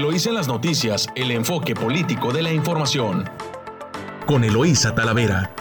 Eloísa 0.00 0.30
en 0.30 0.34
las 0.36 0.48
noticias, 0.48 1.08
el 1.14 1.30
enfoque 1.30 1.74
político 1.74 2.32
de 2.32 2.40
la 2.40 2.50
información. 2.50 3.28
Con 4.24 4.44
Eloísa 4.44 4.94
Talavera. 4.94 5.54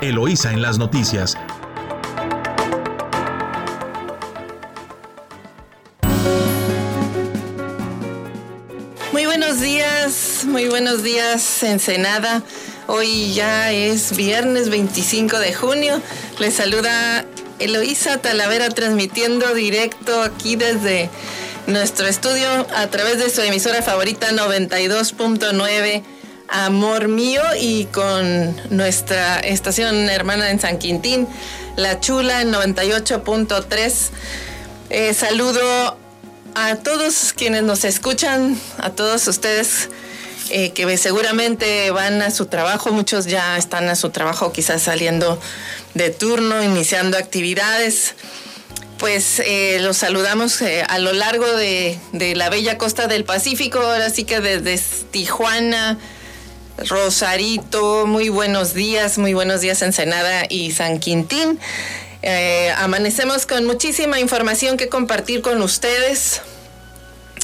Eloísa 0.00 0.50
en 0.50 0.62
las 0.62 0.78
noticias. 0.78 1.36
Muy 9.12 9.26
buenos 9.26 9.60
días, 9.60 10.46
muy 10.46 10.66
buenos 10.70 11.02
días, 11.02 11.62
Ensenada. 11.64 12.42
Hoy 12.86 13.34
ya 13.34 13.72
es 13.72 14.16
viernes 14.16 14.70
25 14.70 15.38
de 15.38 15.52
junio. 15.52 16.00
Les 16.38 16.54
saluda 16.54 17.26
Eloísa 17.58 18.22
Talavera 18.22 18.70
transmitiendo 18.70 19.52
directo 19.52 20.22
aquí 20.22 20.56
desde 20.56 21.10
nuestro 21.66 22.06
estudio 22.06 22.46
a 22.74 22.86
través 22.88 23.18
de 23.18 23.30
su 23.30 23.40
emisora 23.40 23.82
favorita 23.82 24.30
92.9 24.30 26.02
Amor 26.48 27.08
Mío 27.08 27.42
y 27.58 27.86
con 27.86 28.54
nuestra 28.70 29.40
estación 29.40 30.10
hermana 30.10 30.50
en 30.50 30.60
San 30.60 30.78
Quintín, 30.78 31.26
La 31.76 32.00
Chula 32.00 32.42
en 32.42 32.52
98.3. 32.52 34.10
Eh, 34.90 35.14
saludo 35.14 35.96
a 36.54 36.76
todos 36.76 37.32
quienes 37.32 37.62
nos 37.62 37.84
escuchan, 37.84 38.58
a 38.78 38.90
todos 38.90 39.26
ustedes 39.26 39.88
eh, 40.50 40.72
que 40.72 40.98
seguramente 40.98 41.90
van 41.90 42.20
a 42.20 42.30
su 42.30 42.46
trabajo, 42.46 42.92
muchos 42.92 43.24
ya 43.24 43.56
están 43.56 43.88
a 43.88 43.96
su 43.96 44.10
trabajo 44.10 44.52
quizás 44.52 44.82
saliendo 44.82 45.40
de 45.94 46.10
turno, 46.10 46.62
iniciando 46.62 47.16
actividades. 47.16 48.14
Pues 49.04 49.38
eh, 49.38 49.80
los 49.82 49.98
saludamos 49.98 50.62
eh, 50.62 50.82
a 50.88 50.98
lo 50.98 51.12
largo 51.12 51.44
de, 51.44 51.98
la 52.34 52.48
bella 52.48 52.78
costa 52.78 53.06
del 53.06 53.24
Pacífico, 53.24 53.80
ahora 53.80 54.08
sí 54.08 54.24
que 54.24 54.40
desde 54.40 54.82
Tijuana, 55.10 55.98
Rosarito, 56.78 58.06
muy 58.06 58.30
buenos 58.30 58.72
días, 58.72 59.18
muy 59.18 59.34
buenos 59.34 59.60
días 59.60 59.82
Ensenada 59.82 60.46
y 60.48 60.70
San 60.70 61.00
Quintín. 61.00 61.60
amanecemos 62.78 63.44
con 63.44 63.66
muchísima 63.66 64.20
información 64.20 64.78
que 64.78 64.88
compartir 64.88 65.42
con 65.42 65.60
ustedes. 65.60 66.40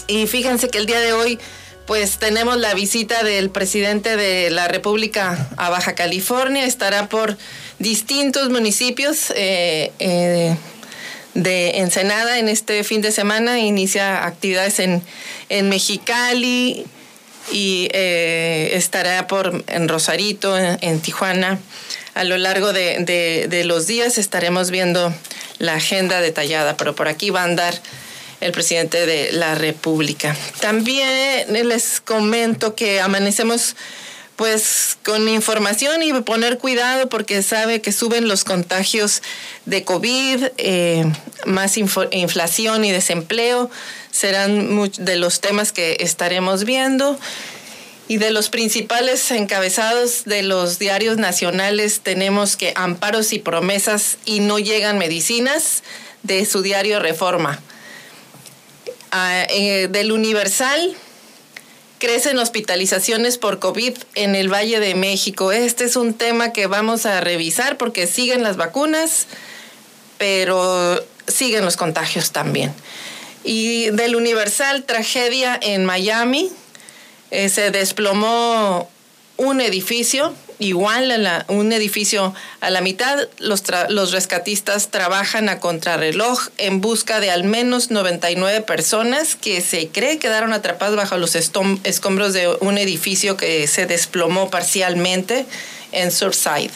Y 0.06 0.28
fíjense 0.28 0.70
que 0.70 0.78
el 0.78 0.86
día 0.86 1.00
de 1.00 1.12
hoy 1.12 1.38
pues 1.84 2.18
tenemos 2.18 2.56
la 2.56 2.72
visita 2.72 3.22
del 3.22 3.50
presidente 3.50 4.16
de 4.16 4.48
la 4.48 4.66
República 4.66 5.48
a 5.58 5.68
Baja 5.68 5.94
California. 5.94 6.64
Estará 6.64 7.10
por 7.10 7.36
distintos 7.78 8.48
municipios 8.48 9.30
eh, 9.36 9.92
eh, 9.98 10.56
de 11.34 11.78
Ensenada 11.78 12.38
en 12.38 12.48
este 12.48 12.82
fin 12.84 13.00
de 13.02 13.12
semana. 13.12 13.58
Inicia 13.58 14.24
actividades 14.26 14.78
en, 14.78 15.02
Mexicali 15.68 16.84
y 17.52 17.88
eh, 17.92 18.70
estará 18.74 19.26
por 19.26 19.64
en 19.66 19.88
Rosarito, 19.88 20.56
en, 20.58 21.00
Tijuana. 21.00 21.58
A 22.14 22.24
lo 22.24 22.36
largo 22.38 22.72
de, 22.72 23.46
de 23.48 23.64
los 23.64 23.86
días 23.86 24.18
estaremos 24.18 24.70
viendo 24.70 25.14
la 25.58 25.74
agenda 25.74 26.20
detallada, 26.20 26.76
pero 26.76 26.94
por 26.94 27.08
aquí 27.08 27.30
va 27.30 27.42
a 27.42 27.44
andar 27.44 27.74
el 28.40 28.52
presidente 28.52 29.06
de 29.06 29.32
la 29.32 29.54
República. 29.54 30.34
También 30.60 31.68
les 31.68 32.00
comento 32.00 32.74
que 32.74 33.00
amanecemos 33.00 33.76
pues 34.40 34.96
con 35.04 35.28
información 35.28 36.02
y 36.02 36.14
poner 36.14 36.56
cuidado 36.56 37.10
porque 37.10 37.42
sabe 37.42 37.82
que 37.82 37.92
suben 37.92 38.26
los 38.26 38.42
contagios 38.42 39.20
de 39.66 39.84
COVID, 39.84 40.46
eh, 40.56 41.04
más 41.44 41.76
inflación 41.76 42.86
y 42.86 42.90
desempleo 42.90 43.68
serán 44.10 44.90
de 44.96 45.16
los 45.16 45.42
temas 45.42 45.72
que 45.72 45.98
estaremos 46.00 46.64
viendo. 46.64 47.20
Y 48.08 48.16
de 48.16 48.30
los 48.30 48.48
principales 48.48 49.30
encabezados 49.30 50.24
de 50.24 50.42
los 50.42 50.78
diarios 50.78 51.18
nacionales 51.18 52.00
tenemos 52.00 52.56
que 52.56 52.72
amparos 52.76 53.34
y 53.34 53.40
promesas 53.40 54.16
y 54.24 54.40
no 54.40 54.58
llegan 54.58 54.96
medicinas 54.96 55.82
de 56.22 56.46
su 56.46 56.62
diario 56.62 56.98
Reforma. 56.98 57.60
Eh, 59.50 59.88
del 59.90 60.12
Universal 60.12 60.96
crecen 62.00 62.38
hospitalizaciones 62.38 63.38
por 63.38 63.60
COVID 63.60 63.96
en 64.16 64.34
el 64.34 64.52
Valle 64.52 64.80
de 64.80 64.96
México. 64.96 65.52
Este 65.52 65.84
es 65.84 65.94
un 65.94 66.14
tema 66.14 66.52
que 66.52 66.66
vamos 66.66 67.06
a 67.06 67.20
revisar 67.20 67.76
porque 67.76 68.08
siguen 68.08 68.42
las 68.42 68.56
vacunas, 68.56 69.26
pero 70.18 71.04
siguen 71.28 71.64
los 71.64 71.76
contagios 71.76 72.32
también. 72.32 72.74
Y 73.44 73.90
del 73.90 74.16
Universal, 74.16 74.84
tragedia 74.84 75.58
en 75.62 75.84
Miami. 75.84 76.50
Eh, 77.30 77.48
se 77.48 77.70
desplomó 77.70 78.90
un 79.40 79.62
edificio 79.62 80.34
igual 80.58 81.26
a 81.26 81.46
un 81.48 81.72
edificio 81.72 82.34
a 82.60 82.68
la 82.68 82.82
mitad, 82.82 83.18
los, 83.38 83.62
los 83.88 84.12
rescatistas 84.12 84.88
trabajan 84.88 85.48
a 85.48 85.58
contrarreloj 85.58 86.48
en 86.58 86.82
busca 86.82 87.20
de 87.20 87.30
al 87.30 87.44
menos 87.44 87.90
99 87.90 88.60
personas 88.60 89.34
que 89.34 89.62
se 89.62 89.88
cree 89.88 90.18
quedaron 90.18 90.52
atrapadas 90.52 90.94
bajo 90.94 91.16
los 91.16 91.34
escombros 91.34 92.34
de 92.34 92.48
un 92.60 92.76
edificio 92.76 93.38
que 93.38 93.66
se 93.66 93.86
desplomó 93.86 94.50
parcialmente 94.50 95.46
en 95.92 96.12
Surfside. 96.12 96.70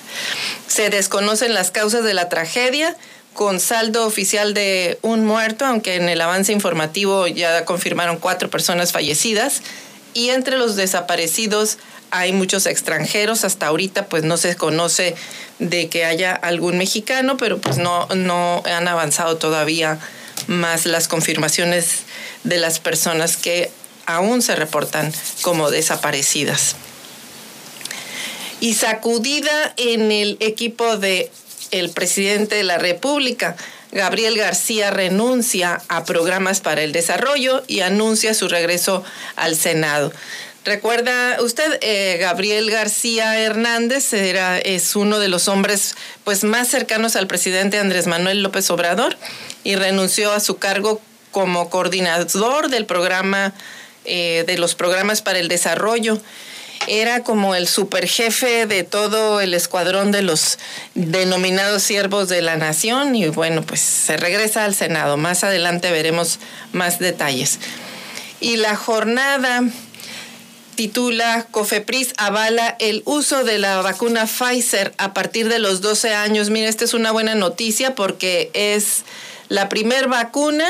Se 0.66 0.88
desconocen 0.88 1.52
las 1.52 1.70
causas 1.70 2.02
de 2.02 2.14
la 2.14 2.30
tragedia 2.30 2.96
con 3.34 3.60
saldo 3.60 4.06
oficial 4.06 4.54
de 4.54 4.98
un 5.02 5.26
muerto, 5.26 5.66
aunque 5.66 5.96
en 5.96 6.08
el 6.08 6.22
avance 6.22 6.52
informativo 6.52 7.26
ya 7.26 7.66
confirmaron 7.66 8.16
cuatro 8.16 8.48
personas 8.48 8.92
fallecidas. 8.92 9.60
Y 10.14 10.30
entre 10.30 10.56
los 10.58 10.76
desaparecidos 10.76 11.78
hay 12.10 12.32
muchos 12.32 12.66
extranjeros, 12.66 13.44
hasta 13.44 13.66
ahorita 13.66 14.06
pues 14.06 14.22
no 14.24 14.36
se 14.36 14.56
conoce 14.56 15.14
de 15.58 15.88
que 15.88 16.04
haya 16.04 16.32
algún 16.32 16.78
mexicano, 16.78 17.36
pero 17.36 17.60
pues 17.60 17.78
no, 17.78 18.06
no 18.14 18.62
han 18.66 18.88
avanzado 18.88 19.36
todavía 19.36 19.98
más 20.46 20.86
las 20.86 21.08
confirmaciones 21.08 22.02
de 22.44 22.58
las 22.58 22.78
personas 22.78 23.36
que 23.36 23.70
aún 24.06 24.42
se 24.42 24.56
reportan 24.56 25.12
como 25.42 25.70
desaparecidas. 25.70 26.76
Y 28.60 28.74
sacudida 28.74 29.74
en 29.76 30.10
el 30.12 30.36
equipo 30.40 30.96
de 30.96 31.30
presidente 31.94 32.54
de 32.56 32.64
la 32.64 32.78
República, 32.78 33.56
Gabriel 33.92 34.36
García 34.36 34.90
renuncia 34.90 35.80
a 35.88 36.04
programas 36.04 36.60
para 36.60 36.82
el 36.82 36.92
desarrollo 36.92 37.62
y 37.68 37.80
anuncia 37.80 38.34
su 38.34 38.48
regreso 38.48 39.04
al 39.36 39.56
Senado. 39.56 40.12
Recuerda 40.64 41.42
usted, 41.42 41.78
eh, 41.82 42.16
Gabriel 42.18 42.70
García 42.70 43.38
Hernández 43.38 44.14
era, 44.14 44.58
es 44.58 44.96
uno 44.96 45.18
de 45.18 45.28
los 45.28 45.46
hombres 45.46 45.94
pues, 46.24 46.42
más 46.42 46.68
cercanos 46.68 47.16
al 47.16 47.26
presidente 47.26 47.78
Andrés 47.78 48.06
Manuel 48.06 48.42
López 48.42 48.70
Obrador 48.70 49.14
y 49.62 49.76
renunció 49.76 50.32
a 50.32 50.40
su 50.40 50.56
cargo 50.56 51.02
como 51.32 51.68
coordinador 51.68 52.70
del 52.70 52.86
programa, 52.86 53.52
eh, 54.06 54.44
de 54.46 54.56
los 54.56 54.74
programas 54.74 55.20
para 55.20 55.38
el 55.38 55.48
desarrollo. 55.48 56.18
Era 56.86 57.20
como 57.20 57.54
el 57.54 57.68
superjefe 57.68 58.64
de 58.64 58.84
todo 58.84 59.42
el 59.42 59.52
escuadrón 59.52 60.12
de 60.12 60.22
los 60.22 60.58
denominados 60.94 61.82
siervos 61.82 62.30
de 62.30 62.40
la 62.40 62.56
nación 62.56 63.14
y 63.14 63.28
bueno, 63.28 63.60
pues 63.60 63.80
se 63.80 64.16
regresa 64.16 64.64
al 64.64 64.74
Senado. 64.74 65.18
Más 65.18 65.44
adelante 65.44 65.90
veremos 65.90 66.38
más 66.72 66.98
detalles. 67.00 67.58
Y 68.40 68.56
la 68.56 68.76
jornada 68.76 69.62
titula 70.74 71.46
Cofepris 71.50 72.12
avala 72.16 72.76
el 72.78 73.02
uso 73.04 73.44
de 73.44 73.58
la 73.58 73.80
vacuna 73.82 74.26
Pfizer 74.26 74.92
a 74.98 75.14
partir 75.14 75.48
de 75.48 75.58
los 75.58 75.80
12 75.80 76.14
años. 76.14 76.50
Mira, 76.50 76.68
esta 76.68 76.84
es 76.84 76.94
una 76.94 77.12
buena 77.12 77.34
noticia 77.34 77.94
porque 77.94 78.50
es 78.52 79.04
la 79.48 79.68
primer 79.68 80.08
vacuna 80.08 80.66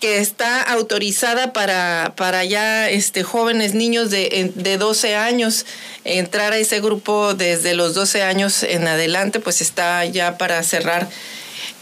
que 0.00 0.18
está 0.18 0.62
autorizada 0.62 1.52
para, 1.52 2.14
para 2.16 2.44
ya 2.44 2.88
este, 2.88 3.22
jóvenes 3.22 3.74
niños 3.74 4.10
de, 4.10 4.50
de 4.54 4.78
12 4.78 5.14
años. 5.14 5.66
Entrar 6.04 6.52
a 6.52 6.58
ese 6.58 6.80
grupo 6.80 7.34
desde 7.34 7.74
los 7.74 7.94
12 7.94 8.22
años 8.22 8.62
en 8.62 8.88
adelante, 8.88 9.40
pues 9.40 9.60
está 9.60 10.04
ya 10.06 10.38
para 10.38 10.62
cerrar 10.62 11.08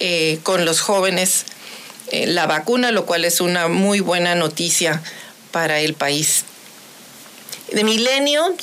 eh, 0.00 0.40
con 0.42 0.64
los 0.64 0.80
jóvenes 0.80 1.44
eh, 2.10 2.26
la 2.26 2.46
vacuna, 2.46 2.90
lo 2.90 3.06
cual 3.06 3.24
es 3.24 3.40
una 3.40 3.68
muy 3.68 4.00
buena 4.00 4.34
noticia 4.34 5.02
para 5.52 5.80
el 5.80 5.94
país 5.94 6.44
de 7.72 7.84
Milenio, 7.84 8.54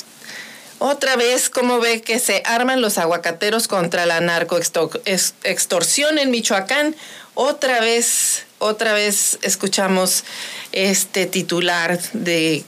otra 0.78 1.16
vez, 1.16 1.48
¿cómo 1.48 1.80
ve 1.80 2.02
que 2.02 2.18
se 2.18 2.42
arman 2.44 2.82
los 2.82 2.98
aguacateros 2.98 3.66
contra 3.66 4.04
la 4.04 4.20
narcoextorsión 4.20 6.18
en 6.18 6.30
Michoacán? 6.30 6.94
Otra 7.34 7.80
vez, 7.80 8.44
otra 8.58 8.92
vez 8.92 9.38
escuchamos 9.42 10.24
este 10.72 11.24
titular 11.24 11.98
de 12.12 12.62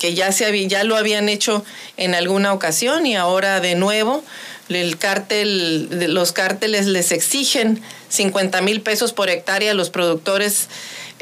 que 0.00 0.14
ya, 0.14 0.32
se 0.32 0.66
ya 0.66 0.82
lo 0.82 0.96
habían 0.96 1.28
hecho 1.28 1.64
en 1.96 2.16
alguna 2.16 2.52
ocasión 2.52 3.06
y 3.06 3.14
ahora 3.14 3.60
de 3.60 3.76
nuevo 3.76 4.24
el 4.68 4.98
cártel, 4.98 6.12
los 6.12 6.32
cárteles 6.32 6.86
les 6.86 7.12
exigen 7.12 7.80
50 8.08 8.60
mil 8.62 8.80
pesos 8.80 9.12
por 9.12 9.28
hectárea 9.30 9.70
a 9.70 9.74
los 9.74 9.90
productores 9.90 10.68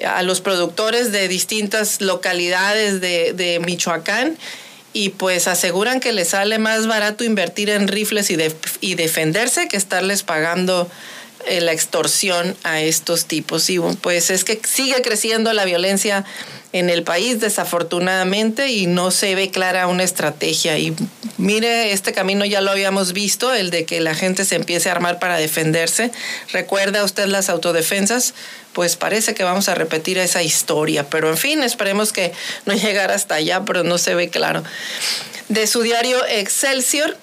a 0.07 0.23
los 0.23 0.41
productores 0.41 1.13
de 1.13 1.29
distintas 1.29 2.01
localidades 2.01 3.01
de, 3.01 3.33
de 3.33 3.61
Michoacán 3.61 4.37
y 4.93 5.11
pues 5.11 5.47
aseguran 5.47 6.01
que 6.01 6.13
les 6.13 6.31
sale 6.31 6.59
más 6.59 6.87
barato 6.87 7.25
invertir 7.25 7.71
en 7.71 7.89
rifles 7.89 8.31
y, 8.31 8.37
de, 8.37 8.55
y 8.81 8.95
defenderse 8.95 9.69
que 9.69 9.77
estarles 9.77 10.23
pagando 10.23 10.91
eh, 11.47 11.61
la 11.61 11.73
extorsión 11.73 12.57
a 12.65 12.81
estos 12.81 13.27
tipos. 13.27 13.69
Y 13.71 13.79
pues 13.79 14.31
es 14.31 14.45
que 14.45 14.61
sigue 14.65 15.01
creciendo 15.03 15.53
la 15.53 15.65
violencia 15.65 16.25
en 16.73 16.89
el 16.89 17.03
país, 17.03 17.41
desafortunadamente, 17.41 18.69
y 18.69 18.87
no 18.87 19.11
se 19.11 19.35
ve 19.35 19.51
clara 19.51 19.87
una 19.89 20.05
estrategia. 20.05 20.79
Y 20.79 20.95
mire, 21.37 21.93
este 21.93 22.13
camino 22.13 22.45
ya 22.45 22.61
lo 22.61 22.71
habíamos 22.71 23.13
visto, 23.13 23.53
el 23.53 23.71
de 23.71 23.85
que 23.85 24.01
la 24.01 24.15
gente 24.15 24.45
se 24.45 24.57
empiece 24.57 24.89
a 24.89 24.93
armar 24.93 25.19
para 25.19 25.37
defenderse. 25.37 26.13
¿Recuerda 26.53 27.05
usted 27.05 27.27
las 27.27 27.49
autodefensas? 27.49 28.35
Pues 28.73 28.97
parece 28.97 29.35
que 29.35 29.43
vamos 29.43 29.69
a 29.69 29.75
repetir 29.75 30.19
esa 30.19 30.43
historia. 30.43 31.09
Pero 31.11 31.29
en 31.29 31.37
fin, 31.37 31.63
esperemos 31.63 32.13
que 32.13 32.33
no 32.67 32.75
llegara 32.75 33.15
hasta 33.15 33.37
allá, 33.37 33.65
pero 33.65 33.83
no 33.83 33.99
se 33.99 34.15
ve 34.15 34.29
claro. 34.29 34.63
De 35.49 35.67
su 35.67 35.83
diario 35.83 36.25
Excelsior, 36.29 37.17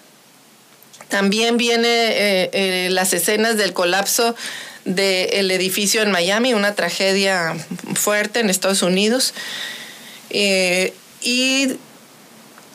también 1.09 1.57
viene 1.57 1.87
eh, 1.87 2.49
eh, 2.53 2.89
las 2.91 3.13
escenas 3.13 3.57
del 3.57 3.73
colapso 3.73 4.35
del 4.85 5.51
edificio 5.51 6.01
en 6.01 6.11
Miami, 6.11 6.53
una 6.53 6.73
tragedia 6.73 7.55
fuerte 7.95 8.39
en 8.39 8.49
Estados 8.49 8.81
Unidos. 8.81 9.33
Eh, 10.29 10.93
y 11.21 11.73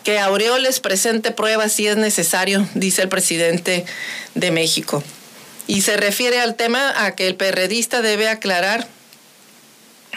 que 0.05 0.19
Aureoles 0.19 0.81
presente 0.81 1.31
pruebas 1.31 1.73
si 1.73 1.87
es 1.87 1.97
necesario, 1.97 2.67
dice 2.75 3.03
el 3.03 3.09
presidente 3.09 3.85
de 4.35 4.51
México. 4.51 5.03
Y 5.67 5.83
se 5.83 5.97
refiere 5.97 6.41
al 6.41 6.57
tema 6.57 7.05
a 7.07 7.15
que 7.15 7.27
el 7.27 7.37
perredista 7.37 8.03
debe 8.03 8.29
aclarar 8.29 8.89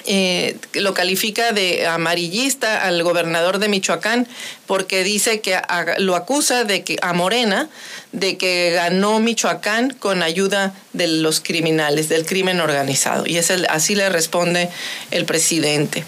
eh, 0.07 0.57
lo 0.73 0.93
califica 0.93 1.51
de 1.51 1.87
amarillista 1.87 2.85
al 2.85 3.01
gobernador 3.03 3.59
de 3.59 3.69
Michoacán 3.69 4.27
porque 4.67 5.03
dice 5.03 5.41
que 5.41 5.59
lo 5.97 6.15
acusa 6.15 6.63
de 6.63 6.83
que 6.83 6.97
a 7.01 7.13
Morena 7.13 7.69
de 8.11 8.37
que 8.37 8.71
ganó 8.71 9.19
Michoacán 9.19 9.91
con 9.91 10.23
ayuda 10.23 10.73
de 10.93 11.07
los 11.07 11.41
criminales, 11.41 12.07
del 12.07 12.25
crimen 12.25 12.61
organizado. 12.61 13.25
Y 13.27 13.37
es 13.37 13.51
así 13.51 13.95
le 13.95 14.09
responde 14.09 14.69
el 15.11 15.25
presidente. 15.25 16.03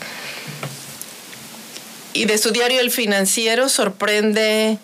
Y 2.14 2.26
de 2.26 2.38
su 2.38 2.52
diario 2.52 2.80
El 2.80 2.92
Financiero 2.92 3.70
sorprende 3.70 4.78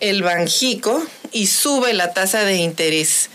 el 0.00 0.22
Banjico 0.22 1.04
y 1.32 1.46
sube 1.46 1.92
la 1.92 2.12
tasa 2.12 2.44
de 2.44 2.56
interés. 2.56 3.30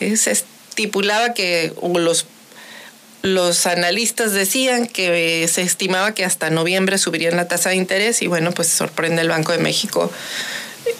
Se 0.00 0.30
estipulaba 0.30 1.34
que 1.34 1.72
los 1.94 2.26
los 3.22 3.66
analistas 3.66 4.32
decían 4.32 4.86
que 4.86 5.46
se 5.48 5.62
estimaba 5.62 6.14
que 6.14 6.24
hasta 6.24 6.50
noviembre 6.50 6.98
subirían 6.98 7.36
la 7.36 7.48
tasa 7.48 7.70
de 7.70 7.76
interés 7.76 8.22
y 8.22 8.26
bueno, 8.26 8.52
pues 8.52 8.68
sorprende 8.68 9.22
el 9.22 9.28
Banco 9.28 9.52
de 9.52 9.58
México 9.58 10.10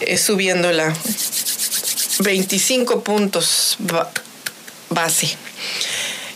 eh, 0.01 0.17
subiéndola 0.17 0.93
25 2.19 3.03
puntos 3.03 3.77
base. 4.89 5.37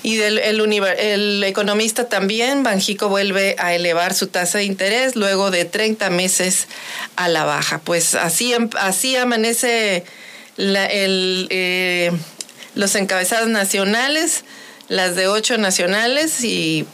Y 0.03 0.19
el, 0.19 0.37
el, 0.37 1.43
economista 1.45 2.09
también, 2.09 2.63
Banjico 2.63 3.07
vuelve 3.07 3.55
a 3.57 3.73
elevar 3.73 4.13
su 4.13 4.27
tasa 4.27 4.57
de 4.57 4.65
interés 4.65 5.15
luego 5.15 5.49
de 5.49 5.63
30 5.63 6.09
meses 6.09 6.67
a 7.15 7.29
la 7.29 7.45
baja. 7.45 7.79
Pues 7.79 8.13
así, 8.15 8.53
así 8.77 9.15
amanece 9.15 10.03
eh, 10.57 12.11
los 12.75 12.95
encabezados 12.95 13.47
nacionales 13.47 14.43
las 14.93 15.15
de 15.15 15.27
ocho 15.27 15.57
nacionales 15.57 16.43
y 16.43 16.85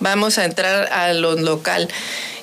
vamos 0.00 0.38
a 0.38 0.44
entrar 0.44 0.90
a 0.92 1.12
lo 1.12 1.34
local. 1.34 1.88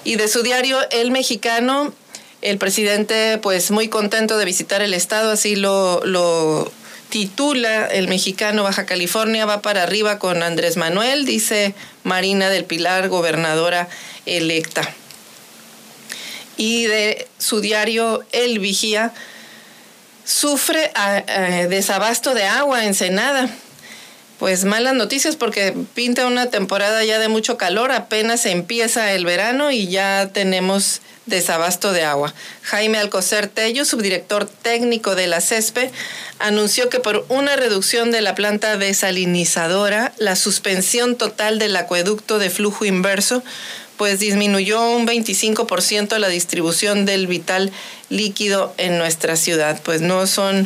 Y 0.04 0.16
de 0.16 0.28
su 0.28 0.44
diario 0.44 0.78
El 0.92 1.12
Mexicano, 1.12 1.94
el 2.42 2.58
presidente 2.58 3.40
pues 3.42 3.72
muy 3.72 3.90
contento 3.90 4.38
de 4.38 4.46
visitar 4.46 4.82
el 4.82 4.94
estado, 4.94 5.32
así 5.32 5.56
lo, 5.56 6.02
lo 6.06 6.72
titula 7.10 7.88
El 7.88 8.08
Mexicano 8.08 8.64
Baja 8.64 8.86
California, 8.86 9.46
va 9.46 9.62
para 9.62 9.84
arriba 9.84 10.20
con 10.20 10.44
Andrés 10.44 10.78
Manuel, 10.78 11.26
dice 11.26 11.74
Marina 12.04 12.50
del 12.50 12.66
Pilar, 12.66 13.10
gobernadora 13.10 13.90
electa. 14.28 14.88
Y 16.56 16.86
de 16.86 17.28
su 17.40 17.62
diario 17.62 18.24
El 18.32 18.60
Vigía, 18.60 19.14
sufre 20.24 20.92
eh, 21.28 21.66
desabasto 21.68 22.36
de 22.36 22.44
agua 22.44 22.86
en 22.86 22.94
Senada 22.94 23.50
pues 24.40 24.64
malas 24.64 24.96
noticias 24.96 25.36
porque 25.36 25.76
pinta 25.94 26.26
una 26.26 26.48
temporada 26.48 27.04
ya 27.04 27.20
de 27.20 27.28
mucho 27.28 27.58
calor, 27.58 27.92
apenas 27.92 28.46
empieza 28.46 29.12
el 29.12 29.26
verano 29.26 29.70
y 29.70 29.88
ya 29.90 30.30
tenemos 30.34 31.02
desabasto 31.26 31.92
de 31.92 32.04
agua. 32.04 32.34
Jaime 32.64 32.98
Alcocer 32.98 33.48
Tello, 33.48 33.86
subdirector 33.86 34.46
técnico 34.46 35.16
de 35.16 35.28
la 35.28 35.42
CESPE, 35.42 35.92
anunció 36.40 36.90
que 36.90 37.00
por 37.00 37.26
una 37.30 37.58
reducción 37.58 38.12
de 38.12 38.22
la 38.22 38.34
planta 38.34 38.78
desalinizadora, 38.78 40.14
la 40.18 40.36
suspensión 40.36 41.16
total 41.18 41.60
del 41.60 41.76
acueducto 41.76 42.40
de 42.40 42.50
flujo 42.50 42.86
inverso, 42.86 43.44
pues 43.98 44.20
disminuyó 44.20 44.90
un 44.90 45.06
25% 45.06 46.18
la 46.18 46.30
distribución 46.30 47.06
del 47.06 47.28
vital 47.28 47.72
líquido 48.08 48.74
en 48.78 48.98
nuestra 48.98 49.36
ciudad. 49.36 49.82
Pues 49.84 50.00
no 50.00 50.26
son 50.26 50.66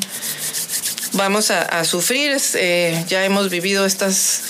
vamos 1.13 1.51
a, 1.51 1.83
sufrir. 1.85 2.37
Eh, 2.55 3.03
ya 3.07 3.23
hemos 3.23 3.49
vivido 3.49 3.85
estas 3.85 4.41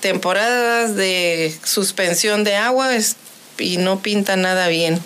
temporadas 0.00 0.96
de 0.96 1.54
suspensión 1.64 2.44
de 2.44 2.56
agua 2.56 2.90
y 3.58 3.78
no 3.78 4.00
pinta 4.00 4.36
nada 4.36 4.68
bien. 4.68 5.00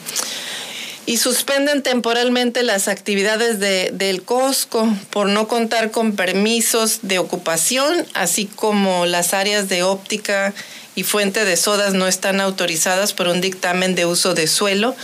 Y 1.06 1.16
suspenden 1.16 1.82
temporalmente 1.82 2.62
las 2.62 2.86
actividades 2.86 3.58
de, 3.58 3.90
del 3.92 4.22
COSCO 4.22 4.88
por 5.10 5.28
no 5.28 5.48
contar 5.48 5.90
con 5.90 6.14
permisos 6.14 7.00
de 7.02 7.18
ocupación, 7.18 8.06
así 8.14 8.46
como 8.46 9.06
las 9.06 9.34
áreas 9.34 9.68
de 9.68 9.82
óptica 9.82 10.54
y 10.94 11.02
fuente 11.02 11.44
de 11.44 11.56
sodas 11.56 11.94
no 11.94 12.06
están 12.06 12.40
autorizadas 12.40 13.12
por 13.12 13.28
un 13.28 13.40
dictamen 13.40 13.94
de 13.94 14.06
uso 14.06 14.34
de 14.34 14.46
suelo. 14.46 14.94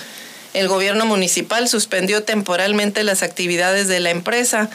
El 0.55 0.69
gobierno 0.69 1.07
municipal 1.07 1.69
suspendió 1.69 2.23
temporalmente 2.23 3.03
las 3.03 3.23
actividades 3.23 3.89
de 3.89 4.01
la 4.01 4.11
empresa 4.11 4.71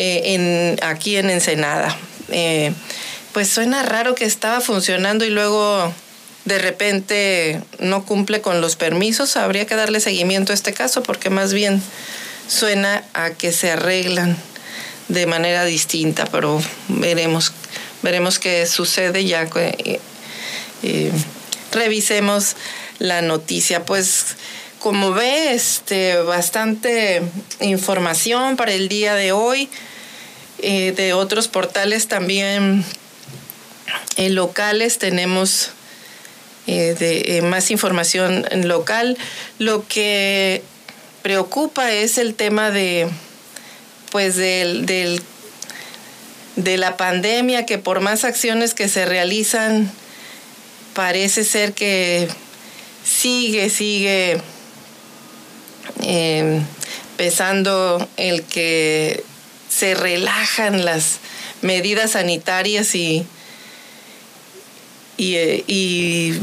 eh, 0.00 0.34
en, 0.34 0.78
aquí 0.84 1.16
en 1.16 1.28
Ensenada. 1.28 1.98
Eh, 2.30 2.72
pues 3.32 3.48
suena 3.48 3.82
raro 3.82 4.14
que 4.14 4.26
estaba 4.26 4.60
funcionando 4.60 5.24
y 5.24 5.30
luego 5.30 5.92
de 6.44 6.58
repente 6.60 7.60
no 7.80 8.04
cumple 8.04 8.40
con 8.40 8.60
los 8.60 8.76
permisos. 8.76 9.36
Habría 9.36 9.66
que 9.66 9.74
darle 9.74 9.98
seguimiento 9.98 10.52
a 10.52 10.54
este 10.54 10.72
caso 10.72 11.02
porque 11.02 11.30
más 11.30 11.52
bien 11.52 11.82
suena 12.46 13.02
a 13.12 13.30
que 13.30 13.50
se 13.50 13.72
arreglan 13.72 14.36
de 15.08 15.26
manera 15.26 15.64
distinta, 15.64 16.26
pero 16.26 16.62
veremos, 16.86 17.52
veremos 18.02 18.38
qué 18.38 18.66
sucede 18.68 19.24
ya 19.24 19.50
que 19.50 19.98
eh, 20.84 21.10
revisemos 21.72 22.54
la 23.00 23.20
noticia. 23.20 23.84
Pues 23.84 24.36
como 24.78 25.10
ve, 25.10 25.54
este, 25.54 26.18
bastante 26.18 27.20
información 27.60 28.56
para 28.56 28.72
el 28.74 28.88
día 28.88 29.16
de 29.16 29.32
hoy. 29.32 29.68
Eh, 30.60 30.92
de 30.96 31.12
otros 31.12 31.46
portales 31.46 32.08
también 32.08 32.84
eh, 34.16 34.28
locales 34.28 34.98
tenemos 34.98 35.70
eh, 36.66 36.96
de, 36.98 37.42
más 37.42 37.70
información 37.70 38.44
local. 38.64 39.16
Lo 39.58 39.86
que 39.86 40.62
preocupa 41.22 41.92
es 41.92 42.18
el 42.18 42.34
tema 42.34 42.70
de 42.72 43.08
pues 44.10 44.36
del, 44.36 44.86
de 46.56 46.76
la 46.76 46.96
pandemia 46.96 47.66
que 47.66 47.78
por 47.78 48.00
más 48.00 48.24
acciones 48.24 48.74
que 48.74 48.88
se 48.88 49.04
realizan 49.04 49.92
parece 50.94 51.44
ser 51.44 51.72
que 51.72 52.26
sigue 53.04 53.70
sigue 53.70 54.40
pesando 57.16 58.08
el 58.16 58.44
que 58.44 59.22
se 59.78 59.94
relajan 59.94 60.84
las 60.84 61.18
medidas 61.62 62.12
sanitarias 62.12 62.96
y, 62.96 63.24
eh, 65.18 65.62
y, 65.68 66.34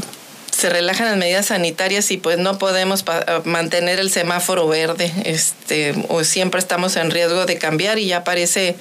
se 0.50 0.70
relajan 0.70 1.04
las 1.04 1.18
medidas 1.18 1.44
sanitarias 1.44 2.10
y 2.10 2.16
pues 2.16 2.38
no 2.38 2.58
podemos 2.58 3.04
mantener 3.44 3.98
el 4.00 4.10
semáforo 4.10 4.66
verde, 4.66 5.12
este, 5.26 5.94
o 6.08 6.24
siempre 6.24 6.60
estamos 6.60 6.96
en 6.96 7.10
riesgo 7.10 7.44
de 7.44 7.58
cambiar 7.58 7.98
y 7.98 8.06
ya 8.06 8.24
parece 8.24 8.74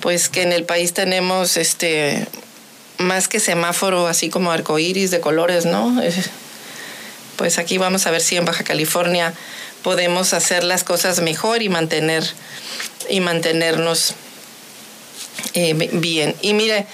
pues 0.00 0.28
que 0.28 0.42
en 0.42 0.52
el 0.52 0.64
país 0.64 0.92
tenemos 0.92 1.56
este 1.56 2.26
más 2.98 3.26
que 3.26 3.40
semáforo 3.40 4.06
así 4.06 4.28
como 4.28 4.52
arcoíris 4.52 5.10
de 5.10 5.20
colores, 5.20 5.64
¿no? 5.64 5.98
Pues 7.36 7.56
aquí 7.58 7.78
vamos 7.78 8.06
a 8.06 8.10
ver 8.10 8.20
si 8.20 8.36
en 8.36 8.44
Baja 8.44 8.64
California 8.64 9.32
podemos 9.88 10.34
hacer 10.34 10.64
las 10.64 10.84
cosas 10.84 11.22
mejor 11.22 11.62
y 11.62 11.70
mantener 11.70 12.22
y 13.08 13.20
mantenernos 13.20 14.12
Eh, 15.54 15.72
bien, 15.72 16.34
y 16.42 16.52
mire, 16.52 16.84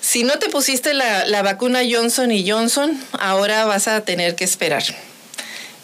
si 0.00 0.22
no 0.22 0.38
te 0.38 0.48
pusiste 0.50 0.94
la, 0.94 1.24
la 1.24 1.42
vacuna 1.42 1.80
Johnson 1.90 2.30
y 2.30 2.48
Johnson, 2.48 2.96
ahora 3.18 3.64
vas 3.64 3.88
a 3.88 4.04
tener 4.04 4.36
que 4.36 4.44
esperar. 4.44 4.84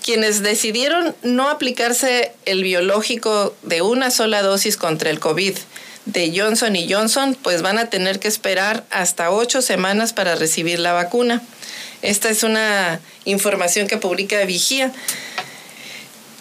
Quienes 0.05 0.45
decidieron 0.45 1.17
no 1.25 1.49
aplicarse 1.49 2.31
el 2.45 2.63
biológico 2.63 3.57
de 3.65 3.83
una 3.83 4.13
sola 4.13 4.43
dosis 4.43 4.77
contra 4.77 5.11
el 5.11 5.19
COVID 5.19 5.57
de 6.05 6.33
Johnson 6.39 6.77
y 6.77 6.89
Johnson, 6.89 7.37
pues 7.43 7.63
van 7.63 7.79
a 7.79 7.91
tener 7.91 8.21
que 8.21 8.29
esperar 8.29 8.85
hasta 8.91 9.33
ocho 9.33 9.61
semanas 9.61 10.13
para 10.13 10.37
recibir 10.37 10.79
la 10.79 10.93
vacuna. 10.93 11.43
Esta 12.03 12.29
es 12.29 12.45
una 12.45 13.01
información 13.25 13.89
que 13.89 13.97
publica 13.97 14.45
Vigía. 14.45 14.93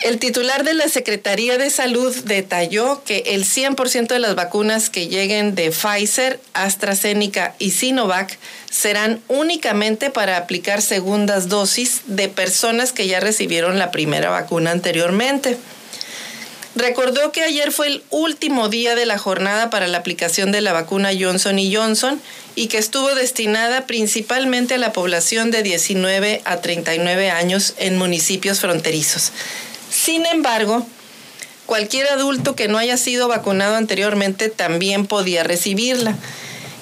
El 0.06 0.20
titular 0.20 0.64
de 0.64 0.76
la 0.76 0.88
Secretaría 0.88 1.58
de 1.58 1.72
Salud 1.72 2.16
detalló 2.26 3.04
que 3.06 3.24
el 3.26 3.44
100% 3.44 4.06
de 4.06 4.20
las 4.20 4.36
vacunas 4.36 4.92
que 4.92 5.08
lleguen 5.08 5.56
de 5.56 5.72
Pfizer, 5.72 6.40
AstraZeneca 6.54 7.56
y 7.58 7.72
Sinovac 7.72 8.38
serán 8.70 9.20
únicamente 9.30 10.12
para 10.12 10.38
aplicar 10.38 10.84
segundas 10.84 11.50
dosis 11.50 12.02
de 12.06 12.30
personas 12.30 12.94
que 12.94 13.08
ya 13.08 13.20
recibieron 13.20 13.80
la 13.80 13.90
primera 13.90 14.30
vacuna 14.30 14.70
anteriormente. 14.70 15.58
Recordó 16.76 17.32
que 17.32 17.42
ayer 17.42 17.72
fue 17.72 17.88
el 17.88 18.04
último 18.12 18.70
día 18.70 18.94
de 18.94 19.08
la 19.08 19.18
jornada 19.18 19.72
para 19.72 19.88
la 19.88 19.98
aplicación 19.98 20.52
de 20.52 20.62
la 20.62 20.72
vacuna 20.72 21.14
Johnson 21.20 21.58
Johnson 21.74 22.22
y 22.54 22.68
que 22.68 22.78
estuvo 22.78 23.16
destinada 23.16 23.88
principalmente 23.88 24.76
a 24.76 24.78
la 24.78 24.94
población 24.94 25.50
de 25.50 25.64
19 25.64 26.44
a 26.46 26.58
39 26.58 27.32
años 27.32 27.74
en 27.80 27.98
municipios 27.98 28.60
fronterizos. 28.60 29.32
Sin 29.90 30.26
embargo, 30.26 30.86
cualquier 31.66 32.08
adulto 32.08 32.56
que 32.56 32.68
no 32.68 32.78
haya 32.78 32.98
sido 32.98 33.28
vacunado 33.28 33.76
anteriormente 33.76 34.50
también 34.50 35.08
podía 35.08 35.44
recibirla. 35.44 36.16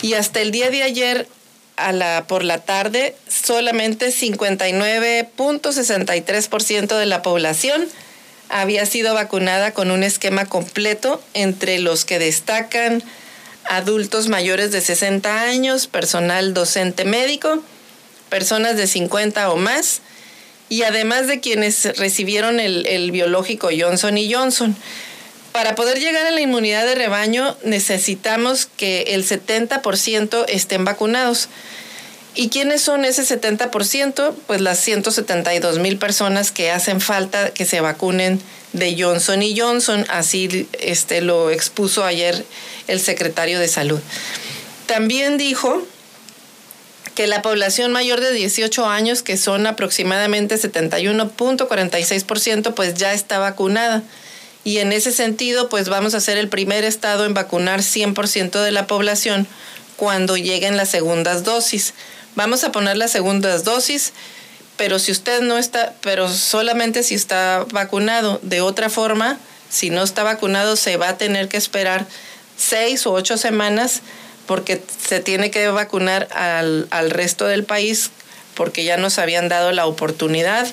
Y 0.01 0.13
hasta 0.13 0.41
el 0.41 0.51
día 0.51 0.69
de 0.69 0.83
ayer, 0.83 1.27
a 1.75 1.91
la, 1.91 2.25
por 2.27 2.43
la 2.43 2.59
tarde, 2.59 3.15
solamente 3.27 4.09
59.63% 4.09 6.97
de 6.97 7.05
la 7.05 7.21
población 7.21 7.87
había 8.49 8.85
sido 8.85 9.13
vacunada 9.13 9.71
con 9.71 9.89
un 9.89 10.03
esquema 10.03 10.45
completo, 10.45 11.23
entre 11.33 11.79
los 11.79 12.03
que 12.05 12.19
destacan 12.19 13.03
adultos 13.65 14.27
mayores 14.27 14.71
de 14.71 14.81
60 14.81 15.41
años, 15.41 15.87
personal 15.87 16.53
docente 16.53 17.05
médico, 17.05 17.63
personas 18.29 18.77
de 18.77 18.87
50 18.87 19.49
o 19.49 19.55
más, 19.55 20.01
y 20.73 20.81
además 20.81 21.27
de 21.27 21.39
quienes 21.39 21.85
recibieron 21.99 22.59
el, 22.59 23.11
biológico 23.11 23.69
Johnson 23.77 24.17
y 24.17 24.33
Johnson. 24.33 24.75
Para 25.51 25.75
poder 25.75 25.99
llegar 25.99 26.25
a 26.25 26.31
la 26.31 26.41
inmunidad 26.41 26.83
de 26.83 26.95
rebaño 26.95 27.55
necesitamos 27.63 28.65
que 28.75 29.03
el 29.09 29.23
70% 29.23 30.45
estén 30.47 30.83
vacunados. 30.83 31.47
¿Y 32.33 32.49
quiénes 32.49 32.81
son 32.81 33.05
ese 33.05 33.21
70%? 33.21 34.33
Pues 34.47 34.61
las 34.61 34.79
172 34.79 35.77
mil 35.77 35.99
personas 35.99 36.51
que 36.51 36.71
hacen 36.71 37.01
falta 37.01 37.51
que 37.51 37.65
se 37.65 37.79
vacunen 37.79 38.41
de 38.71 38.99
Johnson 38.99 39.43
y 39.43 39.55
Johnson, 39.55 40.07
así 40.09 40.67
este, 40.79 41.21
lo 41.21 41.51
expuso 41.51 42.03
ayer 42.03 42.43
el 42.87 42.99
secretario 42.99 43.59
de 43.59 43.67
Salud. 43.67 43.99
También 44.87 45.37
dijo 45.37 45.85
que 47.15 47.27
la 47.27 47.41
población 47.41 47.91
mayor 47.91 48.21
de 48.21 48.31
18 48.31 48.87
años, 48.87 49.23
que 49.23 49.35
son 49.37 49.67
aproximadamente 49.67 50.55
71.46%, 50.55 52.73
pues 52.73 52.93
ya 52.95 53.13
está 53.13 53.39
vacunada. 53.39 54.01
Y 54.63 54.79
en 54.79 54.93
ese 54.93 55.11
sentido, 55.11 55.69
pues 55.69 55.89
vamos 55.89 56.13
a 56.13 56.21
ser 56.21 56.37
el 56.37 56.47
primer 56.47 56.85
estado 56.85 57.25
en 57.25 57.33
vacunar 57.33 57.81
100% 57.81 58.63
de 58.63 58.71
la 58.71 58.87
población 58.87 59.45
cuando 59.97 60.37
lleguen 60.37 60.77
las 60.77 60.89
segundas 60.89 61.43
dosis. 61.43 61.93
Vamos 62.35 62.63
a 62.63 62.71
poner 62.71 62.97
las 62.97 63.11
segundas 63.11 63.63
dosis, 63.63 64.13
pero 64.77 64.99
si 64.99 65.11
usted 65.11 65.41
no 65.41 65.57
está, 65.57 65.93
pero 66.01 66.29
solamente 66.29 67.03
si 67.03 67.13
está 67.13 67.65
vacunado. 67.71 68.39
De 68.41 68.61
otra 68.61 68.89
forma, 68.89 69.37
si 69.69 69.89
no 69.89 70.01
está 70.01 70.23
vacunado, 70.23 70.75
se 70.75 70.97
va 70.97 71.09
a 71.09 71.17
tener 71.17 71.49
que 71.49 71.57
esperar 71.57 72.07
seis 72.57 73.05
o 73.05 73.11
ocho 73.11 73.37
semanas 73.37 74.01
porque 74.45 74.81
se 75.07 75.19
tiene 75.19 75.51
que 75.51 75.67
vacunar 75.67 76.27
al, 76.33 76.87
al 76.91 77.09
resto 77.09 77.45
del 77.45 77.63
país 77.63 78.11
porque 78.55 78.83
ya 78.83 78.97
nos 78.97 79.19
habían 79.19 79.49
dado 79.49 79.71
la 79.71 79.85
oportunidad 79.85 80.67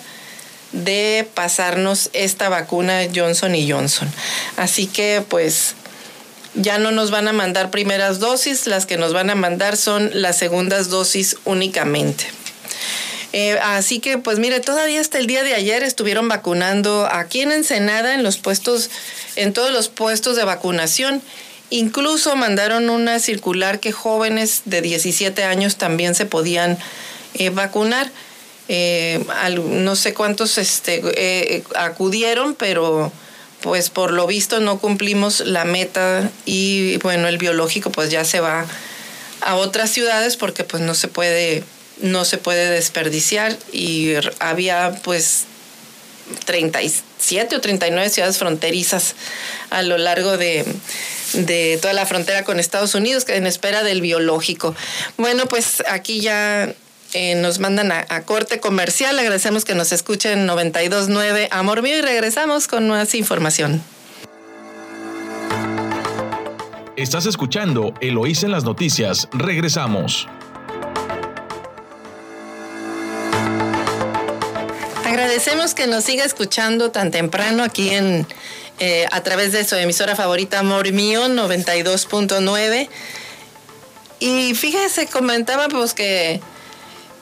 de 0.72 1.28
pasarnos 1.34 2.10
esta 2.12 2.48
vacuna 2.48 3.00
Johnson 3.14 3.54
y 3.54 3.70
Johnson. 3.70 4.08
Así 4.56 4.86
que 4.86 5.22
pues 5.28 5.74
ya 6.54 6.78
no 6.78 6.90
nos 6.90 7.10
van 7.10 7.28
a 7.28 7.32
mandar 7.32 7.70
primeras 7.70 8.18
dosis, 8.18 8.66
las 8.66 8.86
que 8.86 8.96
nos 8.96 9.12
van 9.12 9.30
a 9.30 9.34
mandar 9.34 9.76
son 9.76 10.10
las 10.14 10.36
segundas 10.36 10.88
dosis 10.88 11.36
únicamente. 11.44 12.26
Eh, 13.32 13.58
así 13.62 14.00
que, 14.00 14.18
pues 14.18 14.40
mire, 14.40 14.58
todavía 14.58 15.00
hasta 15.00 15.18
el 15.18 15.28
día 15.28 15.44
de 15.44 15.54
ayer 15.54 15.84
estuvieron 15.84 16.26
vacunando 16.26 17.08
aquí 17.10 17.42
en 17.42 17.52
Ensenada, 17.52 18.14
en 18.14 18.24
los 18.24 18.38
puestos, 18.38 18.90
en 19.36 19.52
todos 19.52 19.70
los 19.70 19.88
puestos 19.88 20.34
de 20.34 20.44
vacunación. 20.44 21.22
Incluso 21.70 22.36
mandaron 22.36 22.90
una 22.90 23.18
circular 23.20 23.80
que 23.80 23.92
jóvenes 23.92 24.62
de 24.64 24.82
17 24.82 25.44
años 25.44 25.76
también 25.76 26.14
se 26.14 26.26
podían 26.26 26.78
eh, 27.34 27.50
vacunar. 27.50 28.10
Eh, 28.68 29.24
no 29.54 29.96
sé 29.96 30.14
cuántos 30.14 30.58
este, 30.58 31.64
acudieron, 31.74 32.54
pero 32.54 33.12
pues 33.60 33.90
por 33.90 34.12
lo 34.12 34.26
visto 34.26 34.60
no 34.60 34.78
cumplimos 34.78 35.40
la 35.40 35.64
meta 35.64 36.30
y 36.44 36.96
bueno, 36.98 37.28
el 37.28 37.38
biológico 37.38 37.90
pues 37.90 38.10
ya 38.10 38.24
se 38.24 38.40
va 38.40 38.66
a 39.40 39.54
otras 39.56 39.90
ciudades 39.90 40.36
porque 40.36 40.64
pues 40.64 40.82
no 40.82 40.94
se 40.94 41.08
puede 41.08 41.64
no 42.00 42.24
se 42.24 42.38
puede 42.38 42.70
desperdiciar 42.70 43.56
y 43.72 44.14
había 44.38 45.00
pues 45.04 45.44
37 46.44 47.56
o 47.56 47.60
39 47.60 48.08
ciudades 48.10 48.38
fronterizas 48.38 49.14
a 49.70 49.82
lo 49.82 49.98
largo 49.98 50.36
de, 50.36 50.64
de 51.34 51.78
toda 51.80 51.92
la 51.94 52.06
frontera 52.06 52.44
con 52.44 52.60
Estados 52.60 52.94
Unidos 52.94 53.24
en 53.28 53.46
espera 53.46 53.82
del 53.82 54.00
biológico. 54.00 54.74
Bueno, 55.16 55.46
pues 55.46 55.82
aquí 55.88 56.20
ya 56.20 56.74
eh, 57.12 57.34
nos 57.34 57.58
mandan 57.58 57.90
a, 57.92 58.22
corte 58.22 58.60
comercial. 58.60 59.18
Agradecemos 59.18 59.64
que 59.64 59.74
nos 59.74 59.92
escuchen 59.92 60.46
92.9 60.46 61.48
Amor 61.50 61.82
Mío 61.82 61.98
y 61.98 62.02
regresamos 62.02 62.68
con 62.68 62.88
más 62.88 63.14
información. 63.14 63.82
Estás 66.96 67.26
escuchando 67.26 67.94
Eloís 68.00 68.44
en 68.44 68.52
las 68.52 68.64
noticias. 68.64 69.28
Regresamos. 69.32 70.28
Agradecemos 75.30 75.74
que 75.74 75.86
nos 75.86 76.02
siga 76.02 76.24
escuchando 76.24 76.90
tan 76.90 77.12
temprano 77.12 77.62
aquí 77.62 77.90
en 77.90 78.26
eh, 78.80 79.06
a 79.12 79.22
través 79.22 79.52
de 79.52 79.62
su 79.62 79.76
emisora 79.76 80.16
favorita 80.16 80.58
Amor 80.58 80.90
Mío 80.90 81.28
92.9. 81.28 82.88
Y 84.18 84.54
fíjese, 84.56 85.06
comentaba 85.06 85.68
pues 85.68 85.94
que 85.94 86.40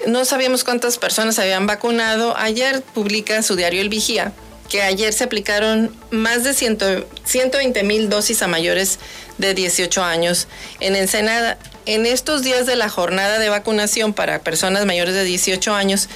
no 0.06 0.24
sabíamos 0.24 0.64
cuántas 0.64 0.96
personas 0.96 1.38
habían 1.38 1.66
vacunado. 1.66 2.34
Ayer 2.38 2.80
publica 2.80 3.42
su 3.42 3.56
diario 3.56 3.82
El 3.82 3.90
Vigía 3.90 4.32
que 4.70 4.80
ayer 4.82 5.12
se 5.12 5.24
aplicaron 5.24 5.94
más 6.10 6.44
de 6.44 6.54
120 6.54 7.82
mil 7.82 8.08
dosis 8.08 8.40
a 8.42 8.48
mayores 8.48 8.98
de 9.36 9.52
18 9.52 10.02
años 10.02 10.48
en 10.80 10.96
Ensenada. 10.96 11.58
En 11.84 12.06
estos 12.06 12.42
días 12.42 12.64
de 12.64 12.76
la 12.76 12.88
jornada 12.88 13.38
de 13.38 13.50
vacunación 13.50 14.14
para 14.14 14.38
personas 14.40 14.86
mayores 14.86 15.14
de 15.14 15.24
18 15.24 15.74
años, 15.74 16.08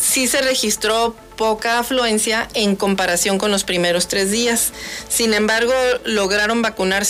sí 0.00 0.26
se 0.26 0.40
registró 0.42 1.14
poca 1.36 1.78
afluencia 1.78 2.48
en 2.54 2.76
comparación 2.76 3.38
con 3.38 3.50
los 3.50 3.64
primeros 3.64 4.08
tres 4.08 4.30
días. 4.30 4.72
Sin 5.08 5.34
embargo, 5.34 5.72
lograron 6.04 6.62
vacunar 6.62 7.04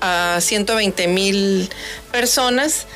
a 0.00 0.38
120 0.40 1.08
mil 1.08 1.68
personas. 2.12 2.86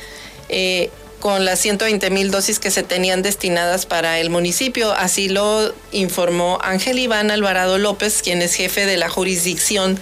Eh, 0.49 0.89
con 1.19 1.45
las 1.45 1.59
120 1.59 2.09
mil 2.09 2.31
dosis 2.31 2.59
que 2.59 2.69
se 2.69 2.83
tenían 2.83 3.21
destinadas 3.21 3.85
para 3.85 4.19
el 4.19 4.29
municipio. 4.29 4.91
Así 4.91 5.29
lo 5.29 5.73
informó 5.93 6.59
Ángel 6.61 6.99
Iván 6.99 7.31
Alvarado 7.31 7.77
López, 7.77 8.21
quien 8.21 8.41
es 8.41 8.55
jefe 8.55 8.85
de 8.85 8.97
la 8.97 9.07
jurisdicción 9.07 9.97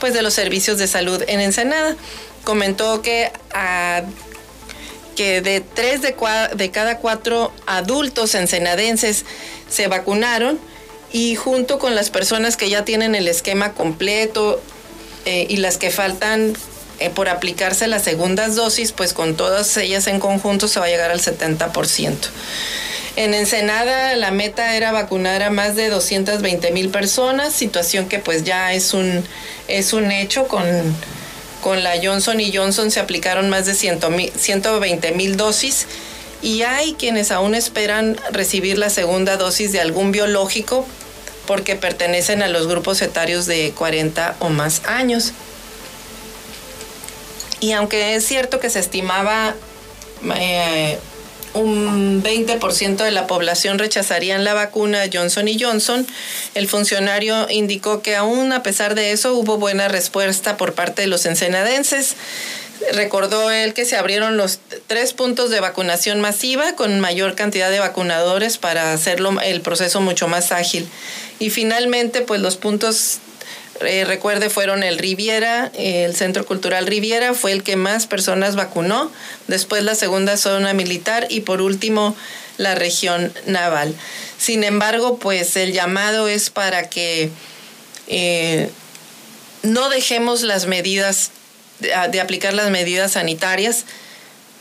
pues, 0.00 0.14
de 0.14 0.22
los 0.22 0.34
servicios 0.34 0.76
de 0.78 0.88
salud 0.88 1.22
en 1.28 1.38
Ensenada. 1.38 1.96
Comentó 2.42 3.02
que, 3.02 3.30
que 5.14 5.40
de 5.40 5.60
tres 5.60 6.00
de, 6.02 6.70
cada 6.70 6.98
cuatro 6.98 7.52
adultos 7.66 8.34
ensenadenses 8.34 9.24
se 9.68 9.88
vacunaron 9.88 10.58
y 11.12 11.36
junto 11.36 11.78
con 11.78 11.94
las 11.94 12.10
personas 12.10 12.56
que 12.56 12.68
ya 12.68 12.84
tienen 12.84 13.14
el 13.14 13.28
esquema 13.28 13.72
completo 13.72 14.60
eh, 15.24 15.46
y 15.48 15.58
las 15.58 15.78
que 15.78 15.90
faltan 15.90 16.54
eh, 16.98 17.10
por 17.10 17.28
aplicarse 17.28 17.86
las 17.86 18.02
segundas 18.02 18.54
dosis, 18.56 18.92
pues 18.92 19.12
con 19.12 19.36
todas 19.36 19.76
ellas 19.76 20.06
en 20.06 20.20
conjunto 20.20 20.68
se 20.68 20.80
va 20.80 20.86
a 20.86 20.88
llegar 20.88 21.10
al 21.10 21.20
70%. 21.20 22.14
En 23.16 23.32
Ensenada 23.32 24.16
la 24.16 24.32
meta 24.32 24.76
era 24.76 24.90
vacunar 24.90 25.42
a 25.42 25.50
más 25.50 25.76
de 25.76 25.88
220 25.88 26.72
mil 26.72 26.88
personas, 26.90 27.52
situación 27.52 28.08
que 28.08 28.18
pues 28.18 28.42
ya 28.42 28.72
es 28.72 28.92
un, 28.92 29.24
es 29.68 29.92
un 29.92 30.10
hecho 30.10 30.48
con, 30.48 30.64
Con 31.64 31.82
la 31.82 31.94
Johnson 31.96 32.40
y 32.40 32.54
Johnson 32.54 32.90
se 32.90 33.00
aplicaron 33.00 33.48
más 33.48 33.64
de 33.64 33.72
120 33.72 35.12
mil 35.12 35.38
dosis 35.38 35.86
y 36.42 36.60
hay 36.60 36.92
quienes 36.92 37.30
aún 37.30 37.54
esperan 37.54 38.18
recibir 38.32 38.76
la 38.76 38.90
segunda 38.90 39.38
dosis 39.38 39.72
de 39.72 39.80
algún 39.80 40.12
biológico 40.12 40.86
porque 41.46 41.74
pertenecen 41.74 42.42
a 42.42 42.48
los 42.48 42.66
grupos 42.66 43.00
etarios 43.00 43.46
de 43.46 43.72
40 43.74 44.36
o 44.40 44.50
más 44.50 44.82
años. 44.84 45.32
Y 47.60 47.72
aunque 47.72 48.14
es 48.14 48.26
cierto 48.26 48.60
que 48.60 48.68
se 48.68 48.80
estimaba 48.80 49.54
eh, 50.36 50.98
un 51.54 52.22
20% 52.22 52.96
de 52.96 53.10
la 53.10 53.26
población 53.26 53.78
rechazarían 53.78 54.44
la 54.44 54.54
vacuna 54.54 55.04
Johnson 55.12 55.48
y 55.48 55.58
Johnson, 55.58 56.06
el 56.54 56.68
funcionario 56.68 57.48
indicó 57.48 58.02
que 58.02 58.16
aún 58.16 58.52
a 58.52 58.62
pesar 58.62 58.94
de 58.94 59.12
eso 59.12 59.34
hubo 59.34 59.56
buena 59.56 59.88
respuesta 59.88 60.56
por 60.56 60.74
parte 60.74 61.02
de 61.02 61.08
los 61.08 61.26
ensenadenses. 61.26 62.16
Recordó 62.92 63.50
él 63.50 63.72
que 63.72 63.84
se 63.84 63.96
abrieron 63.96 64.36
los 64.36 64.58
tres 64.88 65.14
puntos 65.14 65.50
de 65.50 65.60
vacunación 65.60 66.20
masiva 66.20 66.74
con 66.74 67.00
mayor 67.00 67.34
cantidad 67.36 67.70
de 67.70 67.78
vacunadores 67.78 68.58
para 68.58 68.92
hacerlo 68.92 69.40
el 69.40 69.60
proceso 69.60 70.00
mucho 70.00 70.28
más 70.28 70.50
ágil. 70.52 70.88
Y 71.38 71.50
finalmente, 71.50 72.20
pues 72.20 72.40
los 72.40 72.56
puntos 72.56 73.20
eh, 73.80 74.04
recuerde, 74.04 74.50
fueron 74.50 74.82
el 74.82 74.98
Riviera, 74.98 75.70
el 75.74 76.14
Centro 76.14 76.46
Cultural 76.46 76.86
Riviera, 76.86 77.34
fue 77.34 77.52
el 77.52 77.62
que 77.62 77.76
más 77.76 78.06
personas 78.06 78.56
vacunó, 78.56 79.10
después 79.48 79.82
la 79.82 79.94
segunda 79.94 80.36
zona 80.36 80.74
militar 80.74 81.26
y 81.28 81.40
por 81.40 81.60
último 81.60 82.16
la 82.56 82.74
región 82.74 83.32
naval. 83.46 83.94
Sin 84.38 84.64
embargo, 84.64 85.18
pues 85.18 85.56
el 85.56 85.72
llamado 85.72 86.28
es 86.28 86.50
para 86.50 86.88
que 86.88 87.30
eh, 88.06 88.70
no 89.62 89.88
dejemos 89.88 90.42
las 90.42 90.66
medidas, 90.66 91.30
de 91.80 92.20
aplicar 92.20 92.54
las 92.54 92.70
medidas 92.70 93.12
sanitarias, 93.12 93.84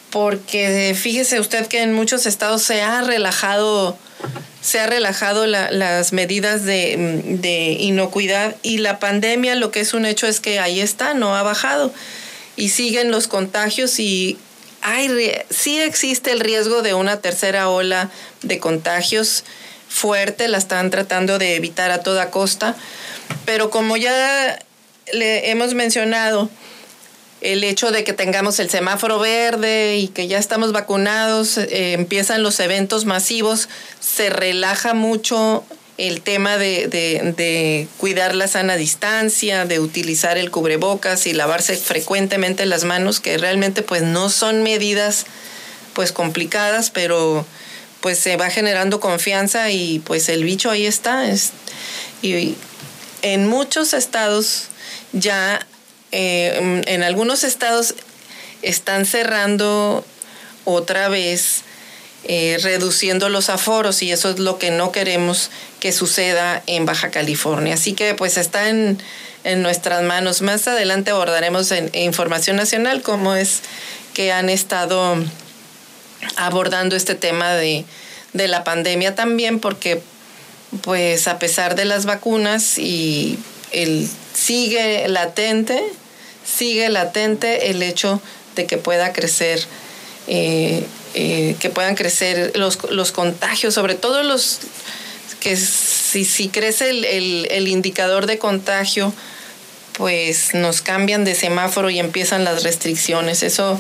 porque 0.09 0.95
fíjese 0.99 1.39
usted 1.39 1.67
que 1.67 1.81
en 1.81 1.93
muchos 1.93 2.25
estados 2.25 2.63
se 2.63 2.81
ha 2.81 3.01
relajado 3.01 3.97
se 4.61 4.79
ha 4.79 4.87
relajado 4.87 5.45
las 5.45 6.13
medidas 6.13 6.63
de, 6.63 7.77
inocuidad 7.79 8.55
y 8.63 8.77
la 8.77 8.99
pandemia 8.99 9.55
lo 9.55 9.71
que 9.71 9.81
es 9.81 9.93
un 9.93 10.05
hecho 10.05 10.25
es 10.25 10.39
que 10.39 10.59
ahí 10.59 10.79
está, 10.79 11.13
no 11.13 11.35
ha 11.35 11.43
bajado. 11.43 11.93
Y 12.55 12.69
siguen 12.69 13.11
los 13.11 13.27
contagios 13.27 13.99
y 13.99 14.37
hay, 14.81 15.09
sí 15.49 15.79
existe 15.79 16.31
el 16.31 16.39
riesgo 16.39 16.81
de 16.81 16.93
una 16.93 17.19
tercera 17.19 17.69
ola 17.69 18.09
de 18.41 18.59
contagios 18.59 19.43
fuerte, 19.89 20.47
la 20.47 20.57
están 20.57 20.89
tratando 20.89 21.39
de 21.39 21.55
evitar 21.55 21.91
a 21.91 21.99
toda 21.99 22.31
costa, 22.31 22.75
pero 23.45 23.69
como 23.69 23.95
ya 23.97 24.59
le 25.11 25.51
hemos 25.51 25.73
mencionado, 25.73 26.49
el 27.43 27.63
hecho 27.63 27.91
de 27.91 28.03
que 28.03 28.13
tengamos 28.13 28.59
el 28.59 28.69
semáforo 28.69 29.19
verde 29.19 29.97
y 29.97 30.07
que 30.07 30.27
ya 30.27 30.37
estamos 30.37 30.71
vacunados, 30.71 31.57
eh, 31.57 31.93
empiezan 31.93 32.41
los 32.41 32.59
eventos 32.59 33.05
masivos, 33.05 33.69
se 33.99 34.29
relaja 34.29 34.93
mucho 34.93 35.63
el 35.97 36.21
tema 36.21 36.57
de, 36.57 37.87
cuidar 37.97 38.33
la 38.33 38.47
sana 38.47 38.75
distancia, 38.77 39.65
de 39.65 39.79
utilizar 39.79 40.37
el 40.37 40.49
cubrebocas 40.49 41.27
y 41.27 41.33
lavarse 41.33 41.75
frecuentemente 41.75 42.65
las 42.65 42.83
manos, 42.85 43.19
que 43.19 43.37
realmente 43.37 43.83
pues 43.83 44.01
no 44.01 44.29
son 44.29 44.63
medidas 44.63 45.25
pues 45.93 46.11
complicadas, 46.11 46.89
pero 46.89 47.45
pues 48.01 48.17
se 48.17 48.37
va 48.37 48.49
generando 48.49 48.99
confianza 48.99 49.69
y 49.69 49.99
pues 49.99 50.29
el 50.29 50.43
bicho 50.43 50.71
ahí 50.71 50.85
está. 50.85 51.25
y 52.21 52.55
en 53.21 53.47
muchos 53.47 53.93
estados 53.93 54.69
ya 55.13 55.65
eh, 56.15 56.83
en 56.85 57.01
algunos 57.01 57.43
estados 57.43 57.95
están 58.61 59.07
cerrando 59.07 60.05
otra 60.63 61.09
vez, 61.09 61.63
eh, 62.25 62.59
reduciendo 62.61 63.29
los 63.29 63.49
aforos 63.49 64.03
y 64.03 64.11
eso 64.11 64.29
es 64.29 64.37
lo 64.37 64.59
que 64.59 64.69
no 64.69 64.91
queremos 64.91 65.49
que 65.79 65.91
suceda 65.91 66.61
en 66.67 66.85
Baja 66.85 67.09
California. 67.09 67.73
Así 67.73 67.93
que 67.93 68.13
pues 68.13 68.37
está 68.37 68.69
en, 68.69 68.99
nuestras 69.57 70.03
manos. 70.03 70.41
Más 70.41 70.67
adelante 70.67 71.09
abordaremos 71.09 71.71
en, 71.71 71.89
Información 71.95 72.57
Nacional 72.57 73.01
cómo 73.01 73.33
es 73.35 73.61
que 74.13 74.31
han 74.31 74.51
estado 74.51 75.15
abordando 76.35 76.95
este 76.95 77.15
tema 77.15 77.55
de, 77.55 77.85
de 78.33 78.47
la 78.47 78.63
pandemia 78.63 79.15
también 79.15 79.59
porque 79.59 79.99
pues 80.81 81.27
a 81.27 81.39
pesar 81.39 81.75
de 81.75 81.85
las 81.85 82.05
vacunas 82.05 82.77
y 82.77 83.39
el 83.71 84.07
sigue 84.33 85.07
latente 85.07 85.83
sigue 86.45 86.89
latente 86.89 87.69
el 87.69 87.81
hecho 87.83 88.21
de 88.55 88.65
que 88.65 88.77
pueda 88.77 89.13
crecer, 89.13 89.63
eh, 90.27 90.85
eh, 91.13 91.55
que 91.59 91.69
puedan 91.69 91.95
crecer 91.95 92.53
los, 92.55 92.77
contagios, 93.11 93.73
sobre 93.73 93.95
todo 93.95 94.23
los 94.23 94.59
que 95.39 95.57
si, 95.57 96.25
si 96.25 96.49
crece 96.49 96.89
el, 96.89 97.67
indicador 97.67 98.25
de 98.25 98.37
contagio, 98.37 99.13
pues 99.93 100.53
nos 100.53 100.81
cambian 100.81 101.23
de 101.23 101.35
semáforo 101.35 101.89
y 101.89 101.99
empiezan 101.99 102.43
las 102.43 102.63
restricciones. 102.63 103.43
Eso 103.43 103.79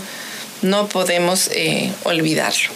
no 0.61 0.87
podemos 0.87 1.49
eh, 1.53 1.91
olvidarlo. 2.03 2.71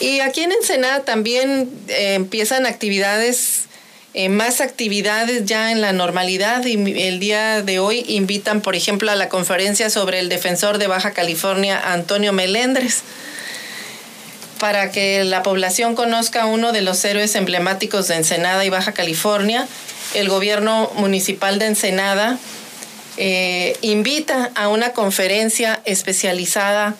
Y 0.00 0.20
aquí 0.20 0.42
en 0.42 0.52
Ensenada 0.52 1.04
también 1.04 1.70
empiezan 1.88 2.66
actividades 2.66 3.66
eh, 4.14 4.28
más 4.28 4.60
actividades 4.60 5.46
ya 5.46 5.72
en 5.72 5.80
la 5.80 5.92
normalidad 5.94 6.64
y 6.66 6.74
el 7.02 7.18
día 7.18 7.62
de 7.62 7.78
hoy 7.78 8.04
invitan, 8.08 8.60
por 8.60 8.76
ejemplo, 8.76 9.10
a 9.10 9.16
la 9.16 9.30
conferencia 9.30 9.88
sobre 9.88 10.18
el 10.18 10.28
defensor 10.28 10.76
de 10.76 10.86
Baja 10.86 11.12
California, 11.12 11.80
Antonio 11.92 12.34
Melendres, 12.34 13.02
para 14.60 14.90
que 14.90 15.24
la 15.24 15.42
población 15.42 15.94
conozca 15.94 16.44
uno 16.44 16.72
de 16.72 16.82
los 16.82 17.02
héroes 17.06 17.34
emblemáticos 17.36 18.08
de 18.08 18.16
Ensenada 18.16 18.64
y 18.66 18.68
Baja 18.68 18.92
California. 18.92 19.66
El 20.12 20.28
gobierno 20.28 20.92
municipal 20.96 21.58
de 21.58 21.66
Ensenada 21.66 22.38
eh, 23.16 23.76
invita 23.80 24.50
a 24.54 24.68
una 24.68 24.92
conferencia 24.92 25.80
especializada 25.86 26.96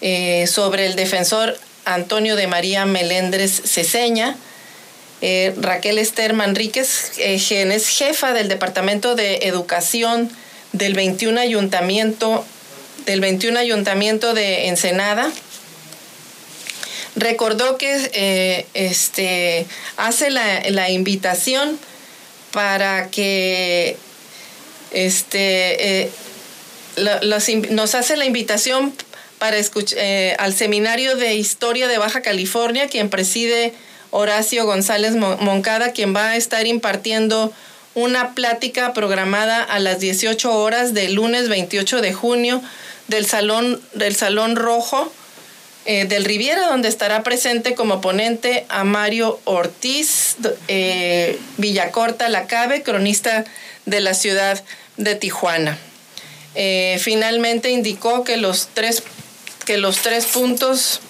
eh, 0.00 0.48
sobre 0.48 0.86
el 0.86 0.96
defensor 0.96 1.58
Antonio 1.84 2.34
de 2.34 2.48
María 2.48 2.86
Melendres 2.86 3.62
Ceseña, 3.64 4.36
eh, 5.20 5.52
Raquel 5.56 5.98
Esther 5.98 6.32
Manríquez, 6.32 7.18
eh, 7.18 7.40
es 7.50 7.88
jefa 7.88 8.32
del 8.32 8.48
Departamento 8.48 9.16
de 9.16 9.40
Educación 9.42 10.30
del 10.72 10.94
21 10.94 11.40
Ayuntamiento, 11.40 12.44
del 13.04 13.20
21 13.20 13.58
Ayuntamiento 13.58 14.32
de 14.32 14.68
Ensenada, 14.68 15.32
recordó 17.16 17.78
que 17.78 18.10
eh, 18.12 18.66
este, 18.74 19.66
hace 19.96 20.30
la, 20.30 20.90
invitación 20.90 21.80
para 22.52 23.08
que 23.08 23.96
este, 24.92 26.10
nos 27.70 27.94
hace 27.96 28.16
la 28.16 28.24
invitación 28.24 28.94
para 29.40 29.56
escuchar 29.56 29.98
al 30.38 30.54
seminario 30.54 31.16
de 31.16 31.34
historia 31.34 31.88
de 31.88 31.98
Baja 31.98 32.22
California, 32.22 32.86
quien 32.88 33.10
preside 33.10 33.74
Horacio 34.10 34.64
González 34.66 35.14
Moncada, 35.14 35.92
quien 35.92 36.14
va 36.14 36.30
a 36.30 36.36
estar 36.36 36.66
impartiendo 36.66 37.52
una 37.94 38.34
plática 38.34 38.92
programada 38.92 39.62
a 39.62 39.78
las 39.80 40.00
18 40.00 40.52
horas 40.52 40.94
del 40.94 41.14
lunes 41.14 41.48
28 41.48 42.00
de 42.00 42.12
junio 42.12 42.62
del 43.08 43.26
Salón, 43.26 43.80
del 43.94 44.14
Salón 44.14 44.56
Rojo 44.56 45.12
eh, 45.84 46.04
del 46.04 46.24
Riviera, 46.24 46.66
donde 46.66 46.88
estará 46.88 47.22
presente 47.22 47.74
como 47.74 48.00
ponente 48.00 48.66
a 48.68 48.84
Mario 48.84 49.40
Ortiz 49.44 50.36
eh, 50.68 51.38
Villacorta 51.56 52.28
Lacabe, 52.28 52.82
cronista 52.82 53.44
de 53.86 54.00
la 54.00 54.12
ciudad 54.12 54.62
de 54.98 55.14
Tijuana. 55.14 55.78
Eh, 56.54 56.98
finalmente 57.00 57.70
indicó 57.70 58.22
que 58.22 58.36
los 58.36 58.68
tres, 58.74 59.02
que 59.64 59.78
los 59.78 60.02
tres 60.02 60.26
puntos 60.26 61.00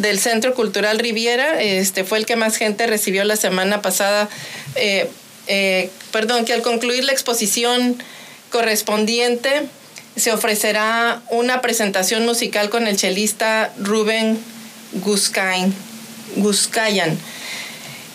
del 0.00 0.18
Centro 0.18 0.54
Cultural 0.54 0.98
Riviera, 0.98 1.60
este 1.60 2.04
fue 2.04 2.18
el 2.18 2.26
que 2.26 2.36
más 2.36 2.56
gente 2.56 2.86
recibió 2.86 3.24
la 3.24 3.36
semana 3.36 3.82
pasada. 3.82 4.28
Eh, 4.76 5.08
eh, 5.46 5.90
perdón, 6.10 6.44
que 6.44 6.52
al 6.52 6.62
concluir 6.62 7.04
la 7.04 7.12
exposición 7.12 8.02
correspondiente 8.50 9.62
se 10.16 10.32
ofrecerá 10.32 11.22
una 11.30 11.60
presentación 11.60 12.24
musical 12.24 12.70
con 12.70 12.86
el 12.86 12.96
chelista 12.96 13.72
Rubén 13.78 14.38
Guskayan. 16.36 17.18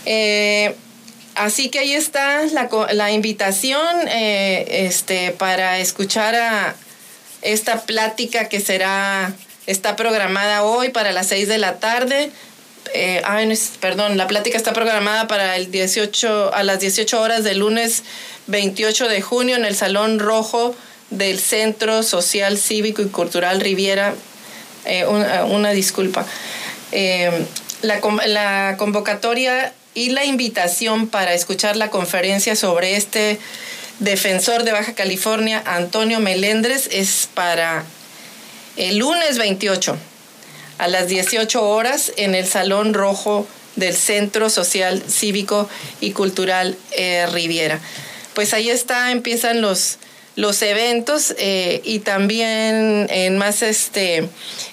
Eh, 0.06 0.76
así 1.36 1.70
que 1.70 1.80
ahí 1.80 1.94
está 1.94 2.44
la, 2.92 3.12
invitación 3.12 4.08
este, 4.08 5.32
para 5.32 5.80
escuchar 5.80 6.36
a 6.36 6.76
esta 7.42 7.82
plática 7.86 8.50
que 8.50 8.60
será 8.60 9.34
está 9.68 9.96
programada 9.96 10.64
hoy 10.64 10.90
para 10.90 11.12
las 11.12 11.28
6 11.28 11.48
de 11.48 11.58
la 11.58 11.80
tarde. 11.80 12.32
Eh, 12.94 13.22
perdón, 13.80 14.18
la 14.18 14.28
plática 14.28 14.58
está 14.58 14.74
programada 14.74 15.28
para 15.28 15.56
el 15.58 15.72
18, 15.72 16.54
a 16.54 16.64
las 16.64 16.80
18 16.80 17.22
horas 17.22 17.44
del 17.44 17.60
lunes 17.60 18.04
28 18.48 19.08
de 19.10 19.22
junio 19.22 19.56
en 19.56 19.66
el 19.66 19.76
Salón 19.76 20.20
Rojo 20.20 20.76
del 21.10 21.40
Centro 21.40 22.04
Social, 22.04 22.58
Cívico 22.58 23.02
y 23.02 23.08
Cultural 23.08 23.60
Riviera. 23.60 24.14
Eh, 24.86 25.06
una, 25.06 25.72
disculpa. 25.72 26.26
Eh, 26.92 27.46
la, 27.82 28.00
la 28.28 28.76
convocatoria 28.78 29.74
y 29.94 30.10
la 30.10 30.26
invitación 30.26 31.08
para 31.08 31.34
escuchar 31.34 31.76
la 31.76 31.90
conferencia 31.90 32.56
sobre 32.56 32.96
este 32.96 33.40
defensor 34.00 34.64
de 34.64 34.74
Baja 34.74 34.94
California, 34.94 35.64
Antonio 35.66 36.20
Melendres, 36.20 36.90
es 36.92 37.30
para 37.34 37.84
el 38.78 38.98
lunes 38.98 39.38
28 39.38 39.98
a 40.78 40.88
las 40.88 41.08
18 41.08 41.64
horas 41.64 42.12
en 42.18 42.36
el 42.36 42.46
Salón 42.46 42.94
Rojo 42.94 43.48
del 43.76 43.96
Centro 43.96 44.50
Social, 44.50 45.04
Cívico 45.08 45.70
y 46.02 46.12
Cultural 46.12 46.78
eh, 46.92 47.26
Riviera. 47.32 47.80
Pues 48.34 48.54
ahí 48.54 48.70
está, 48.70 49.12
empiezan 49.12 49.62
los, 49.62 49.98
los 50.36 50.62
eventos 50.62 51.34
eh, 51.38 51.82
y 51.86 52.00
también 52.00 53.08
en 53.10 53.38
más 53.38 53.62
este, 53.62 54.28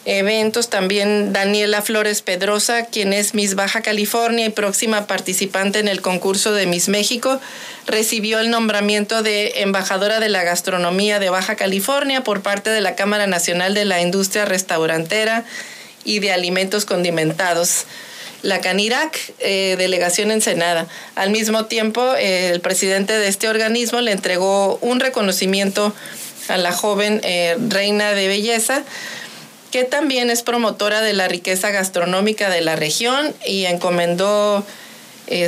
eventos, 0.05 0.68
también 0.70 1.33
Daniela 1.33 1.83
Flores 1.83 2.20
Pedrosa, 2.22 2.87
quien 2.87 3.12
es 3.12 3.35
Miss 3.35 3.55
Baja 3.55 3.81
California 3.81 4.46
y 4.46 4.51
próxima 4.51 5.07
participante 5.07 5.79
en 5.79 5.87
el 5.87 6.03
concurso 6.03 6.53
de 6.53 6.66
Miss 6.66 6.88
México, 6.88 7.40
recibió 7.87 8.40
el 8.40 8.51
nombramiento 8.51 9.22
de 9.22 9.61
embajadora 9.62 10.18
de 10.18 10.29
la 10.29 10.42
gastronomía 10.42 11.20
de 11.20 11.31
Baja 11.31 11.55
California 11.55 12.25
por 12.25 12.42
parte 12.42 12.70
de 12.70 12.81
la 12.81 12.96
Cámara 12.96 13.29
Nacional 13.29 13.75
de 13.75 13.85
la 13.85 14.01
Industria 14.01 14.44
Restaurantera 14.44 15.44
y 16.05 16.18
de 16.18 16.33
Alimentos 16.33 16.85
Condimentados 16.85 17.87
la 18.42 18.61
CANIRAC, 18.61 19.35
eh, 19.38 19.76
delegación 19.78 20.31
Ensenada. 20.31 20.87
Al 21.14 21.31
mismo 21.31 21.66
tiempo, 21.66 22.14
eh, 22.16 22.50
el 22.50 22.61
presidente 22.61 23.18
de 23.18 23.28
este 23.28 23.48
organismo 23.48 24.00
le 24.00 24.12
entregó 24.12 24.78
un 24.83 25.00
reconocimiento 25.00 25.94
a 26.48 26.57
la 26.57 26.72
joven 26.72 27.20
eh, 27.22 27.57
reina 27.68 28.12
de 28.12 28.28
belleza, 28.28 28.83
que 29.70 29.85
también 29.85 30.28
es 30.28 30.42
promotora 30.42 31.00
de 31.00 31.12
la 31.12 31.28
riqueza 31.28 31.70
gastronómica 31.70 32.50
de 32.50 32.61
la 32.61 32.76
región 32.76 33.35
y 33.46 33.64
encomendó 33.64 34.66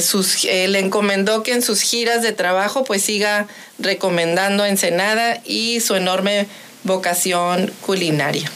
sus, 0.00 0.44
le 0.44 0.78
encomendó 0.78 1.42
que 1.42 1.52
en 1.52 1.60
sus 1.60 1.82
giras 1.82 2.22
de 2.22 2.32
trabajo 2.32 2.84
pues 2.84 3.02
siga 3.02 3.48
recomendando 3.78 4.64
Ensenada 4.64 5.42
y 5.44 5.80
su 5.80 5.94
enorme 5.94 6.46
vocación 6.84 7.70
culinaria. 7.82 8.50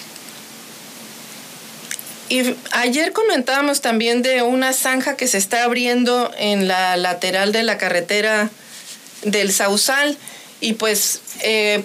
Y 2.29 2.55
ayer 2.73 3.13
comentábamos 3.13 3.81
también 3.81 4.23
de 4.23 4.43
una 4.43 4.73
zanja 4.75 5.17
que 5.17 5.27
se 5.27 5.39
está 5.39 5.65
abriendo 5.65 6.31
en 6.37 6.69
la 6.69 6.97
lateral 6.97 7.53
de 7.53 7.63
la 7.63 7.79
carretera 7.79 8.51
del 9.23 9.51
Sausal 9.51 10.17
y 10.61 10.75
pues 10.75 11.23
eh, 11.41 11.83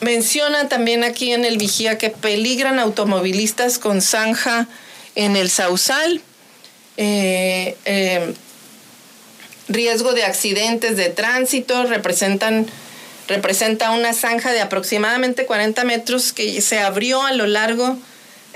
mencionan 0.00 0.68
también 0.68 1.04
aquí 1.04 1.32
en 1.32 1.44
el 1.44 1.58
Vigía 1.58 1.98
que 1.98 2.08
peligran 2.08 2.78
automovilistas 2.78 3.78
con 3.78 4.00
zanja 4.00 4.66
en 5.14 5.36
el 5.36 5.50
Sausal. 5.50 6.22
Eh, 6.96 7.76
eh, 7.84 8.34
riesgo 9.68 10.12
de 10.12 10.24
accidentes 10.24 10.96
de 10.96 11.10
tránsito 11.10 11.84
representan 11.84 12.66
representa 13.28 13.92
una 13.92 14.12
zanja 14.12 14.50
de 14.52 14.60
aproximadamente 14.60 15.46
40 15.46 15.84
metros 15.84 16.32
que 16.32 16.60
se 16.62 16.80
abrió 16.80 17.22
a 17.22 17.32
lo 17.32 17.46
largo 17.46 17.96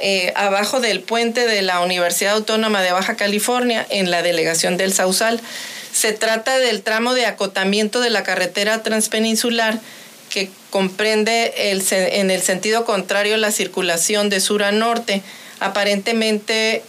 eh, 0.07 0.35
abajo 0.37 0.81
del 0.81 1.01
puente 1.01 1.47
de 1.47 1.63
la 1.63 1.81
Universidad 1.81 2.35
Autónoma 2.35 2.83
de 2.83 2.93
Baja 2.93 3.17
California 3.17 3.87
en 3.89 4.11
la 4.11 4.21
delegación 4.21 4.77
del 4.77 4.93
Sausal. 4.93 5.41
Se 5.95 6.13
trata 6.13 6.59
del 6.59 6.83
tramo 6.83 7.15
de 7.15 7.25
acotamiento 7.25 8.03
de 8.03 8.11
la 8.11 8.23
carretera 8.23 8.83
transpeninsular 8.83 9.81
que 10.29 10.51
comprende 10.69 11.55
el, 11.71 11.83
en 11.91 12.31
el 12.31 12.43
sentido 12.43 12.85
contrario 12.85 13.39
la 13.39 13.51
circulación 13.51 14.29
de 14.29 14.41
sur 14.41 14.63
a 14.63 14.73
norte, 14.73 15.23
aparentemente 15.59 16.83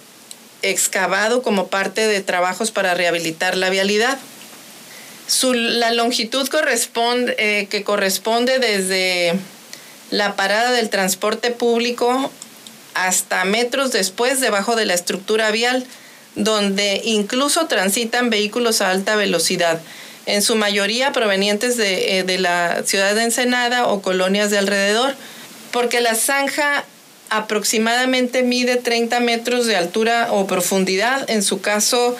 excavado 0.61 1.41
como 1.41 1.67
parte 1.67 2.09
de 2.09 2.19
trabajos 2.19 2.71
para 2.71 2.95
rehabilitar 2.95 3.55
la 3.55 3.69
vialidad. 3.69 4.17
Su, 5.25 5.53
la 5.53 5.93
longitud 5.93 6.49
corresponde, 6.49 7.33
eh, 7.37 7.67
que 7.67 7.85
corresponde 7.85 8.59
desde 8.59 9.39
la 10.11 10.35
parada 10.35 10.73
del 10.73 10.89
transporte 10.89 11.51
público 11.51 12.29
hasta 12.95 13.45
metros 13.45 13.91
después 13.91 14.41
debajo 14.41 14.75
de 14.75 14.85
la 14.85 14.95
estructura 14.95 15.51
vial, 15.51 15.85
donde 16.33 17.01
incluso 17.03 17.67
transitan 17.67 18.29
vehículos 18.29 18.81
a 18.81 18.89
alta 18.89 19.15
velocidad, 19.15 19.79
en 20.25 20.41
su 20.41 20.55
mayoría 20.55 21.11
provenientes 21.11 21.77
de, 21.77 22.19
eh, 22.19 22.39
la 22.39 22.81
ciudad 22.83 23.13
de 23.13 23.23
Ensenada 23.23 23.87
o 23.87 24.01
colonias 24.01 24.49
de 24.49 24.57
alrededor, 24.57 25.13
porque 25.71 26.01
la 26.01 26.15
zanja 26.15 26.83
aproximadamente 27.29 28.43
mide 28.43 28.77
30 28.77 29.19
metros 29.19 29.67
de 29.67 29.75
altura 29.75 30.29
o 30.31 30.47
profundidad, 30.47 31.29
en 31.29 31.43
su 31.43 31.61
caso 31.61 32.15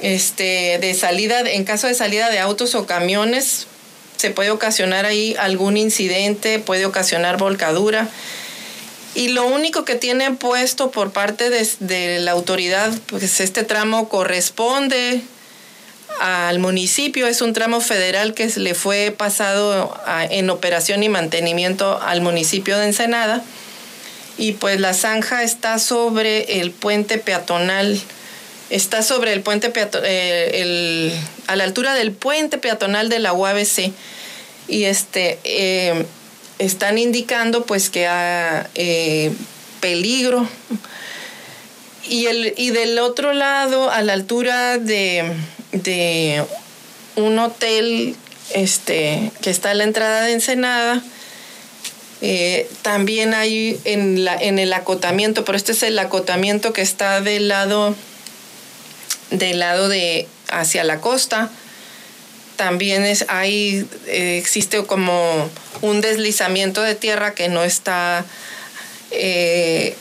este, 0.00 0.78
de 0.80 0.94
salida, 0.94 1.40
en 1.40 1.64
caso 1.64 1.86
de 1.86 1.94
salida 1.94 2.30
de 2.30 2.38
autos 2.38 2.74
o 2.74 2.86
camiones, 2.86 3.66
se 4.16 4.30
puede 4.30 4.50
ocasionar 4.50 5.06
ahí 5.06 5.36
algún 5.38 5.76
incidente, 5.76 6.58
puede 6.58 6.86
ocasionar 6.86 7.36
volcadura. 7.36 8.08
Y 9.18 9.30
lo 9.30 9.48
único 9.48 9.84
que 9.84 9.96
tiene 9.96 10.30
puesto 10.30 10.92
por 10.92 11.10
parte 11.10 11.50
de, 11.50 12.20
la 12.20 12.30
autoridad, 12.30 12.92
pues 13.08 13.40
este 13.40 13.64
tramo 13.64 14.08
corresponde 14.08 15.22
al 16.20 16.60
municipio, 16.60 17.26
es 17.26 17.40
un 17.40 17.52
tramo 17.52 17.80
federal 17.80 18.32
que 18.32 18.46
le 18.46 18.74
fue 18.74 19.10
pasado 19.10 19.92
en 20.30 20.50
operación 20.50 21.02
y 21.02 21.08
mantenimiento 21.08 22.00
al 22.00 22.20
municipio 22.20 22.78
de 22.78 22.84
Ensenada. 22.84 23.42
Y 24.36 24.52
pues 24.52 24.78
la 24.78 24.94
zanja 24.94 25.42
está 25.42 25.80
sobre 25.80 26.60
el 26.60 26.70
puente 26.70 27.18
peatonal, 27.18 28.00
está 28.70 29.02
sobre 29.02 29.32
el 29.32 29.40
puente 29.40 29.70
peatonal, 29.70 30.08
eh, 30.08 31.12
a 31.48 31.56
la 31.56 31.64
altura 31.64 31.94
del 31.94 32.12
puente 32.12 32.56
peatonal 32.56 33.08
de 33.08 33.18
la 33.18 33.32
UABC. 33.32 33.90
Y 34.68 34.84
este, 34.84 35.40
eh, 35.42 36.06
están 36.58 36.98
indicando 36.98 37.64
pues 37.64 37.90
que 37.90 38.06
hay 38.06 38.64
eh, 38.74 39.32
peligro. 39.80 40.48
Y, 42.08 42.26
el, 42.26 42.54
y 42.56 42.70
del 42.70 42.98
otro 42.98 43.32
lado, 43.32 43.90
a 43.90 44.02
la 44.02 44.14
altura 44.14 44.78
de, 44.78 45.30
de 45.72 46.42
un 47.16 47.38
hotel 47.38 48.16
este, 48.54 49.30
que 49.42 49.50
está 49.50 49.72
a 49.72 49.74
la 49.74 49.84
entrada 49.84 50.22
de 50.22 50.32
Ensenada, 50.32 51.02
eh, 52.20 52.68
también 52.82 53.34
hay 53.34 53.78
en, 53.84 54.24
la, 54.24 54.36
en 54.36 54.58
el 54.58 54.72
acotamiento, 54.72 55.44
pero 55.44 55.56
este 55.56 55.72
es 55.72 55.82
el 55.82 55.98
acotamiento 55.98 56.72
que 56.72 56.82
está 56.82 57.20
del 57.20 57.48
lado, 57.48 57.94
del 59.30 59.60
lado 59.60 59.88
de 59.88 60.26
hacia 60.48 60.82
la 60.82 61.00
costa, 61.00 61.50
también 62.58 63.04
es, 63.04 63.24
hay, 63.28 63.86
eh, 64.08 64.36
existe 64.36 64.84
como 64.84 65.48
un 65.80 66.00
deslizamiento 66.02 66.82
de 66.82 66.96
tierra 66.96 67.32
que 67.32 67.48
no 67.48 67.62
está 67.62 68.26
eh, 69.12 69.94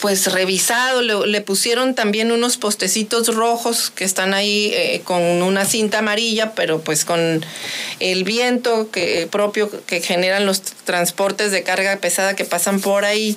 pues 0.00 0.30
revisado. 0.32 1.00
Le, 1.00 1.40
pusieron 1.42 1.94
también 1.94 2.32
unos 2.32 2.56
postecitos 2.56 3.32
rojos 3.32 3.92
que 3.94 4.04
están 4.04 4.34
ahí 4.34 4.72
eh, 4.74 5.00
con 5.04 5.22
una 5.22 5.64
cinta 5.64 6.00
amarilla, 6.00 6.54
pero 6.56 6.80
pues 6.80 7.04
con 7.04 7.46
el 8.00 8.24
viento 8.24 8.90
que, 8.90 9.28
propio 9.30 9.70
que 9.86 10.00
generan 10.00 10.44
los 10.44 10.60
transportes 10.60 11.52
de 11.52 11.62
carga 11.62 11.96
pesada 11.98 12.34
que 12.34 12.44
pasan 12.44 12.80
por 12.80 13.04
ahí, 13.04 13.36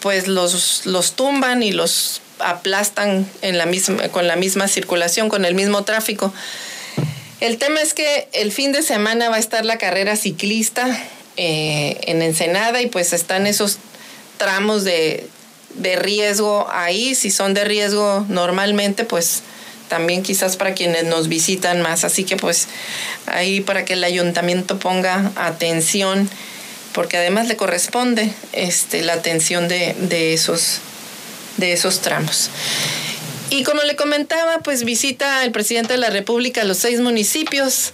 pues 0.00 0.28
los, 0.28 0.86
los 0.86 1.16
tumban 1.16 1.64
y 1.64 1.72
los 1.72 2.22
aplastan 2.38 3.28
en 3.42 3.58
la 3.58 3.66
misma, 3.66 4.08
con 4.10 4.28
la 4.28 4.36
misma 4.36 4.68
circulación, 4.68 5.28
con 5.28 5.44
el 5.44 5.56
mismo 5.56 5.82
tráfico. 5.82 6.32
El 7.42 7.58
tema 7.58 7.80
es 7.80 7.92
que 7.92 8.28
el 8.34 8.52
fin 8.52 8.70
de 8.70 8.82
semana 8.82 9.28
va 9.28 9.34
a 9.34 9.40
estar 9.40 9.64
la 9.64 9.76
carrera 9.76 10.14
ciclista 10.14 10.86
eh, 11.36 11.98
en 12.02 12.22
Ensenada 12.22 12.80
y 12.80 12.86
pues 12.86 13.12
están 13.12 13.48
esos 13.48 13.78
tramos 14.38 14.84
de, 14.84 15.28
riesgo 15.74 16.68
ahí. 16.70 17.16
Si 17.16 17.32
son 17.32 17.52
de 17.52 17.64
riesgo 17.64 18.24
normalmente, 18.28 19.02
pues 19.02 19.42
también 19.88 20.22
quizás 20.22 20.56
para 20.56 20.74
quienes 20.74 21.02
nos 21.02 21.26
visitan 21.26 21.82
más. 21.82 22.04
Así 22.04 22.22
que 22.22 22.36
pues 22.36 22.68
ahí 23.26 23.60
para 23.60 23.84
que 23.84 23.94
el 23.94 24.04
ayuntamiento 24.04 24.78
ponga 24.78 25.32
atención, 25.34 26.30
porque 26.92 27.16
además 27.16 27.48
le 27.48 27.56
corresponde 27.56 28.32
este, 28.52 29.02
la 29.02 29.14
atención 29.14 29.66
de, 29.66 29.96
de, 29.98 30.32
esos, 30.32 30.78
de 31.56 31.72
esos 31.72 32.02
tramos. 32.02 32.50
Y 33.52 33.64
como 33.64 33.82
le 33.82 33.96
comentaba, 33.96 34.60
pues 34.60 34.82
visita 34.82 35.44
el 35.44 35.52
presidente 35.52 35.92
de 35.92 35.98
la 35.98 36.08
República 36.08 36.64
los 36.64 36.78
seis 36.78 37.00
municipios. 37.00 37.92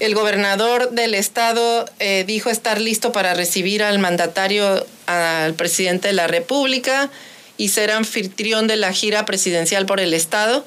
El 0.00 0.14
gobernador 0.14 0.92
del 0.92 1.12
estado 1.12 1.84
eh, 1.98 2.24
dijo 2.26 2.48
estar 2.48 2.80
listo 2.80 3.12
para 3.12 3.34
recibir 3.34 3.82
al 3.82 3.98
mandatario, 3.98 4.86
al 5.04 5.52
presidente 5.52 6.08
de 6.08 6.14
la 6.14 6.26
República 6.26 7.10
y 7.58 7.68
ser 7.68 7.90
anfitrión 7.90 8.66
de 8.66 8.76
la 8.76 8.94
gira 8.94 9.26
presidencial 9.26 9.84
por 9.84 10.00
el 10.00 10.14
estado, 10.14 10.64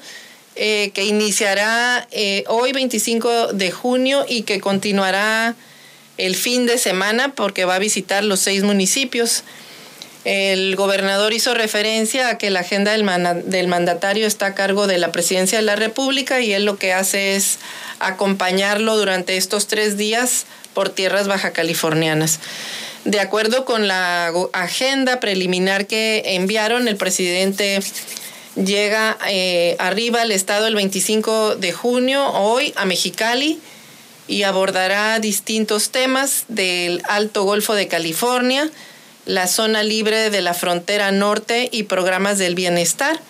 eh, 0.54 0.92
que 0.94 1.04
iniciará 1.04 2.06
eh, 2.12 2.44
hoy 2.46 2.70
25 2.70 3.54
de 3.54 3.72
junio 3.72 4.24
y 4.28 4.42
que 4.42 4.60
continuará 4.60 5.56
el 6.16 6.36
fin 6.36 6.64
de 6.64 6.78
semana 6.78 7.34
porque 7.34 7.64
va 7.64 7.74
a 7.74 7.80
visitar 7.80 8.22
los 8.22 8.38
seis 8.38 8.62
municipios. 8.62 9.42
El 10.30 10.76
gobernador 10.76 11.32
hizo 11.32 11.54
referencia 11.54 12.28
a 12.28 12.36
que 12.36 12.50
la 12.50 12.60
agenda 12.60 12.92
del, 12.92 13.02
mandatario 13.68 14.26
está 14.26 14.44
a 14.44 14.54
cargo 14.54 14.86
de 14.86 14.98
la 14.98 15.10
presidencia 15.10 15.56
de 15.56 15.64
la 15.64 15.74
República 15.74 16.42
y 16.42 16.52
él 16.52 16.66
lo 16.66 16.76
que 16.76 16.92
hace 16.92 17.34
es 17.34 17.58
acompañarlo 17.98 18.98
durante 18.98 19.38
estos 19.38 19.68
tres 19.68 19.96
días 19.96 20.44
por 20.74 20.90
tierras 20.90 21.28
baja 21.28 21.52
californianas. 21.52 22.40
De 23.06 23.20
acuerdo 23.20 23.64
con 23.64 23.88
la 23.88 24.30
agenda 24.52 25.18
preliminar 25.18 25.86
que 25.86 26.20
enviaron, 26.26 26.88
el 26.88 26.96
presidente 26.98 27.80
llega 28.54 29.16
eh, 29.30 29.76
arriba 29.78 30.20
al 30.20 30.32
estado 30.32 30.66
el 30.66 30.74
25 30.74 31.56
de 31.56 31.72
junio, 31.72 32.32
hoy 32.32 32.74
a 32.76 32.84
Mexicali, 32.84 33.60
y 34.26 34.42
abordará 34.42 35.20
distintos 35.20 35.88
temas 35.88 36.44
del 36.48 37.00
Alto 37.08 37.44
Golfo 37.44 37.72
de 37.72 37.88
California, 37.88 38.70
la 39.28 39.46
zona 39.46 39.82
libre 39.82 40.30
de 40.30 40.40
la 40.40 40.54
frontera 40.54 41.12
norte 41.12 41.68
y 41.70 41.82
programas 41.82 42.38
del 42.38 42.54
bienestar. 42.54 43.20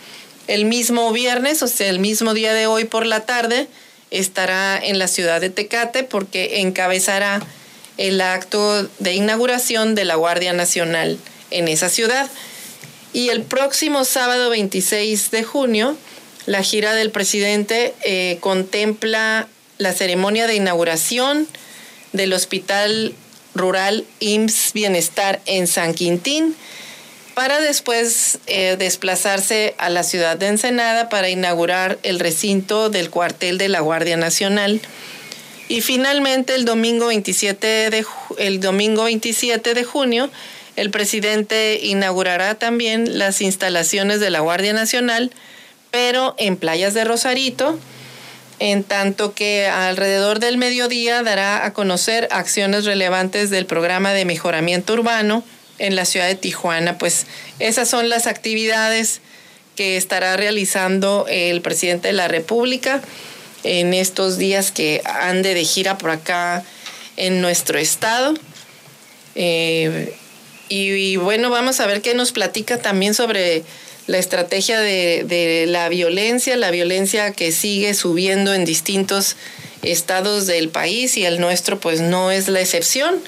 El 0.47 0.65
mismo 0.65 1.13
viernes, 1.13 1.61
o 1.65 1.67
sea, 1.67 1.89
el 1.89 1.99
mismo 1.99 2.35
día 2.35 2.55
de 2.55 2.69
hoy 2.69 2.85
por 2.85 3.05
la 3.05 3.27
tarde, 3.27 3.67
estará 4.13 4.79
en 4.79 5.01
la 5.01 5.09
ciudad 5.09 5.41
de 5.41 5.51
Tecate 5.51 6.05
porque 6.05 6.61
encabezará 6.61 7.41
el 7.97 8.21
acto 8.21 8.89
de 9.01 9.15
inauguración 9.15 9.97
de 9.97 10.05
la 10.05 10.15
Guardia 10.15 10.53
Nacional 10.53 11.19
en 11.51 11.67
esa 11.67 11.89
ciudad. 11.89 12.31
Y 13.13 13.31
el 13.31 13.43
próximo 13.43 14.05
sábado 14.05 14.51
26 14.51 15.33
de 15.33 15.43
junio, 15.43 15.97
la 16.47 16.63
gira 16.63 16.95
del 16.95 17.11
presidente 17.11 17.93
eh, 18.05 18.39
contempla 18.39 19.49
la 19.79 19.93
ceremonia 19.93 20.47
de 20.47 20.55
inauguración 20.55 21.49
del 22.13 22.33
Hospital 22.35 23.15
rural 23.59 24.07
IMSS 24.21 24.73
Bienestar 24.73 25.41
en 25.47 25.67
San 25.67 25.93
Quintín, 25.95 26.55
para 27.35 27.61
después 27.61 28.39
eh, 28.47 28.77
desplazarse 28.79 29.75
a 29.79 29.91
la 29.91 30.03
ciudad 30.03 30.37
de 30.37 30.49
Ensenada 30.49 31.09
para 31.09 31.29
inaugurar 31.29 31.99
el 32.03 32.19
recinto 32.19 32.91
del 32.91 33.11
cuartel 33.11 33.59
de 33.59 33.69
la 33.69 33.79
Guardia 33.79 34.17
Nacional. 34.17 34.81
Y 35.69 35.83
finalmente 35.83 36.55
el 36.57 36.65
domingo 36.65 37.07
27 37.07 37.91
de, 37.91 38.05
el 38.39 38.59
domingo 38.59 39.05
27 39.05 39.75
de 39.75 39.85
junio, 39.85 40.31
el 40.75 40.91
presidente 40.91 41.79
inaugurará 41.83 42.55
también 42.55 43.19
las 43.19 43.41
instalaciones 43.41 44.19
de 44.19 44.31
la 44.31 44.41
Guardia 44.41 44.73
Nacional, 44.73 45.31
pero 45.91 46.35
en 46.39 46.57
playas 46.57 46.95
de 46.95 47.05
Rosarito, 47.05 47.79
en 48.61 48.85
tanto 48.85 49.35
que 49.35 49.67
alrededor 49.67 50.41
del 50.41 50.59
mediodía 50.59 51.23
dará 51.23 51.65
a 51.65 51.73
conocer 51.73 52.29
acciones 52.31 52.85
relevantes 52.85 53.51
del 53.51 53.67
programa 53.67 54.13
de 54.13 54.25
mejoramiento 54.25 54.95
urbano 54.95 55.45
en 55.79 55.97
la 55.97 56.05
ciudad 56.05 56.27
de 56.27 56.35
Tijuana. 56.35 56.99
Pues 56.99 57.27
esas 57.59 57.89
son 57.89 58.09
las 58.09 58.27
actividades 58.27 59.21
que 59.77 59.97
estará 59.97 60.37
realizando 60.37 61.27
el 61.29 61.61
presidente 61.61 62.09
de 62.09 62.15
la 62.15 62.27
República 62.27 63.01
en 63.63 63.95
estos 63.95 64.39
días 64.39 64.73
que 64.73 65.03
ande 65.05 65.55
de 65.55 65.65
gira 65.65 65.99
por 65.99 66.11
acá 66.11 66.65
en 67.17 67.41
nuestro 67.41 67.79
estado. 67.79 68.35
Eh, 69.35 70.15
y 70.69 71.17
bueno, 71.17 71.51
vamos 71.51 71.81
a 71.81 71.87
ver 71.87 72.03
qué 72.03 72.15
nos 72.15 72.33
platica 72.33 72.79
también 72.79 73.15
sobre 73.15 73.63
la 74.09 74.17
estrategia 74.17 74.81
de, 74.81 75.67
la 75.69 75.91
violencia, 75.91 76.57
la 76.57 76.71
violencia 76.71 77.31
que 77.33 77.53
sigue 77.53 77.93
subiendo 77.93 78.55
en 78.55 78.65
distintos 78.65 79.37
estados 79.83 80.47
del 80.47 80.71
país 80.71 81.19
y 81.19 81.27
el 81.27 81.41
nuestro 81.41 81.79
pues 81.79 82.01
no 82.01 82.31
es 82.31 82.49
la 82.49 82.61
excepción. 82.61 83.21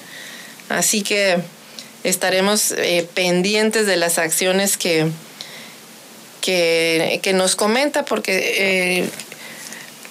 Así 0.70 1.02
que 1.02 1.36
estaremos 2.02 2.72
eh, 2.72 3.06
pendientes 3.12 3.86
de 3.86 3.98
las 3.98 4.18
acciones 4.18 4.78
que, 4.78 5.06
que, 6.40 7.32
nos 7.34 7.56
comenta 7.56 8.06
porque 8.06 9.02
eh, 9.02 9.10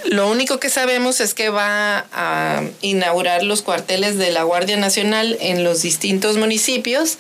lo 0.05 0.29
único 0.29 0.60
que 0.60 0.69
sabemos 0.69 1.19
es 1.19 1.34
que 1.34 1.49
va 1.49 2.05
a 2.13 2.62
inaugurar 2.82 3.41
los 3.41 3.63
cuarteles 3.63 4.19
de 4.19 4.29
la 4.29 4.43
Guardia 4.43 4.77
Nacional 4.77 5.36
en 5.41 5.63
los 5.63 5.82
distintos 5.82 6.38
municipios, 6.38 7.17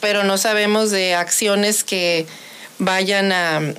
pero 0.00 0.24
no 0.24 0.38
sabemos 0.38 0.90
de 0.90 1.14
acciones 1.14 1.84
que 1.84 2.26
vayan 2.78 3.32
a, 3.32 3.74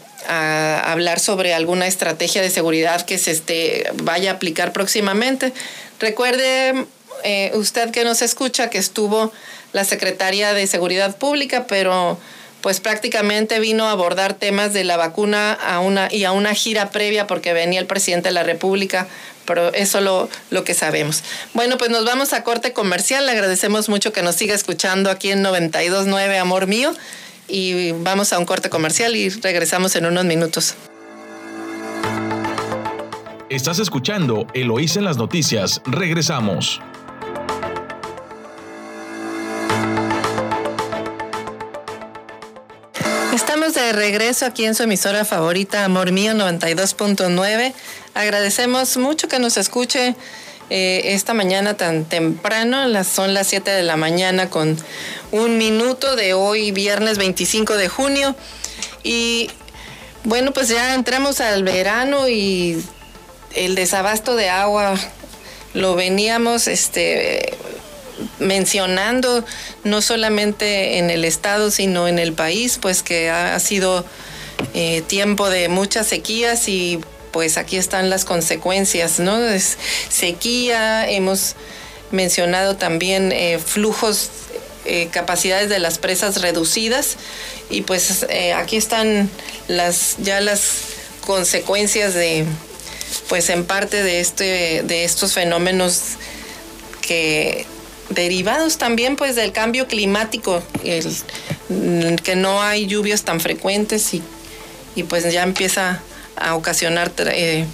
hablar 0.91 1.19
sobre 1.19 1.53
alguna 1.53 1.87
estrategia 1.87 2.41
de 2.41 2.49
seguridad 2.49 3.03
que 3.03 3.17
se 3.17 3.31
esté, 3.31 3.89
vaya 4.03 4.31
a 4.31 4.33
aplicar 4.35 4.73
próximamente. 4.73 5.53
Recuerde 5.99 6.85
eh, 7.23 7.51
usted 7.55 7.89
que 7.89 8.03
nos 8.03 8.21
escucha 8.21 8.69
que 8.69 8.77
estuvo 8.77 9.31
la 9.71 9.85
secretaria 9.85 10.53
de 10.53 10.67
Seguridad 10.67 11.15
Pública, 11.15 11.65
pero 11.67 12.19
pues 12.61 12.79
prácticamente 12.81 13.59
vino 13.59 13.85
a 13.85 13.91
abordar 13.91 14.33
temas 14.33 14.73
de 14.73 14.83
la 14.83 14.97
vacuna 14.97 15.53
a 15.53 15.79
una, 15.79 16.09
y 16.11 16.25
a 16.25 16.31
una 16.31 16.53
gira 16.53 16.91
previa 16.91 17.25
porque 17.25 17.53
venía 17.53 17.79
el 17.79 17.87
presidente 17.87 18.29
de 18.29 18.33
la 18.33 18.43
República, 18.43 19.07
pero 19.45 19.73
eso 19.73 20.01
lo, 20.01 20.29
lo 20.49 20.63
que 20.63 20.73
sabemos. 20.73 21.23
Bueno, 21.53 21.77
pues 21.77 21.89
nos 21.89 22.05
vamos 22.05 22.33
a 22.33 22.43
corte 22.43 22.73
comercial. 22.73 23.25
Le 23.25 23.31
agradecemos 23.31 23.89
mucho 23.89 24.11
que 24.11 24.21
nos 24.21 24.35
siga 24.35 24.53
escuchando 24.53 25.09
aquí 25.09 25.31
en 25.31 25.43
92.9, 25.43 26.37
Amor 26.37 26.67
Mío 26.67 26.93
y 27.49 27.91
vamos 27.91 28.31
a 28.33 28.39
un 28.39 28.45
corte 28.45 28.69
comercial 28.69 29.15
y 29.15 29.29
regresamos 29.29 29.95
en 29.95 30.05
unos 30.05 30.25
minutos. 30.25 30.75
Estás 33.49 33.79
escuchando 33.79 34.45
Eloísa 34.53 34.99
en 34.99 35.05
las 35.05 35.17
noticias. 35.17 35.81
Regresamos. 35.85 36.79
Estamos 43.33 43.73
de 43.73 43.91
regreso 43.93 44.45
aquí 44.45 44.65
en 44.65 44.75
su 44.75 44.83
emisora 44.83 45.25
favorita, 45.25 45.83
Amor 45.83 46.11
Mío 46.11 46.33
92.9. 46.33 47.73
Agradecemos 48.13 48.97
mucho 48.97 49.27
que 49.27 49.39
nos 49.39 49.57
escuche 49.57 50.15
eh, 50.69 51.13
esta 51.13 51.33
mañana 51.33 51.75
tan 51.75 52.05
temprano, 52.05 53.03
son 53.03 53.33
las 53.33 53.47
7 53.47 53.71
de 53.71 53.83
la 53.83 53.97
mañana 53.97 54.49
con 54.49 54.77
un 55.31 55.57
minuto 55.57 56.15
de 56.15 56.33
hoy, 56.33 56.71
viernes 56.71 57.17
25 57.17 57.75
de 57.75 57.87
junio. 57.87 58.35
Y 59.03 59.49
bueno, 60.23 60.51
pues 60.51 60.67
ya 60.67 60.93
entramos 60.93 61.41
al 61.41 61.63
verano 61.63 62.27
y 62.27 62.83
el 63.55 63.75
desabasto 63.75 64.35
de 64.35 64.49
agua 64.49 64.95
lo 65.73 65.95
veníamos 65.95 66.67
este, 66.67 67.57
mencionando 68.39 69.45
no 69.83 70.01
solamente 70.01 70.97
en 70.97 71.09
el 71.09 71.25
estado, 71.25 71.71
sino 71.71 72.07
en 72.07 72.19
el 72.19 72.33
país, 72.33 72.79
pues 72.81 73.01
que 73.03 73.29
ha 73.29 73.59
sido 73.59 74.05
eh, 74.73 75.01
tiempo 75.07 75.49
de 75.49 75.69
muchas 75.69 76.07
sequías 76.07 76.67
y 76.67 76.99
pues 77.31 77.57
aquí 77.57 77.77
están 77.77 78.09
las 78.09 78.25
consecuencias, 78.25 79.19
¿no? 79.19 79.39
Sequía, 80.09 81.09
hemos 81.09 81.55
mencionado 82.11 82.75
también 82.75 83.31
eh, 83.31 83.59
flujos, 83.63 84.29
eh, 84.85 85.09
capacidades 85.11 85.69
de 85.69 85.79
las 85.79 85.99
presas 85.99 86.41
reducidas 86.41 87.17
y 87.69 87.81
pues 87.81 88.25
eh, 88.29 88.53
aquí 88.53 88.77
están 88.77 89.29
las 89.67 90.15
ya 90.19 90.41
las 90.41 90.79
consecuencias 91.25 92.13
de 92.13 92.45
pues 93.27 93.49
en 93.49 93.65
parte 93.65 94.01
de 94.01 94.19
este 94.19 94.81
de 94.83 95.03
estos 95.03 95.33
fenómenos 95.33 96.01
que 97.01 97.65
derivados 98.09 98.77
también 98.77 99.15
pues 99.15 99.35
del 99.35 99.51
cambio 99.51 99.87
climático 99.87 100.63
que 100.81 102.35
no 102.35 102.61
hay 102.61 102.87
lluvias 102.87 103.23
tan 103.23 103.39
frecuentes 103.39 104.13
y, 104.15 104.23
y 104.95 105.03
pues 105.03 105.31
ya 105.31 105.43
empieza 105.43 106.01
a 106.39 106.55
ocasionar 106.55 107.11
eh, 107.17 107.65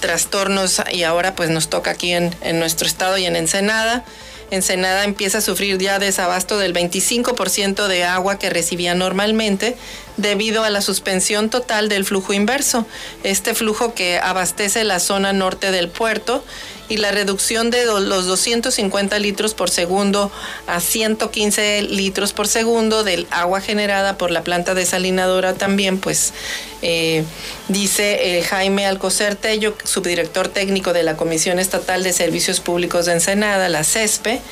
trastornos 0.00 0.82
y 0.90 1.02
ahora 1.04 1.34
pues 1.34 1.50
nos 1.50 1.68
toca 1.68 1.92
aquí 1.92 2.12
en, 2.12 2.34
en 2.42 2.58
nuestro 2.58 2.86
estado 2.86 3.18
y 3.18 3.26
en 3.26 3.36
Ensenada. 3.36 4.04
Ensenada 4.52 5.04
empieza 5.04 5.38
a 5.38 5.40
sufrir 5.40 5.78
ya 5.78 5.98
desabasto 5.98 6.58
del 6.58 6.74
25% 6.74 7.86
de 7.86 8.04
agua 8.04 8.38
que 8.38 8.50
recibía 8.50 8.94
normalmente 8.94 9.78
debido 10.18 10.62
a 10.62 10.68
la 10.68 10.82
suspensión 10.82 11.48
total 11.48 11.88
del 11.88 12.04
flujo 12.04 12.34
inverso. 12.34 12.84
Este 13.22 13.54
flujo 13.54 13.94
que 13.94 14.18
abastece 14.18 14.84
la 14.84 15.00
zona 15.00 15.32
norte 15.32 15.70
del 15.70 15.88
puerto 15.88 16.44
y 16.92 16.98
la 16.98 17.10
reducción 17.10 17.70
de 17.70 17.86
los 17.86 18.26
250 18.26 19.18
litros 19.18 19.54
por 19.54 19.70
segundo 19.70 20.30
a 20.66 20.78
115 20.78 21.80
litros 21.84 22.34
por 22.34 22.48
segundo 22.48 23.02
del 23.02 23.26
agua 23.30 23.62
generada 23.62 24.18
por 24.18 24.30
la 24.30 24.44
planta 24.44 24.74
desalinadora 24.74 25.54
también, 25.54 25.98
pues 25.98 26.34
eh, 26.82 27.24
dice 27.68 28.36
eh, 28.36 28.42
Jaime 28.42 28.84
Alcocer 28.84 29.36
Tello, 29.36 29.74
subdirector 29.84 30.48
técnico 30.48 30.92
de 30.92 31.02
la 31.02 31.16
Comisión 31.16 31.58
Estatal 31.58 32.02
de 32.02 32.12
Servicios 32.12 32.60
Públicos 32.60 33.06
de 33.06 33.12
Ensenada, 33.12 33.70
la 33.70 33.84
CESPE, 33.84 34.42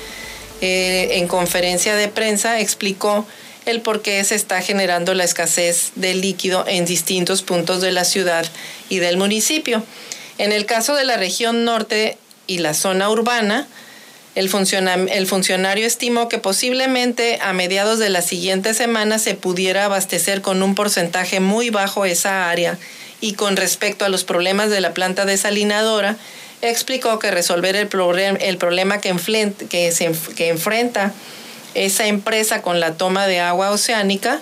eh, 0.62 1.18
en 1.18 1.28
conferencia 1.28 1.94
de 1.94 2.08
prensa 2.08 2.58
explicó 2.58 3.26
el 3.66 3.82
por 3.82 4.00
qué 4.00 4.24
se 4.24 4.34
está 4.34 4.62
generando 4.62 5.12
la 5.12 5.24
escasez 5.24 5.92
de 5.94 6.14
líquido 6.14 6.64
en 6.66 6.86
distintos 6.86 7.42
puntos 7.42 7.82
de 7.82 7.92
la 7.92 8.06
ciudad 8.06 8.46
y 8.88 9.00
del 9.00 9.18
municipio. 9.18 9.84
En 10.40 10.52
el 10.52 10.64
caso 10.64 10.94
de 10.94 11.04
la 11.04 11.18
región 11.18 11.66
norte 11.66 12.16
y 12.50 12.58
la 12.58 12.74
zona 12.74 13.08
urbana, 13.08 13.68
El, 14.34 14.50
el, 15.08 15.26
funcionario 15.28 15.86
estimó 15.86 16.28
que 16.28 16.38
posiblemente 16.38 17.38
a 17.40 17.52
mediados 17.52 18.00
de 18.00 18.10
la 18.10 18.22
siguiente 18.22 18.74
semana 18.74 19.20
se 19.20 19.34
pudiera 19.34 19.84
abastecer 19.84 20.42
con 20.42 20.60
un 20.64 20.74
porcentaje 20.74 21.38
muy 21.38 21.70
bajo 21.70 22.04
esa 22.04 22.50
área 22.50 22.76
y 23.20 23.34
con 23.34 23.56
respecto 23.56 24.04
a 24.04 24.08
los 24.08 24.24
problemas 24.24 24.68
de 24.68 24.80
la 24.80 24.94
planta 24.94 25.26
desalinadora, 25.26 26.16
explicó 26.60 27.20
que 27.20 27.30
resolver 27.30 27.76
el, 27.76 27.88
el 28.40 28.56
problema 28.56 28.98
que, 28.98 29.16
se 29.92 30.12
que 30.34 30.48
enfrenta 30.48 31.12
esa 31.74 32.08
empresa 32.08 32.62
con 32.62 32.80
la 32.80 32.94
toma 32.94 33.28
de 33.28 33.38
agua 33.38 33.70
oceánica 33.70 34.40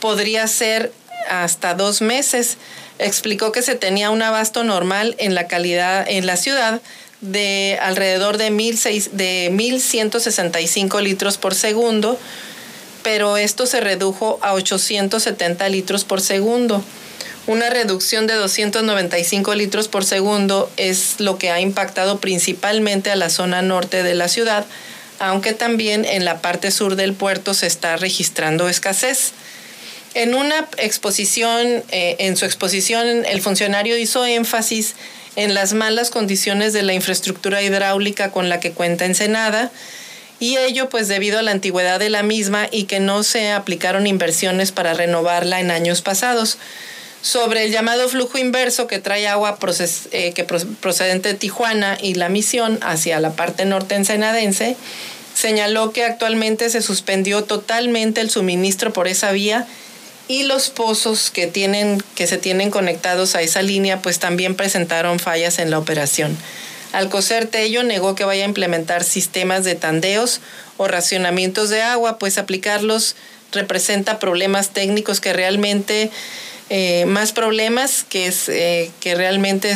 podría 0.00 0.46
ser 0.46 0.92
hasta 1.30 1.72
dos 1.72 2.02
meses. 2.02 2.58
Explicó 2.98 3.50
que 3.50 3.62
se 3.62 3.76
tenía 3.76 4.10
un 4.10 4.20
abasto 4.20 4.62
normal 4.62 5.14
en 5.18 5.34
la 5.34 5.46
calidad 5.46 6.04
en 6.06 6.26
la 6.26 6.36
ciudad 6.36 6.82
de 7.20 7.78
alrededor 7.80 8.38
de, 8.38 8.50
de 8.50 9.50
1.165 9.52 11.02
litros 11.02 11.38
por 11.38 11.54
segundo, 11.54 12.18
pero 13.02 13.36
esto 13.36 13.66
se 13.66 13.80
redujo 13.80 14.38
a 14.42 14.54
870 14.54 15.68
litros 15.68 16.04
por 16.04 16.20
segundo. 16.20 16.82
Una 17.46 17.70
reducción 17.70 18.26
de 18.26 18.34
295 18.34 19.54
litros 19.54 19.88
por 19.88 20.04
segundo 20.04 20.70
es 20.76 21.16
lo 21.18 21.38
que 21.38 21.50
ha 21.50 21.60
impactado 21.60 22.20
principalmente 22.20 23.10
a 23.10 23.16
la 23.16 23.30
zona 23.30 23.62
norte 23.62 24.02
de 24.02 24.14
la 24.14 24.28
ciudad, 24.28 24.66
aunque 25.18 25.52
también 25.52 26.04
en 26.04 26.24
la 26.24 26.40
parte 26.40 26.70
sur 26.70 26.96
del 26.96 27.14
puerto 27.14 27.54
se 27.54 27.66
está 27.66 27.96
registrando 27.96 28.68
escasez. 28.68 29.32
En 30.14 30.34
una 30.34 30.68
exposición, 30.78 31.84
eh, 31.90 32.16
en 32.18 32.36
su 32.36 32.44
exposición, 32.44 33.24
el 33.26 33.40
funcionario 33.40 33.96
hizo 33.96 34.26
énfasis 34.26 34.96
en 35.36 35.54
las 35.54 35.72
malas 35.72 36.10
condiciones 36.10 36.72
de 36.72 36.82
la 36.82 36.94
infraestructura 36.94 37.62
hidráulica 37.62 38.32
con 38.32 38.48
la 38.48 38.58
que 38.58 38.72
cuenta 38.72 39.04
Ensenada, 39.04 39.70
y 40.40 40.56
ello 40.56 40.88
pues 40.88 41.06
debido 41.06 41.38
a 41.38 41.42
la 41.42 41.52
antigüedad 41.52 42.00
de 42.00 42.10
la 42.10 42.22
misma 42.22 42.66
y 42.72 42.84
que 42.84 42.98
no 42.98 43.22
se 43.22 43.52
aplicaron 43.52 44.06
inversiones 44.06 44.72
para 44.72 44.94
renovarla 44.94 45.60
en 45.60 45.70
años 45.70 46.00
pasados. 46.00 46.58
Sobre 47.22 47.66
el 47.66 47.70
llamado 47.70 48.08
flujo 48.08 48.38
inverso 48.38 48.86
que 48.86 48.98
trae 48.98 49.28
agua 49.28 49.58
eh, 50.10 50.32
que 50.32 50.44
procedente 50.44 51.28
de 51.28 51.34
Tijuana 51.34 51.98
y 52.00 52.14
la 52.14 52.30
misión 52.30 52.78
hacia 52.80 53.20
la 53.20 53.32
parte 53.32 53.66
norte 53.66 53.94
ensenadense, 53.94 54.76
señaló 55.34 55.92
que 55.92 56.04
actualmente 56.04 56.70
se 56.70 56.80
suspendió 56.80 57.44
totalmente 57.44 58.22
el 58.22 58.30
suministro 58.30 58.94
por 58.94 59.06
esa 59.06 59.32
vía 59.32 59.66
y 60.30 60.44
los 60.44 60.70
pozos 60.70 61.32
que, 61.32 61.48
tienen, 61.48 62.00
que 62.14 62.28
se 62.28 62.38
tienen 62.38 62.70
conectados 62.70 63.34
a 63.34 63.42
esa 63.42 63.62
línea 63.62 64.00
pues 64.00 64.20
también 64.20 64.54
presentaron 64.54 65.18
fallas 65.18 65.58
en 65.58 65.72
la 65.72 65.78
operación. 65.80 66.38
Alcocer 66.92 67.46
Tello 67.46 67.82
negó 67.82 68.14
que 68.14 68.24
vaya 68.24 68.44
a 68.44 68.46
implementar 68.46 69.02
sistemas 69.02 69.64
de 69.64 69.74
tandeos 69.74 70.40
o 70.76 70.86
racionamientos 70.86 71.68
de 71.68 71.82
agua, 71.82 72.18
pues 72.18 72.38
aplicarlos 72.38 73.16
representa 73.50 74.20
problemas 74.20 74.70
técnicos 74.70 75.20
que 75.20 75.32
realmente 75.32 76.12
eh, 76.68 77.06
más 77.06 77.32
problemas 77.32 78.04
que 78.08 78.26
es 78.26 78.48
eh, 78.48 78.92
que 79.00 79.16
realmente 79.16 79.72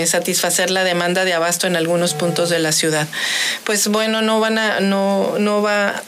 eh, 0.00 0.04
satisfacer 0.08 0.72
la 0.72 0.82
demanda 0.82 1.24
de 1.24 1.34
abasto 1.34 1.68
en 1.68 1.76
algunos 1.76 2.14
puntos 2.14 2.50
de 2.50 2.58
la 2.58 2.72
ciudad. 2.72 3.06
Pues 3.62 3.86
bueno, 3.86 4.20
no 4.20 4.40
van 4.40 4.58
a, 4.58 4.80
no, 4.80 5.38
no 5.38 5.62
va 5.62 6.02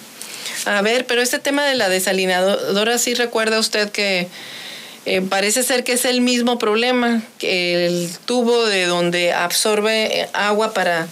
a 0.66 0.83
ver, 0.83 1.07
pero 1.07 1.22
este 1.22 1.38
tema 1.38 1.64
de 1.64 1.74
la 1.74 1.88
desalinadora 1.88 2.98
sí 2.98 3.14
recuerda 3.14 3.59
usted 3.59 3.90
que 3.90 4.28
parece 5.28 5.62
ser 5.62 5.85
que 5.85 5.92
es 5.92 6.04
el 6.04 6.20
mismo 6.20 6.59
problema, 6.59 7.22
el 7.40 8.11
tubo 8.24 8.64
de 8.66 8.87
donde 8.87 9.33
absorbe 9.33 10.28
agua 10.33 10.72
para 10.72 11.09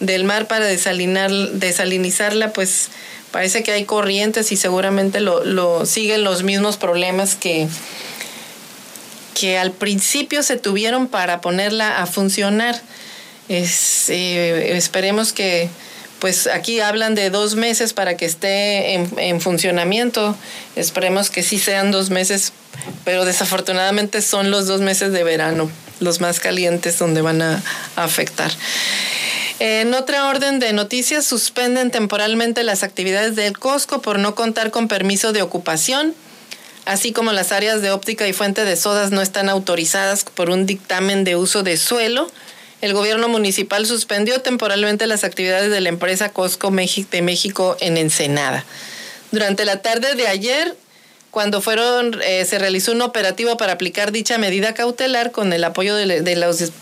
del 0.00 0.24
mar 0.24 0.48
para 0.48 0.66
desalinar, 0.66 1.30
desalinizarla, 1.30 2.52
pues 2.52 2.88
parece 3.30 3.62
que 3.62 3.72
hay 3.72 3.84
corrientes 3.84 4.52
y 4.52 4.56
seguramente 4.56 5.20
lo, 5.20 5.44
lo 5.44 5.86
siguen 5.86 6.24
los 6.24 6.42
mismos 6.42 6.76
problemas 6.76 7.34
que 7.34 7.68
que 9.34 9.58
al 9.58 9.72
principio 9.72 10.42
se 10.42 10.56
tuvieron 10.56 11.08
para 11.08 11.40
ponerla 11.40 12.00
a 12.00 12.06
funcionar. 12.06 12.80
Eh, 13.48 14.72
esperemos 14.74 15.32
que, 15.32 15.68
pues 16.24 16.46
aquí 16.46 16.80
hablan 16.80 17.14
de 17.14 17.28
dos 17.28 17.54
meses 17.54 17.92
para 17.92 18.16
que 18.16 18.24
esté 18.24 18.94
en, 18.94 19.42
funcionamiento. 19.42 20.34
Esperemos 20.74 21.28
que 21.28 21.42
sí 21.42 21.58
sean 21.58 21.90
dos 21.90 22.08
meses, 22.08 22.54
pero 23.04 23.26
desafortunadamente 23.26 24.22
son 24.22 24.50
los 24.50 24.66
dos 24.66 24.80
meses 24.80 25.12
de 25.12 25.22
verano, 25.22 25.70
los 26.00 26.22
más 26.22 26.40
calientes 26.40 26.98
donde 26.98 27.20
van 27.20 27.42
a 27.42 27.62
afectar. 27.96 28.50
En 29.58 29.92
otra 29.92 30.26
orden 30.26 30.60
de 30.60 30.72
noticias, 30.72 31.26
suspenden 31.26 31.90
temporalmente 31.90 32.62
las 32.62 32.84
actividades 32.84 33.36
del 33.36 33.58
Costco 33.58 34.00
por 34.00 34.18
no 34.18 34.34
contar 34.34 34.70
con 34.70 34.88
permiso 34.88 35.34
de 35.34 35.42
ocupación 35.42 36.14
así 36.86 37.12
como 37.12 37.32
las 37.32 37.52
áreas 37.52 37.82
de 37.82 37.90
óptica 37.90 38.26
y 38.28 38.32
fuente 38.32 38.64
de 38.64 38.76
sodas 38.76 39.10
no 39.10 39.20
están 39.20 39.48
autorizadas 39.48 40.24
por 40.24 40.50
un 40.50 40.66
dictamen 40.66 41.24
de 41.24 41.36
uso 41.36 41.62
de 41.62 41.78
suelo, 41.78 42.30
el 42.84 42.92
gobierno 42.92 43.28
municipal 43.28 43.86
suspendió 43.86 44.42
temporalmente 44.42 45.06
las 45.06 45.24
actividades 45.24 45.70
de 45.70 45.80
la 45.80 45.88
empresa 45.88 46.28
Costco 46.28 46.70
de 46.70 47.22
México 47.22 47.78
en 47.80 47.96
Ensenada. 47.96 48.62
Durante 49.32 49.64
la 49.64 49.80
tarde 49.80 50.14
de 50.16 50.28
ayer, 50.28 50.76
cuando 51.30 51.62
fueron, 51.62 52.20
eh, 52.22 52.44
se 52.44 52.58
realizó 52.58 52.92
un 52.92 53.00
operativo 53.00 53.56
para 53.56 53.72
aplicar 53.72 54.12
dicha 54.12 54.36
medida 54.36 54.74
cautelar 54.74 55.32
con 55.32 55.54
el 55.54 55.64
apoyo 55.64 55.96
de, 55.96 56.36
los 56.36 56.72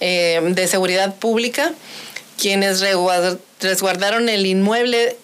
eh, 0.00 0.40
de 0.42 0.66
seguridad 0.68 1.16
pública, 1.16 1.74
quienes 2.38 2.82
resguardaron 3.60 4.30
el 4.30 4.46
inmueble 4.46 5.18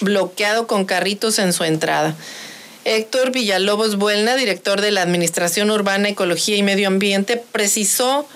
bloqueado 0.00 0.66
con 0.66 0.84
carritos 0.84 1.38
en 1.38 1.54
su 1.54 1.64
entrada. 1.64 2.14
Héctor 2.84 3.32
Villalobos 3.32 3.96
Buelna, 3.96 4.36
director 4.36 4.82
de 4.82 4.90
la 4.90 5.00
Administración 5.00 5.70
Urbana, 5.70 6.10
Ecología 6.10 6.56
y 6.56 6.62
Medio 6.62 6.86
Ambiente, 6.86 7.42
precisó 7.50 8.26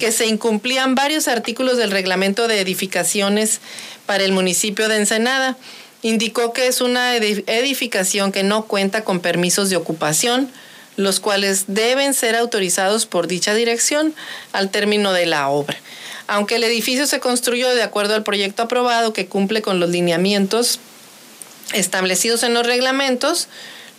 que 0.00 0.10
se 0.10 0.26
incumplían 0.26 0.96
varios 0.96 1.28
artículos 1.28 1.76
del 1.76 1.92
reglamento 1.92 2.48
de 2.48 2.60
edificaciones 2.60 3.60
para 4.06 4.24
el 4.24 4.32
municipio 4.32 4.88
de 4.88 4.96
Ensenada. 4.96 5.56
Indicó 6.02 6.52
que 6.52 6.66
es 6.66 6.80
una 6.80 7.14
edificación 7.14 8.32
que 8.32 8.42
no 8.42 8.64
cuenta 8.64 9.04
con 9.04 9.20
permisos 9.20 9.70
de 9.70 9.76
ocupación, 9.76 10.50
los 10.96 11.20
cuales 11.20 11.66
deben 11.68 12.14
ser 12.14 12.34
autorizados 12.34 13.06
por 13.06 13.28
dicha 13.28 13.54
dirección 13.54 14.12
al 14.52 14.70
término 14.70 15.12
de 15.12 15.26
la 15.26 15.48
obra. 15.48 15.76
Aunque 16.26 16.56
el 16.56 16.64
edificio 16.64 17.06
se 17.06 17.20
construyó 17.20 17.72
de 17.74 17.82
acuerdo 17.82 18.14
al 18.14 18.24
proyecto 18.24 18.64
aprobado 18.64 19.12
que 19.12 19.26
cumple 19.26 19.62
con 19.62 19.78
los 19.78 19.90
lineamientos 19.90 20.80
establecidos 21.72 22.42
en 22.42 22.54
los 22.54 22.66
reglamentos, 22.66 23.48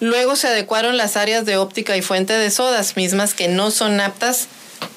Luego 0.01 0.35
se 0.35 0.47
adecuaron 0.47 0.97
las 0.97 1.15
áreas 1.15 1.45
de 1.45 1.57
óptica 1.57 1.95
y 1.95 2.01
fuente 2.01 2.33
de 2.33 2.49
sodas, 2.49 2.97
mismas 2.97 3.35
que 3.35 3.47
no 3.47 3.69
son 3.69 4.01
aptas 4.01 4.47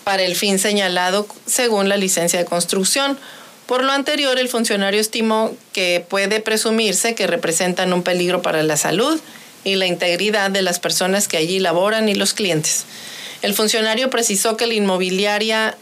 para 0.05 0.23
el 0.23 0.37
fin 0.37 0.59
señalado 0.59 1.27
según 1.47 1.89
la 1.89 1.97
licencia 1.97 2.39
de 2.39 2.45
construcción. 2.45 3.19
Por 3.67 3.83
lo 3.83 3.93
anterior, 3.93 4.39
el 4.39 4.49
funcionario 4.49 5.01
estimó 5.01 5.57
que 5.73 6.05
puede 6.09 6.41
presumirse 6.41 7.15
que 7.15 7.27
representan 7.27 7.93
un 7.93 8.03
peligro 8.03 8.43
para 8.43 8.63
la 8.63 8.77
salud 8.77 9.19
y 9.65 9.77
la 9.77 9.87
integridad 9.87 10.51
de 10.51 10.63
las 10.63 10.79
personas 10.79 11.29
que 11.29 11.39
allí 11.39 11.59
laboran 11.59 12.09
y 12.09 12.15
los 12.15 12.35
clientes. 12.35 12.85
El 13.41 13.55
funcionario 13.55 14.11
precisó 14.11 14.57
que 14.57 14.67
la 14.67 14.75
inmobiliaria 14.75 15.77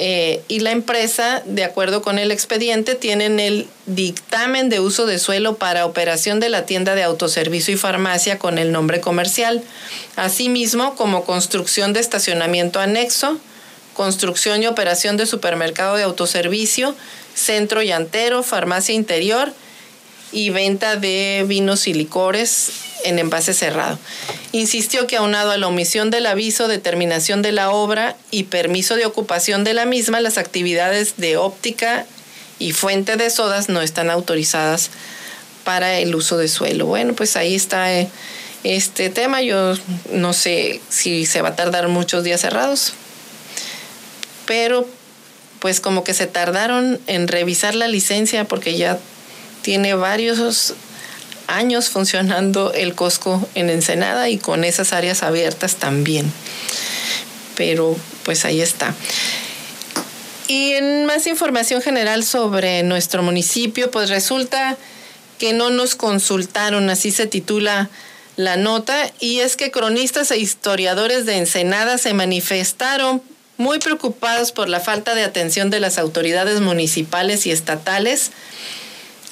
eh, 0.00 0.42
y 0.46 0.60
la 0.60 0.70
empresa, 0.70 1.42
de 1.44 1.64
acuerdo 1.64 2.02
con 2.02 2.20
el 2.20 2.30
expediente, 2.30 2.94
tienen 2.94 3.40
el 3.40 3.66
dictamen 3.86 4.68
de 4.68 4.78
uso 4.78 5.06
de 5.06 5.18
suelo 5.18 5.56
para 5.56 5.86
operación 5.86 6.38
de 6.38 6.48
la 6.48 6.66
tienda 6.66 6.94
de 6.94 7.02
autoservicio 7.02 7.74
y 7.74 7.76
farmacia 7.76 8.38
con 8.38 8.58
el 8.58 8.70
nombre 8.70 9.00
comercial, 9.00 9.60
asimismo 10.14 10.94
como 10.94 11.24
construcción 11.24 11.92
de 11.92 12.00
estacionamiento 12.00 12.78
anexo, 12.78 13.40
construcción 13.94 14.62
y 14.62 14.68
operación 14.68 15.16
de 15.16 15.26
supermercado 15.26 15.96
de 15.96 16.04
autoservicio, 16.04 16.94
centro 17.34 17.82
llantero, 17.82 18.44
farmacia 18.44 18.94
interior 18.94 19.52
y 20.30 20.50
venta 20.50 20.94
de 20.94 21.44
vinos 21.48 21.88
y 21.88 21.94
licores 21.94 22.87
en 23.04 23.18
envase 23.18 23.54
cerrado. 23.54 23.98
Insistió 24.52 25.06
que 25.06 25.16
aunado 25.16 25.50
a 25.50 25.58
la 25.58 25.66
omisión 25.66 26.10
del 26.10 26.26
aviso 26.26 26.68
de 26.68 26.78
terminación 26.78 27.42
de 27.42 27.52
la 27.52 27.70
obra 27.70 28.16
y 28.30 28.44
permiso 28.44 28.96
de 28.96 29.06
ocupación 29.06 29.64
de 29.64 29.74
la 29.74 29.84
misma, 29.84 30.20
las 30.20 30.38
actividades 30.38 31.14
de 31.16 31.36
óptica 31.36 32.06
y 32.58 32.72
fuente 32.72 33.16
de 33.16 33.30
sodas 33.30 33.68
no 33.68 33.82
están 33.82 34.10
autorizadas 34.10 34.90
para 35.64 35.98
el 35.98 36.14
uso 36.14 36.38
de 36.38 36.48
suelo. 36.48 36.86
Bueno, 36.86 37.14
pues 37.14 37.36
ahí 37.36 37.54
está 37.54 37.92
eh, 37.92 38.08
este 38.64 39.10
tema. 39.10 39.42
Yo 39.42 39.74
no 40.12 40.32
sé 40.32 40.80
si 40.88 41.26
se 41.26 41.42
va 41.42 41.50
a 41.50 41.56
tardar 41.56 41.88
muchos 41.88 42.24
días 42.24 42.40
cerrados, 42.40 42.94
pero 44.46 44.88
pues 45.60 45.80
como 45.80 46.04
que 46.04 46.14
se 46.14 46.26
tardaron 46.26 47.00
en 47.06 47.28
revisar 47.28 47.74
la 47.74 47.88
licencia 47.88 48.44
porque 48.44 48.76
ya 48.76 48.98
tiene 49.62 49.94
varios 49.94 50.74
años 51.48 51.88
funcionando 51.88 52.72
el 52.72 52.94
Costco 52.94 53.48
en 53.54 53.70
Ensenada 53.70 54.28
y 54.28 54.38
con 54.38 54.62
esas 54.62 54.92
áreas 54.92 55.22
abiertas 55.22 55.76
también. 55.76 56.32
Pero 57.56 57.96
pues 58.22 58.44
ahí 58.44 58.60
está. 58.60 58.94
Y 60.46 60.72
en 60.72 61.04
más 61.06 61.26
información 61.26 61.82
general 61.82 62.24
sobre 62.24 62.82
nuestro 62.82 63.22
municipio, 63.22 63.90
pues 63.90 64.08
resulta 64.08 64.76
que 65.38 65.52
no 65.52 65.70
nos 65.70 65.94
consultaron, 65.94 66.88
así 66.90 67.10
se 67.10 67.26
titula 67.26 67.90
la 68.36 68.56
nota, 68.56 69.10
y 69.18 69.40
es 69.40 69.56
que 69.56 69.70
cronistas 69.70 70.30
e 70.30 70.38
historiadores 70.38 71.26
de 71.26 71.36
Ensenada 71.36 71.98
se 71.98 72.14
manifestaron 72.14 73.20
muy 73.56 73.80
preocupados 73.80 74.52
por 74.52 74.68
la 74.68 74.78
falta 74.78 75.14
de 75.14 75.24
atención 75.24 75.70
de 75.70 75.80
las 75.80 75.98
autoridades 75.98 76.60
municipales 76.60 77.44
y 77.46 77.50
estatales 77.50 78.30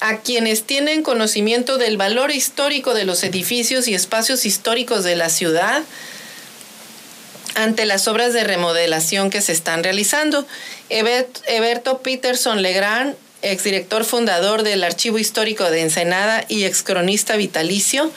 a 0.01 0.18
quienes 0.18 0.64
tienen 0.64 1.03
conocimiento 1.03 1.78
del 1.78 1.97
valor 1.97 2.30
histórico 2.30 2.94
de 2.94 3.05
los 3.05 3.22
edificios 3.24 3.88
y 3.88 3.94
espacios 3.94 4.44
históricos 4.44 5.05
de 5.05 5.16
la 5.16 5.28
ciudad 5.28 5.82
ante 7.55 7.86
las 7.86 8.07
obras 8.07 8.32
de 8.32 8.44
remodelación 8.44 9.30
que 9.30 9.40
se 9.40 9.53
están 9.53 9.82
realizando. 9.82 10.47
Eberto 10.90 11.99
Peterson 11.99 12.62
Legrand, 12.62 13.16
exdirector 13.42 14.05
fundador 14.05 14.62
del 14.62 14.84
Archivo 14.84 15.18
Histórico 15.18 15.70
de 15.70 15.80
Ensenada 15.80 16.44
y 16.49 16.64
excronista 16.64 17.36
vitalicio, 17.36 18.12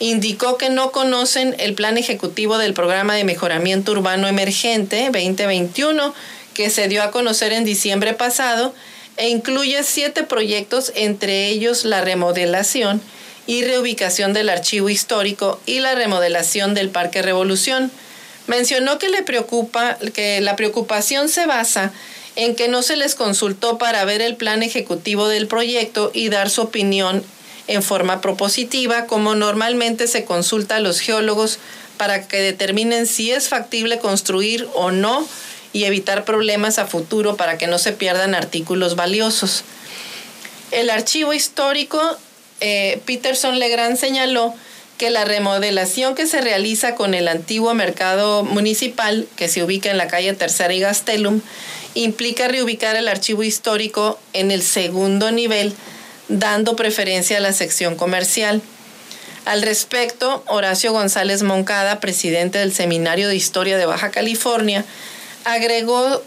indicó 0.00 0.58
que 0.58 0.68
no 0.68 0.90
conocen 0.92 1.56
el 1.58 1.74
plan 1.74 1.96
ejecutivo 1.96 2.58
del 2.58 2.74
Programa 2.74 3.14
de 3.14 3.24
Mejoramiento 3.24 3.92
Urbano 3.92 4.28
Emergente 4.28 5.04
2021 5.12 6.14
que 6.52 6.70
se 6.70 6.88
dio 6.88 7.02
a 7.02 7.10
conocer 7.10 7.52
en 7.52 7.64
diciembre 7.64 8.12
pasado 8.12 8.74
e 9.16 9.28
incluye 9.28 9.82
siete 9.82 10.22
proyectos, 10.22 10.92
entre 10.94 11.48
ellos 11.48 11.84
la 11.84 12.00
remodelación 12.00 13.00
y 13.46 13.64
reubicación 13.64 14.32
del 14.32 14.48
archivo 14.48 14.88
histórico 14.88 15.60
y 15.66 15.80
la 15.80 15.94
remodelación 15.94 16.74
del 16.74 16.90
Parque 16.90 17.22
Revolución. 17.22 17.90
Mencionó 18.46 18.98
que 18.98 19.08
le 19.08 19.22
preocupa 19.22 19.98
que 20.14 20.40
la 20.40 20.56
preocupación 20.56 21.28
se 21.28 21.46
basa 21.46 21.92
en 22.36 22.56
que 22.56 22.68
no 22.68 22.82
se 22.82 22.96
les 22.96 23.14
consultó 23.14 23.78
para 23.78 24.04
ver 24.04 24.20
el 24.20 24.36
plan 24.36 24.62
ejecutivo 24.62 25.28
del 25.28 25.46
proyecto 25.46 26.10
y 26.12 26.28
dar 26.28 26.50
su 26.50 26.62
opinión 26.62 27.24
en 27.66 27.82
forma 27.82 28.20
propositiva, 28.20 29.06
como 29.06 29.34
normalmente 29.34 30.06
se 30.06 30.24
consulta 30.24 30.76
a 30.76 30.80
los 30.80 31.00
geólogos 31.00 31.58
para 31.96 32.26
que 32.26 32.38
determinen 32.38 33.06
si 33.06 33.30
es 33.30 33.48
factible 33.48 33.98
construir 33.98 34.68
o 34.74 34.90
no 34.90 35.26
y 35.74 35.84
evitar 35.84 36.24
problemas 36.24 36.78
a 36.78 36.86
futuro 36.86 37.36
para 37.36 37.58
que 37.58 37.66
no 37.66 37.78
se 37.78 37.92
pierdan 37.92 38.34
artículos 38.34 38.96
valiosos. 38.96 39.64
El 40.70 40.88
archivo 40.88 41.34
histórico, 41.34 42.00
eh, 42.60 43.00
Peterson 43.04 43.58
Legrand 43.58 43.98
señaló 43.98 44.54
que 44.98 45.10
la 45.10 45.24
remodelación 45.24 46.14
que 46.14 46.26
se 46.26 46.40
realiza 46.40 46.94
con 46.94 47.12
el 47.12 47.26
antiguo 47.26 47.74
mercado 47.74 48.44
municipal, 48.44 49.26
que 49.36 49.48
se 49.48 49.64
ubica 49.64 49.90
en 49.90 49.98
la 49.98 50.06
calle 50.06 50.32
Tercera 50.32 50.72
y 50.72 50.78
Gastelum, 50.78 51.40
implica 51.94 52.46
reubicar 52.46 52.94
el 52.94 53.08
archivo 53.08 53.42
histórico 53.42 54.18
en 54.32 54.52
el 54.52 54.62
segundo 54.62 55.32
nivel, 55.32 55.74
dando 56.28 56.76
preferencia 56.76 57.38
a 57.38 57.40
la 57.40 57.52
sección 57.52 57.96
comercial. 57.96 58.62
Al 59.44 59.62
respecto, 59.62 60.44
Horacio 60.46 60.92
González 60.92 61.42
Moncada, 61.42 61.98
presidente 61.98 62.58
del 62.58 62.72
Seminario 62.72 63.26
de 63.26 63.36
Historia 63.36 63.76
de 63.76 63.86
Baja 63.86 64.10
California, 64.10 64.84
agregó 65.44 66.22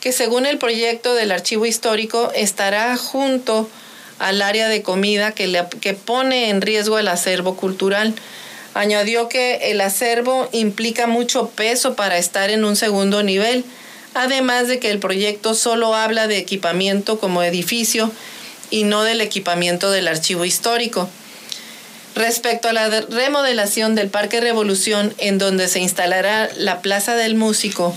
que 0.00 0.12
según 0.12 0.46
el 0.46 0.58
proyecto 0.58 1.14
del 1.14 1.32
archivo 1.32 1.66
histórico 1.66 2.30
estará 2.34 2.96
junto 2.96 3.68
al 4.18 4.42
área 4.42 4.68
de 4.68 4.82
comida 4.82 5.32
que, 5.32 5.64
que 5.80 5.94
pone 5.94 6.50
en 6.50 6.60
riesgo 6.60 6.98
el 6.98 7.08
acervo 7.08 7.56
cultural. 7.56 8.14
Añadió 8.74 9.28
que 9.28 9.70
el 9.70 9.80
acervo 9.80 10.48
implica 10.52 11.06
mucho 11.06 11.48
peso 11.50 11.94
para 11.94 12.18
estar 12.18 12.50
en 12.50 12.64
un 12.64 12.76
segundo 12.76 13.22
nivel, 13.22 13.64
además 14.14 14.68
de 14.68 14.78
que 14.78 14.90
el 14.90 14.98
proyecto 14.98 15.54
solo 15.54 15.94
habla 15.94 16.28
de 16.28 16.38
equipamiento 16.38 17.18
como 17.18 17.42
edificio 17.42 18.10
y 18.70 18.84
no 18.84 19.02
del 19.02 19.20
equipamiento 19.20 19.90
del 19.90 20.08
archivo 20.08 20.44
histórico. 20.44 21.08
Respecto 22.14 22.68
a 22.68 22.72
la 22.72 22.88
remodelación 22.88 23.94
del 23.94 24.10
Parque 24.10 24.40
Revolución, 24.40 25.14
en 25.18 25.38
donde 25.38 25.68
se 25.68 25.78
instalará 25.78 26.50
la 26.56 26.82
Plaza 26.82 27.14
del 27.14 27.36
Músico, 27.36 27.94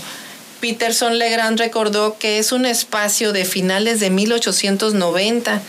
Peterson 0.62 1.18
Legrand 1.18 1.58
recordó 1.58 2.16
que 2.20 2.38
es 2.38 2.52
un 2.52 2.66
espacio 2.66 3.32
de 3.32 3.44
finales 3.44 3.98
de 3.98 4.10
1890 4.10 5.60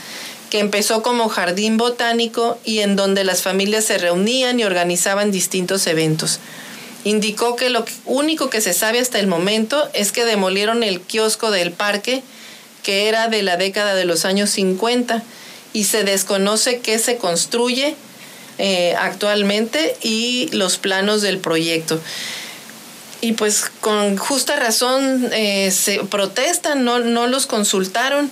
que 0.51 0.59
empezó 0.59 1.01
como 1.01 1.29
jardín 1.29 1.77
botánico 1.77 2.59
y 2.63 2.81
en 2.81 2.95
donde 2.95 3.23
las 3.23 3.41
familias 3.41 3.85
se 3.85 3.97
reunían 3.97 4.59
y 4.59 4.65
organizaban 4.65 5.31
distintos 5.31 5.87
eventos. 5.87 6.39
Indicó 7.05 7.55
que 7.55 7.71
lo 7.71 7.85
único 8.05 8.51
que 8.51 8.61
se 8.61 8.73
sabe 8.73 8.99
hasta 8.99 9.17
el 9.17 9.25
momento 9.25 9.89
es 9.95 10.11
que 10.11 10.25
demolieron 10.25 10.83
el 10.83 11.01
kiosco 11.01 11.49
del 11.49 11.71
parque, 11.71 12.21
que 12.83 13.07
era 13.09 13.29
de 13.29 13.41
la 13.41 13.57
década 13.57 13.95
de 13.95 14.05
los 14.05 14.25
años 14.25 14.51
50, 14.51 15.23
y 15.73 15.85
se 15.85 16.03
desconoce 16.03 16.81
qué 16.81 16.99
se 16.99 17.17
construye 17.17 17.95
eh, 18.59 18.93
actualmente 18.99 19.97
y 20.03 20.49
los 20.51 20.77
planos 20.77 21.23
del 21.23 21.39
proyecto 21.39 21.99
y 23.23 23.31
pues 23.31 23.71
con 23.79 24.17
justa 24.17 24.57
razón 24.57 25.29
eh, 25.31 25.71
se 25.71 25.99
protestan, 26.03 26.83
no, 26.83 26.99
no 26.99 27.25
los 27.25 27.45
consultaron. 27.45 28.29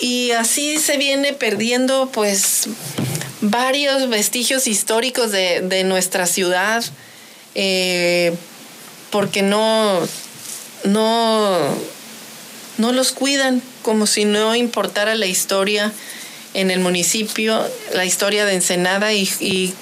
Y 0.00 0.32
así 0.32 0.78
se 0.78 0.96
viene 0.96 1.32
perdiendo 1.32 2.10
pues 2.12 2.66
varios 3.40 4.08
vestigios 4.08 4.66
históricos 4.66 5.30
de, 5.30 5.84
nuestra 5.84 6.26
ciudad 6.26 6.84
eh, 7.54 8.34
porque 9.10 9.42
no, 9.42 10.00
no, 10.82 11.56
no 12.78 12.92
los 12.92 13.12
cuidan 13.12 13.62
como 13.82 14.08
si 14.08 14.24
no 14.24 14.56
importara 14.56 15.14
la 15.14 15.26
historia 15.26 15.92
en 16.52 16.72
el 16.72 16.80
municipio, 16.80 17.64
la 17.94 18.04
historia 18.04 18.44
de 18.44 18.54
Ensenada. 18.54 19.12
Y, 19.12 19.72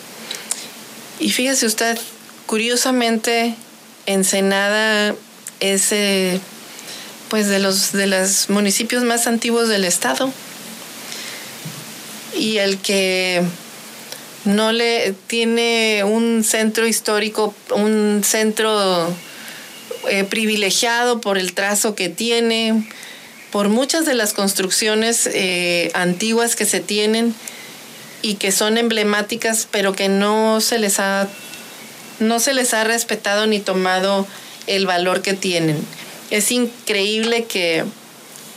y 1.19 1.31
fíjese 1.31 1.65
usted, 1.65 1.99
curiosamente 2.45 3.57
Ensenada 4.07 5.15
es 5.61 5.93
eh, 5.93 6.41
pues 7.29 7.49
de 7.49 7.59
los 7.59 7.93
de 7.93 8.07
los 8.07 8.49
municipios 8.49 9.03
más 9.03 9.27
antiguos 9.27 9.69
del 9.69 9.85
estado. 9.85 10.33
Y 12.37 12.59
el 12.59 12.79
que 12.79 13.43
no 14.45 14.73
le 14.73 15.15
tiene 15.27 16.05
un 16.05 16.45
centro 16.45 16.87
histórico, 16.87 17.55
un 17.75 18.23
centro 18.25 19.13
eh, 20.09 20.25
privilegiado 20.25 21.21
por 21.21 21.37
el 21.37 21.53
trazo 21.53 21.97
que 21.97 22.09
tiene, 22.09 22.89
por 23.51 23.69
muchas 23.69 24.07
de 24.07 24.15
las 24.15 24.35
construcciones 24.35 25.27
eh, 25.27 25.91
antiguas 25.95 26.55
que 26.55 26.65
se 26.65 26.81
tienen 26.81 27.35
y 28.23 28.35
que 28.35 28.53
son 28.53 28.79
emblemáticas, 28.79 29.67
pero 29.71 29.95
que 29.95 30.09
no 30.09 30.61
se 30.61 30.79
les 30.79 31.01
ha 31.01 31.29
no 32.19 32.41
se 32.41 32.55
les 32.55 32.75
ha 32.75 32.85
respetado 32.85 33.47
ni 33.47 33.61
tomado 33.61 34.27
el 34.67 34.87
valor 34.87 35.23
que 35.23 35.35
tienen. 35.35 35.79
Es 36.31 36.51
increíble 36.51 37.45
que 37.45 37.85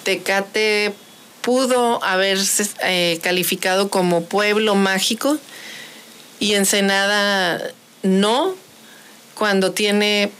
Tecate 0.03 0.93
pudo 1.41 2.03
haberse 2.03 2.67
eh, 2.83 3.19
calificado 3.21 3.89
como 3.89 4.25
pueblo 4.25 4.75
mágico 4.75 5.37
y 6.39 6.53
Ensenada 6.53 7.71
no, 8.03 8.55
cuando 9.35 9.71
tiene 9.71 10.31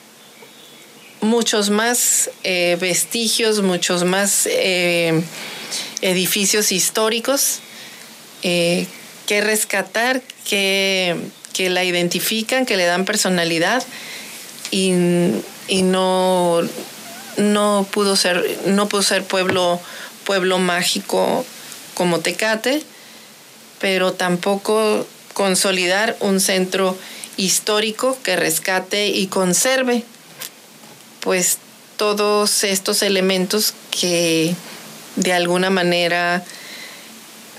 muchos 1.22 1.70
más 1.70 2.30
eh, 2.44 2.78
vestigios, 2.80 3.62
muchos 3.62 4.04
más 4.04 4.48
eh, 4.52 5.22
edificios 6.02 6.72
históricos 6.72 7.60
que 8.42 9.42
rescatar, 9.42 10.22
que 10.46 11.18
que 11.54 11.70
la 11.70 11.84
identifican, 11.84 12.66
que 12.66 12.78
le 12.78 12.86
dan 12.86 13.06
personalidad 13.06 13.84
y, 14.72 14.92
no, 15.84 16.62
no 17.38 17.88
pudo 17.92 18.16
ser, 18.16 18.60
no 18.66 18.88
pudo 18.88 19.02
ser 19.02 19.24
pueblo, 19.24 19.80
pueblo 20.26 20.60
mágico 20.60 21.46
como 21.94 22.20
Tecate, 22.20 22.84
pero 23.80 24.14
tampoco 24.14 25.06
consolidar 25.34 26.18
un 26.20 26.40
centro 26.40 26.98
histórico 27.38 28.18
que 28.24 28.36
rescate 28.36 29.08
y 29.08 29.28
conserve 29.28 30.04
pues 31.22 31.58
todos 31.98 32.64
estos 32.64 33.02
elementos 33.02 33.74
que 33.92 34.56
de 35.16 35.34
alguna 35.34 35.70
manera 35.70 36.44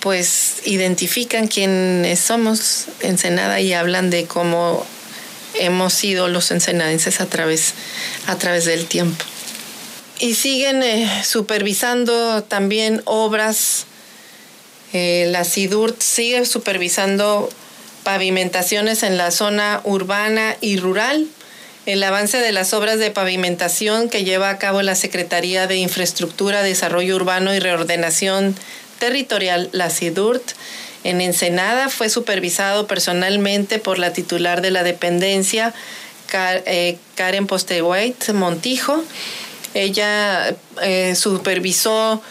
pues 0.00 0.62
identifican 0.64 1.46
quiénes 1.46 2.18
somos 2.18 2.86
Ensenada 3.00 3.60
y 3.60 3.72
hablan 3.72 4.10
de 4.10 4.26
cómo 4.26 4.84
hemos 5.54 5.92
sido 5.92 6.28
los 6.28 6.50
ensenadenses 6.50 7.20
a 7.20 7.26
través, 7.26 7.74
a 8.26 8.36
través 8.36 8.64
del 8.64 8.86
tiempo. 8.86 9.24
Y 10.18 10.34
siguen 10.34 10.82
eh, 10.82 11.22
supervisando 11.24 12.42
también 12.42 13.02
obras. 13.04 13.86
Eh, 14.92 15.28
la 15.30 15.44
SIDURT 15.44 16.00
sigue 16.02 16.44
supervisando 16.44 17.48
pavimentaciones 18.02 19.02
en 19.02 19.16
la 19.16 19.30
zona 19.30 19.80
urbana 19.84 20.56
y 20.60 20.78
rural 20.78 21.28
el 21.86 22.02
avance 22.02 22.38
de 22.38 22.52
las 22.52 22.74
obras 22.74 22.98
de 22.98 23.10
pavimentación 23.10 24.08
que 24.08 24.24
lleva 24.24 24.50
a 24.50 24.58
cabo 24.58 24.82
la 24.82 24.94
Secretaría 24.94 25.66
de 25.66 25.76
Infraestructura, 25.76 26.62
Desarrollo 26.62 27.16
Urbano 27.16 27.54
y 27.54 27.58
Reordenación 27.58 28.54
Territorial, 29.00 29.68
la 29.72 29.90
CIDURT, 29.90 30.52
en 31.02 31.20
Ensenada 31.20 31.88
fue 31.88 32.10
supervisado 32.10 32.86
personalmente 32.86 33.78
por 33.78 33.98
la 33.98 34.12
titular 34.12 34.60
de 34.60 34.70
la 34.70 34.82
dependencia, 34.82 35.72
eh, 36.32 36.98
Karen 37.14 37.46
Postewait 37.46 38.28
Montijo. 38.32 39.02
Ella 39.72 40.54
eh, 40.82 41.14
supervisó 41.16 42.22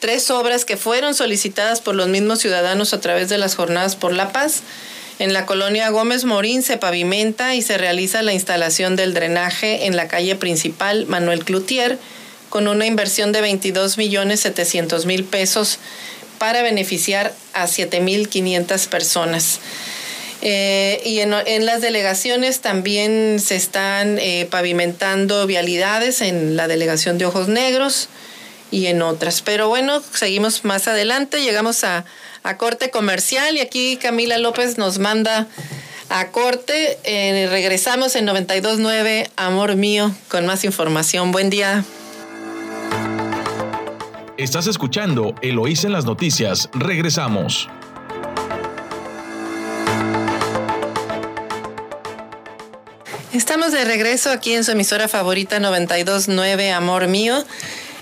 tres 0.00 0.30
obras 0.30 0.64
que 0.64 0.76
fueron 0.76 1.14
solicitadas 1.14 1.80
por 1.80 1.94
los 1.94 2.08
mismos 2.08 2.40
ciudadanos 2.40 2.92
a 2.94 3.00
través 3.00 3.28
de 3.28 3.38
las 3.38 3.54
jornadas 3.54 3.94
por 3.94 4.12
la 4.12 4.32
paz. 4.32 4.62
En 5.18 5.32
la 5.32 5.46
colonia 5.46 5.88
Gómez 5.90 6.24
Morín 6.24 6.62
se 6.62 6.76
pavimenta 6.76 7.54
y 7.54 7.62
se 7.62 7.78
realiza 7.78 8.22
la 8.22 8.34
instalación 8.34 8.96
del 8.96 9.14
drenaje 9.14 9.86
en 9.86 9.96
la 9.96 10.08
calle 10.08 10.34
principal 10.34 11.06
Manuel 11.06 11.44
Cloutier 11.44 11.98
con 12.50 12.68
una 12.68 12.86
inversión 12.86 13.32
de 13.32 13.40
22 13.40 13.98
millones 13.98 14.40
700 14.40 15.06
mil 15.06 15.24
pesos 15.24 15.78
para 16.38 16.62
beneficiar 16.62 17.34
a 17.52 17.66
7.500 17.66 18.88
personas. 18.88 19.60
Eh, 20.42 21.00
y 21.04 21.20
en, 21.20 21.30
las 21.66 21.80
delegaciones 21.80 22.60
también 22.60 23.40
se 23.40 23.56
están 23.56 24.18
eh, 24.18 24.46
pavimentando 24.50 25.46
vialidades 25.46 26.20
en 26.20 26.56
la 26.56 26.68
delegación 26.68 27.18
de 27.18 27.26
Ojos 27.26 27.48
Negros 27.48 28.08
y 28.70 28.86
en 28.86 29.02
otras. 29.02 29.42
Pero 29.42 29.68
bueno, 29.68 30.02
seguimos 30.12 30.64
más 30.64 30.88
adelante, 30.88 31.42
llegamos 31.42 31.84
a, 31.84 32.04
corte 32.58 32.90
comercial 32.90 33.56
y 33.56 33.60
aquí 33.60 33.96
Camila 33.96 34.38
López 34.38 34.78
nos 34.78 35.00
manda 35.00 35.48
a 36.10 36.28
corte. 36.28 36.96
Eh, 37.02 37.48
regresamos 37.50 38.14
en 38.14 38.28
92.9, 38.28 39.30
Amor 39.34 39.74
Mío, 39.74 40.14
con 40.28 40.46
más 40.46 40.62
información. 40.62 41.32
Buen 41.32 41.50
día. 41.50 41.84
Estás 44.38 44.66
escuchando 44.66 45.34
Eloís 45.40 45.84
en 45.84 45.92
las 45.92 46.04
noticias. 46.04 46.68
Regresamos. 46.74 47.70
Estamos 53.32 53.72
de 53.72 53.86
regreso 53.86 54.30
aquí 54.30 54.52
en 54.52 54.62
su 54.62 54.72
emisora 54.72 55.08
favorita 55.08 55.58
929 55.58 56.70
Amor 56.70 57.06
Mío 57.06 57.42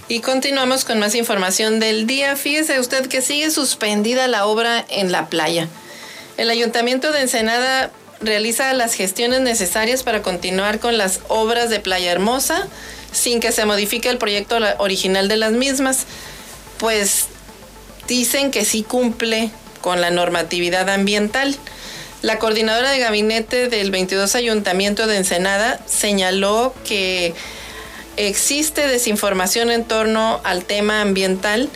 y 0.08 0.18
continuamos 0.22 0.84
con 0.84 0.98
más 0.98 1.14
información 1.14 1.78
del 1.78 2.08
día. 2.08 2.34
Fíjese 2.34 2.80
usted 2.80 3.06
que 3.06 3.22
sigue 3.22 3.52
suspendida 3.52 4.26
la 4.26 4.46
obra 4.46 4.84
en 4.88 5.12
la 5.12 5.28
playa. 5.28 5.68
El 6.36 6.50
Ayuntamiento 6.50 7.12
de 7.12 7.20
Ensenada 7.20 7.92
realiza 8.20 8.72
las 8.72 8.94
gestiones 8.94 9.40
necesarias 9.40 10.02
para 10.02 10.22
continuar 10.22 10.80
con 10.80 10.98
las 10.98 11.20
obras 11.28 11.70
de 11.70 11.78
Playa 11.78 12.10
Hermosa 12.10 12.66
sin 13.14 13.40
que 13.40 13.52
se 13.52 13.64
modifique 13.64 14.10
el 14.10 14.18
proyecto 14.18 14.58
original 14.78 15.28
de 15.28 15.36
las 15.36 15.52
mismas, 15.52 16.04
pues 16.78 17.26
dicen 18.06 18.50
que 18.50 18.64
sí 18.64 18.82
cumple 18.82 19.50
con 19.80 20.00
la 20.00 20.10
normatividad 20.10 20.90
ambiental. 20.90 21.56
La 22.22 22.38
coordinadora 22.38 22.90
de 22.90 22.98
gabinete 22.98 23.68
del 23.68 23.90
22 23.90 24.34
Ayuntamiento 24.34 25.06
de 25.06 25.18
Ensenada 25.18 25.80
señaló 25.86 26.74
que 26.86 27.34
existe 28.16 28.86
desinformación 28.86 29.70
en 29.70 29.84
torno 29.84 30.40
al 30.44 30.64
tema 30.64 31.00
ambiental 31.00 31.68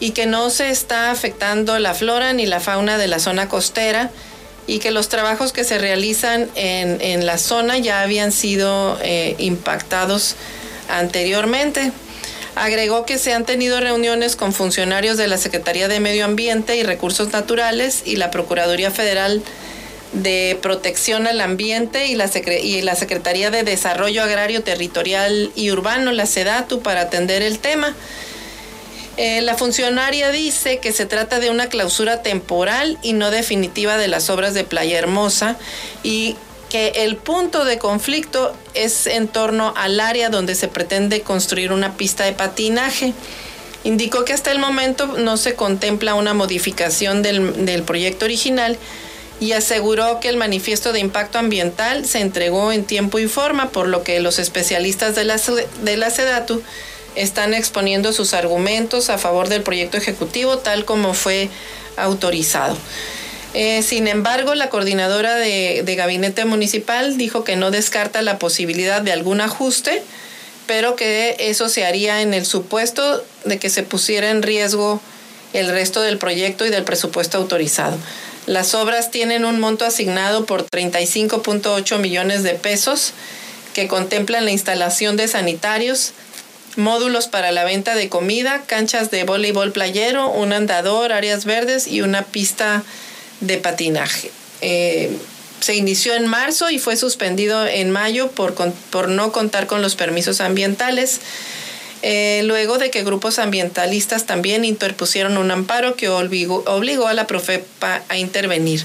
y 0.00 0.10
que 0.10 0.26
no 0.26 0.50
se 0.50 0.70
está 0.70 1.10
afectando 1.10 1.78
la 1.78 1.94
flora 1.94 2.32
ni 2.32 2.46
la 2.46 2.60
fauna 2.60 2.98
de 2.98 3.08
la 3.08 3.18
zona 3.18 3.48
costera 3.48 4.10
y 4.66 4.78
que 4.78 4.90
los 4.90 5.08
trabajos 5.08 5.52
que 5.52 5.64
se 5.64 5.78
realizan 5.78 6.48
en, 6.54 7.26
la 7.26 7.38
zona 7.38 7.78
ya 7.78 8.00
habían 8.00 8.32
sido 8.32 8.98
eh, 9.02 9.36
impactados 9.38 10.36
anteriormente. 10.88 11.92
Agregó 12.56 13.04
que 13.04 13.18
se 13.18 13.32
han 13.32 13.44
tenido 13.44 13.80
reuniones 13.80 14.36
con 14.36 14.52
funcionarios 14.52 15.16
de 15.16 15.26
la 15.26 15.38
Secretaría 15.38 15.88
de 15.88 15.98
Medio 15.98 16.24
Ambiente 16.24 16.76
y 16.76 16.84
Recursos 16.84 17.32
Naturales 17.32 18.02
y 18.04 18.16
la 18.16 18.30
Procuraduría 18.30 18.90
Federal 18.90 19.42
de 20.12 20.56
Protección 20.62 21.26
al 21.26 21.40
Ambiente 21.40 22.06
y 22.06 22.14
la, 22.14 22.30
y 22.62 22.82
la 22.82 22.94
Secretaría 22.94 23.50
de 23.50 23.64
Desarrollo 23.64 24.22
Agrario 24.22 24.62
Territorial 24.62 25.50
y 25.56 25.72
Urbano, 25.72 26.12
la 26.12 26.26
SEDATU, 26.26 26.80
para 26.80 27.02
atender 27.02 27.42
el 27.42 27.58
tema. 27.58 27.94
Eh, 29.16 29.42
la 29.42 29.56
funcionaria 29.56 30.30
dice 30.30 30.78
que 30.78 30.92
se 30.92 31.06
trata 31.06 31.38
de 31.38 31.50
una 31.50 31.68
clausura 31.68 32.22
temporal 32.22 32.98
y 33.02 33.12
no 33.12 33.30
definitiva 33.30 33.96
de 33.96 34.08
las 34.08 34.28
obras 34.28 34.54
de 34.54 34.64
Playa 34.64 34.98
Hermosa 34.98 35.56
y 36.02 36.36
que 36.74 37.04
el 37.04 37.14
punto 37.14 37.64
de 37.64 37.78
conflicto 37.78 38.52
es 38.74 39.06
en 39.06 39.28
torno 39.28 39.72
al 39.76 40.00
área 40.00 40.28
donde 40.28 40.56
se 40.56 40.66
pretende 40.66 41.20
construir 41.20 41.70
una 41.70 41.96
pista 41.96 42.24
de 42.24 42.32
patinaje. 42.32 43.12
Indicó 43.84 44.24
que 44.24 44.32
hasta 44.32 44.50
el 44.50 44.58
momento 44.58 45.06
no 45.06 45.36
se 45.36 45.54
contempla 45.54 46.16
una 46.16 46.34
modificación 46.34 47.22
del, 47.22 47.64
del 47.64 47.84
proyecto 47.84 48.24
original 48.24 48.76
y 49.38 49.52
aseguró 49.52 50.18
que 50.18 50.28
el 50.28 50.36
manifiesto 50.36 50.92
de 50.92 50.98
impacto 50.98 51.38
ambiental 51.38 52.06
se 52.06 52.18
entregó 52.18 52.72
en 52.72 52.82
tiempo 52.82 53.20
y 53.20 53.28
forma, 53.28 53.68
por 53.68 53.86
lo 53.86 54.02
que 54.02 54.18
los 54.18 54.40
especialistas 54.40 55.14
de 55.14 55.22
la, 55.22 55.40
de 55.84 55.96
la 55.96 56.10
SEDATU 56.10 56.60
están 57.14 57.54
exponiendo 57.54 58.12
sus 58.12 58.34
argumentos 58.34 59.10
a 59.10 59.18
favor 59.18 59.48
del 59.48 59.62
proyecto 59.62 59.96
ejecutivo 59.96 60.58
tal 60.58 60.84
como 60.84 61.14
fue 61.14 61.50
autorizado. 61.96 62.76
Eh, 63.54 63.82
sin 63.82 64.08
embargo, 64.08 64.56
la 64.56 64.68
coordinadora 64.68 65.36
de, 65.36 65.82
gabinete 65.96 66.44
municipal 66.44 67.16
dijo 67.16 67.44
que 67.44 67.54
no 67.54 67.70
descarta 67.70 68.20
la 68.20 68.40
posibilidad 68.40 69.00
de 69.00 69.12
algún 69.12 69.40
ajuste, 69.40 70.02
pero 70.66 70.96
que 70.96 71.36
eso 71.38 71.68
se 71.68 71.86
haría 71.86 72.20
en 72.20 72.34
el 72.34 72.44
supuesto 72.46 73.24
de 73.44 73.58
que 73.60 73.70
se 73.70 73.84
pusiera 73.84 74.30
en 74.30 74.42
riesgo 74.42 75.00
el 75.52 75.68
resto 75.68 76.00
del 76.00 76.18
proyecto 76.18 76.66
y 76.66 76.70
del 76.70 76.82
presupuesto 76.82 77.38
autorizado. 77.38 77.96
Las 78.46 78.74
obras 78.74 79.12
tienen 79.12 79.44
un 79.44 79.60
monto 79.60 79.84
asignado 79.84 80.46
por 80.46 80.66
35.8 80.66 81.98
millones 81.98 82.42
de 82.42 82.54
pesos 82.54 83.12
que 83.72 83.86
contemplan 83.86 84.44
la 84.44 84.50
instalación 84.50 85.16
de 85.16 85.28
sanitarios, 85.28 86.12
módulos 86.76 87.28
para 87.28 87.52
la 87.52 87.62
venta 87.62 87.94
de 87.94 88.08
comida, 88.08 88.62
canchas 88.66 89.12
de 89.12 89.22
voleibol 89.22 89.70
playero, 89.70 90.28
un 90.28 90.52
andador, 90.52 91.12
áreas 91.12 91.44
verdes 91.44 91.86
y 91.86 92.02
una 92.02 92.22
pista 92.22 92.82
de 93.46 93.58
patinaje. 93.58 94.30
Eh, 94.60 95.10
se 95.60 95.74
inició 95.74 96.14
en 96.14 96.26
marzo 96.26 96.70
y 96.70 96.78
fue 96.78 96.96
suspendido 96.96 97.66
en 97.66 97.90
mayo 97.90 98.30
por, 98.30 98.54
por 98.54 99.08
no 99.08 99.32
contar 99.32 99.66
con 99.66 99.82
los 99.82 99.96
permisos 99.96 100.40
ambientales. 100.40 101.20
Eh, 102.02 102.42
luego 102.44 102.76
de 102.76 102.90
que 102.90 103.02
grupos 103.02 103.38
ambientalistas 103.38 104.26
también 104.26 104.64
interpusieron 104.64 105.38
un 105.38 105.50
amparo 105.50 105.96
que 105.96 106.10
obligó, 106.10 106.62
obligó 106.66 107.08
a 107.08 107.14
la 107.14 107.26
Profepa 107.26 108.02
a 108.08 108.18
intervenir. 108.18 108.84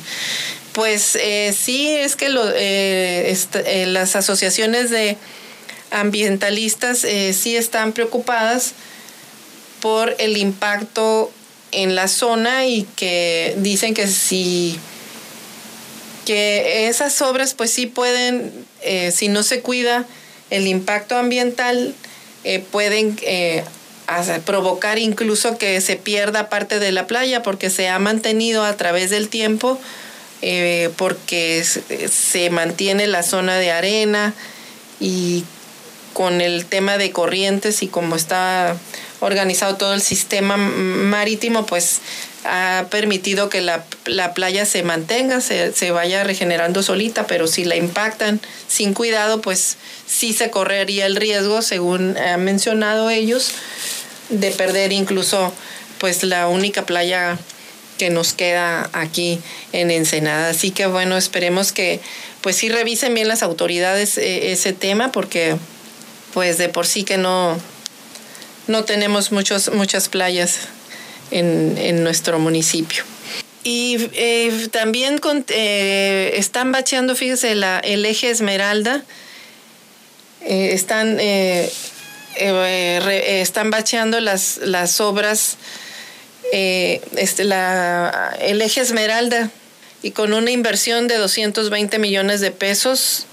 Pues 0.72 1.18
eh, 1.18 1.53
sí, 1.57 1.89
es 1.89 2.16
que 2.16 2.30
las 2.30 4.16
asociaciones 4.16 4.89
de 4.89 5.18
ambientalistas 5.91 6.99
sí 7.34 7.57
están 7.57 7.91
preocupadas 7.91 8.74
por 9.82 10.16
el 10.20 10.38
impacto 10.38 11.32
en 11.72 11.95
la 11.95 12.07
zona 12.07 12.65
y 12.65 12.84
que 12.95 13.55
dicen 13.57 13.93
que 13.93 14.07
si 14.07 14.80
que 16.26 16.88
esas 16.88 17.22
obras 17.24 17.55
pues 17.55 17.72
sí 17.72 17.88
pueden, 17.88 18.51
eh, 18.82 19.11
si 19.11 19.30
no 19.30 19.41
se 19.41 19.61
cuida 19.61 20.05
el 20.51 20.67
impacto 20.67 21.17
ambiental, 21.17 21.95
eh, 22.43 22.63
pueden 22.72 23.17
eh, 23.24 23.63
provocar 24.45 24.99
incluso 24.99 25.57
que 25.57 25.82
se 25.82 25.95
pierda 25.95 26.49
parte 26.49 26.80
de 26.80 26.91
la 26.91 27.07
playa 27.07 27.41
porque 27.41 27.72
se 27.72 27.89
ha 27.89 27.97
mantenido 27.97 28.63
a 28.63 28.78
través 28.78 29.09
del 29.09 29.28
tiempo, 29.30 29.80
porque 30.97 31.65
se 31.65 32.49
mantiene 32.49 33.07
la 33.07 33.24
zona 33.24 33.57
de 33.57 33.72
arena 33.72 34.34
y 34.99 35.43
con 36.13 36.41
el 36.41 36.65
tema 36.65 36.97
de 36.97 37.11
corrientes 37.11 37.82
y 37.82 37.88
como 37.88 38.15
está 38.15 38.78
organizado 39.20 39.76
todo 39.76 39.93
el 39.93 40.01
sistema 40.01 40.57
marítimo, 40.57 41.65
pues 41.65 41.99
ha 42.45 42.86
permitido 42.89 43.49
que 43.49 43.61
la, 43.61 43.84
playa 44.34 44.65
se 44.65 44.84
mantenga, 44.84 45.41
se, 45.41 45.74
se, 45.74 45.91
vaya 45.91 46.24
regenerando 46.24 46.84
solita, 46.84 47.28
pero 47.28 47.47
si 47.47 47.65
la 47.65 47.76
impactan 47.76 48.39
sin 48.67 48.93
cuidado, 48.93 49.41
pues 49.41 49.78
sí 50.07 50.34
se 50.34 50.49
correría 50.49 51.05
el 51.05 51.15
riesgo, 51.15 51.61
según 51.61 52.17
han 52.17 52.43
mencionado 52.45 53.09
ellos, 53.09 53.51
de 54.30 54.51
perder 54.51 54.93
incluso 54.93 55.53
pues 55.97 56.24
la 56.24 56.47
única 56.47 56.86
playa 56.86 57.38
que 57.97 58.09
nos 58.09 58.34
queda 58.34 58.89
aquí 58.93 59.39
en 59.74 59.91
Ensenada. 59.91 60.49
Así 60.49 60.72
que 60.72 60.88
bueno, 60.88 61.17
esperemos 61.17 61.72
que 61.72 61.99
pues 62.41 62.55
sí 62.55 62.70
revisen 62.70 63.13
bien 63.13 63.28
las 63.28 63.43
autoridades 63.43 64.17
eh, 64.17 64.51
ese 64.51 64.74
tema 64.74 65.11
porque 65.11 65.57
pues 66.34 66.57
de 66.57 66.70
por 66.70 66.88
sí 66.88 67.03
que 67.03 67.17
no 67.17 67.57
no 68.70 68.86
tenemos 68.86 69.32
muchos, 69.32 69.74
muchas 69.74 70.07
playas 70.09 70.59
en, 71.32 72.03
nuestro 72.03 72.39
municipio. 72.39 73.03
Y 73.63 73.97
eh, 74.13 74.67
también 74.72 75.20
eh, 75.49 76.32
están 76.36 76.72
bacheando, 76.72 77.15
fíjese, 77.15 77.55
la, 77.55 77.80
el 77.80 78.05
eje 78.05 78.30
Esmeralda 78.30 79.03
eh, 80.41 80.70
están, 80.74 81.17
eh, 81.20 81.70
están 82.38 83.72
bacheando 83.72 84.20
las, 84.22 84.57
las 84.57 85.01
obras, 85.01 85.57
este, 86.51 87.43
la, 87.43 88.38
el 88.39 88.61
eje 88.61 88.82
Esmeralda, 88.82 89.49
y 90.01 90.11
con 90.11 90.34
una 90.34 90.51
inversión 90.51 91.07
de 91.07 91.17
220 91.17 91.99
millones 91.99 92.39
de 92.39 92.51
pesos, 92.51 93.26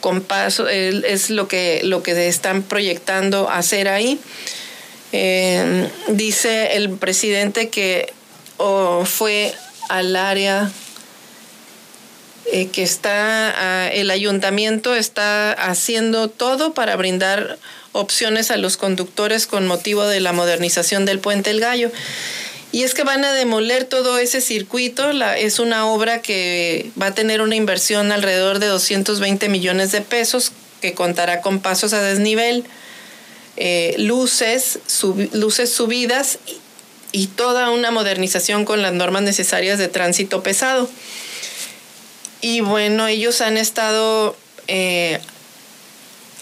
con 0.00 0.20
paso, 0.20 0.68
es 0.68 1.30
lo 1.30 1.48
que, 1.48 1.80
lo 1.84 2.02
que 2.02 2.28
están 2.28 2.62
proyectando 2.62 3.48
hacer 3.50 3.88
ahí. 3.88 4.20
dice 6.08 6.76
el 6.76 6.90
presidente 6.90 7.68
que 7.68 8.12
fue 9.04 9.54
al 9.88 10.16
área 10.16 10.70
eh, 12.50 12.68
que 12.68 12.82
está, 12.82 13.88
el 13.88 14.10
ayuntamiento 14.10 14.94
está 14.94 15.52
haciendo 15.52 16.28
todo 16.28 16.72
para 16.72 16.96
brindar 16.96 17.58
opciones 17.92 18.50
a 18.50 18.56
los 18.56 18.76
conductores 18.76 19.46
con 19.46 19.66
motivo 19.66 20.06
de 20.06 20.20
la 20.20 20.32
modernización 20.32 21.04
del 21.04 21.18
puente 21.18 21.50
El 21.50 21.60
Gallo. 21.60 21.90
Y 22.70 22.82
es 22.82 22.92
que 22.92 23.02
van 23.02 23.24
a 23.24 23.32
demoler 23.32 23.84
todo 23.84 24.18
ese 24.18 24.40
circuito. 24.40 25.10
es 25.10 25.58
una 25.58 25.86
obra 25.86 26.20
que 26.20 26.90
va 27.00 27.06
a 27.06 27.14
tener 27.14 27.40
una 27.40 27.56
inversión 27.56 28.12
alrededor 28.12 28.58
de 28.58 28.66
220 28.66 29.48
millones 29.48 29.90
de 29.92 30.02
pesos, 30.02 30.52
que 30.82 30.94
contará 30.94 31.40
con 31.40 31.60
pasos 31.60 31.92
a 31.92 32.02
desnivel, 32.02 32.64
eh, 33.56 33.94
luces, 33.98 34.80
luces 35.32 35.72
subidas 35.72 36.38
y 37.10 37.28
toda 37.28 37.70
una 37.70 37.90
modernización 37.90 38.64
con 38.64 38.82
las 38.82 38.92
normas 38.92 39.22
necesarias 39.22 39.78
de 39.78 39.88
tránsito 39.88 40.42
pesado. 40.42 40.90
Y 42.42 42.60
bueno, 42.60 43.06
ellos 43.08 43.40
han 43.40 43.56
estado 43.56 44.36
eh, 44.68 45.20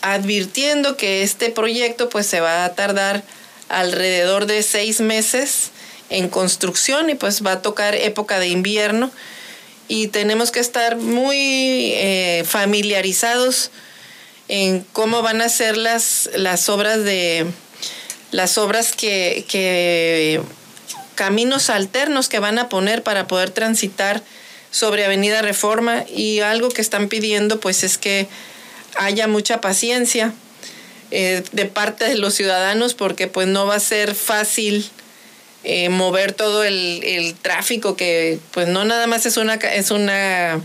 advirtiendo 0.03 0.97
que 0.97 1.23
este 1.23 1.51
proyecto 1.51 2.09
pues 2.09 2.27
se 2.27 2.41
va 2.41 2.65
a 2.65 2.75
tardar 2.75 3.23
alrededor 3.69 4.47
de 4.47 4.63
seis 4.63 5.01
meses 5.01 5.71
en 6.11 6.29
construcción 6.29 7.11
y 7.11 7.15
pues 7.15 7.45
va 7.45 7.53
a 7.53 7.63
tocar 7.63 7.95
época 7.95 8.39
de 8.39 8.49
invierno. 8.49 9.11
Y 9.89 10.09
tenemos 10.09 10.51
que 10.51 10.61
estar 10.61 10.97
muy 10.97 11.93
eh, 11.95 12.45
familiarizados 12.47 13.71
en 14.49 14.85
cómo 14.93 15.23
van 15.23 15.41
a 15.41 15.49
ser 15.49 15.77
las, 15.77 16.31
las 16.35 16.69
obras 16.69 17.05
de 17.05 17.47
las 18.33 18.59
obras 18.59 18.93
que, 18.93 19.45
que 19.49 20.41
caminos 21.15 21.71
alternos 21.71 22.29
que 22.29 22.41
van 22.41 22.59
a 22.59 22.69
poner 22.69 23.03
para 23.03 23.27
poder 23.27 23.51
transitar 23.51 24.23
sobre 24.71 25.05
Avenida 25.05 25.43
Reforma. 25.43 26.05
Y 26.09 26.41
algo 26.41 26.69
que 26.69 26.83
están 26.83 27.09
pidiendo 27.09 27.61
pues 27.61 27.83
es 27.83 27.99
que 27.99 28.29
haya 28.97 29.29
mucha 29.29 29.61
paciencia 29.61 30.33
eh, 31.11 31.43
de 31.53 31.67
parte 31.67 32.05
de 32.05 32.17
los 32.17 32.35
ciudadanos 32.35 32.95
porque 32.95 33.29
pues 33.29 33.47
no 33.47 33.67
va 33.67 33.77
a 33.77 33.81
ser 33.81 34.15
fácil 34.15 34.91
eh, 35.69 35.89
mover 35.89 36.33
todo 36.33 36.63
el, 36.63 37.03
el, 37.03 37.35
tráfico 37.35 37.97
que 37.97 38.39
pues 38.53 38.69
no 38.69 38.85
nada 38.85 39.09
más 39.09 39.27
es 39.27 39.37
una, 39.37 39.55
es 39.55 39.91
una 39.91 40.61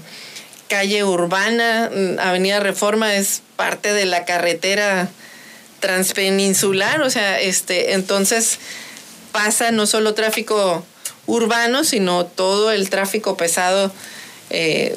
calle 0.68 1.04
urbana, 1.04 1.90
Avenida 2.20 2.60
Reforma 2.60 3.16
es 3.16 3.42
parte 3.56 3.94
de 3.94 4.06
la 4.06 4.26
carretera 4.26 5.10
transpeninsular, 5.80 7.02
o 7.02 7.10
sea, 7.10 7.42
este, 7.42 7.94
entonces 7.94 8.60
pasa 9.32 9.72
no 9.72 9.88
solo 9.88 10.14
tráfico 10.14 10.86
urbano, 11.26 11.84
sino 11.84 12.28
todo 12.28 12.72
el 12.72 12.92
tráfico 12.92 13.36
pesado 13.36 13.92
eh, 14.52 14.96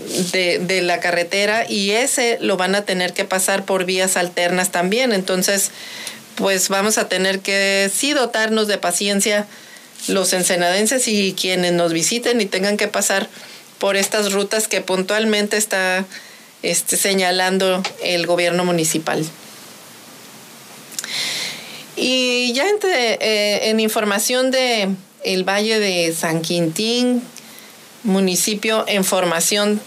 de, 0.67 0.83
la 0.83 1.01
carretera 1.01 1.65
y 1.67 1.93
ese 1.93 2.37
lo 2.43 2.59
van 2.59 2.75
a 2.75 2.85
tener 2.85 3.15
que 3.15 3.25
pasar 3.25 3.65
por 3.65 3.87
vías 3.87 4.19
alternas 4.19 4.71
también. 4.71 5.13
Entonces, 5.13 5.71
pues 6.35 6.69
vamos 6.69 6.99
a 6.99 7.09
tener 7.09 7.41
que 7.41 7.91
sí 7.93 8.13
dotarnos 8.13 8.67
de 8.67 8.77
paciencia 8.77 9.47
los 10.09 10.33
ensenadenses 10.33 11.09
y 11.09 11.35
quienes 11.35 11.73
nos 11.73 11.93
visiten 11.93 12.41
y 12.41 12.47
tengan 12.47 12.77
que 12.77 12.89
pasar 12.89 13.29
por 13.79 13.97
estas 13.97 14.33
rutas 14.33 14.69
que 14.69 14.81
puntualmente 14.81 15.57
está 15.57 16.05
este, 16.63 16.97
señalando 16.97 17.83
el 18.03 18.27
gobierno 18.27 18.65
municipal. 18.65 19.25
Y 21.97 22.53
ya 22.55 22.69
entre, 22.69 23.15
eh, 23.15 23.71
en 23.71 23.81
información 23.81 24.51
de 24.51 24.89
el 25.23 25.45
Valle 25.45 25.79
de 25.79 26.13
San 26.13 26.43
Quintín, 26.43 27.23
municipio 28.03 28.85
en 28.87 29.05
formación 29.05 29.81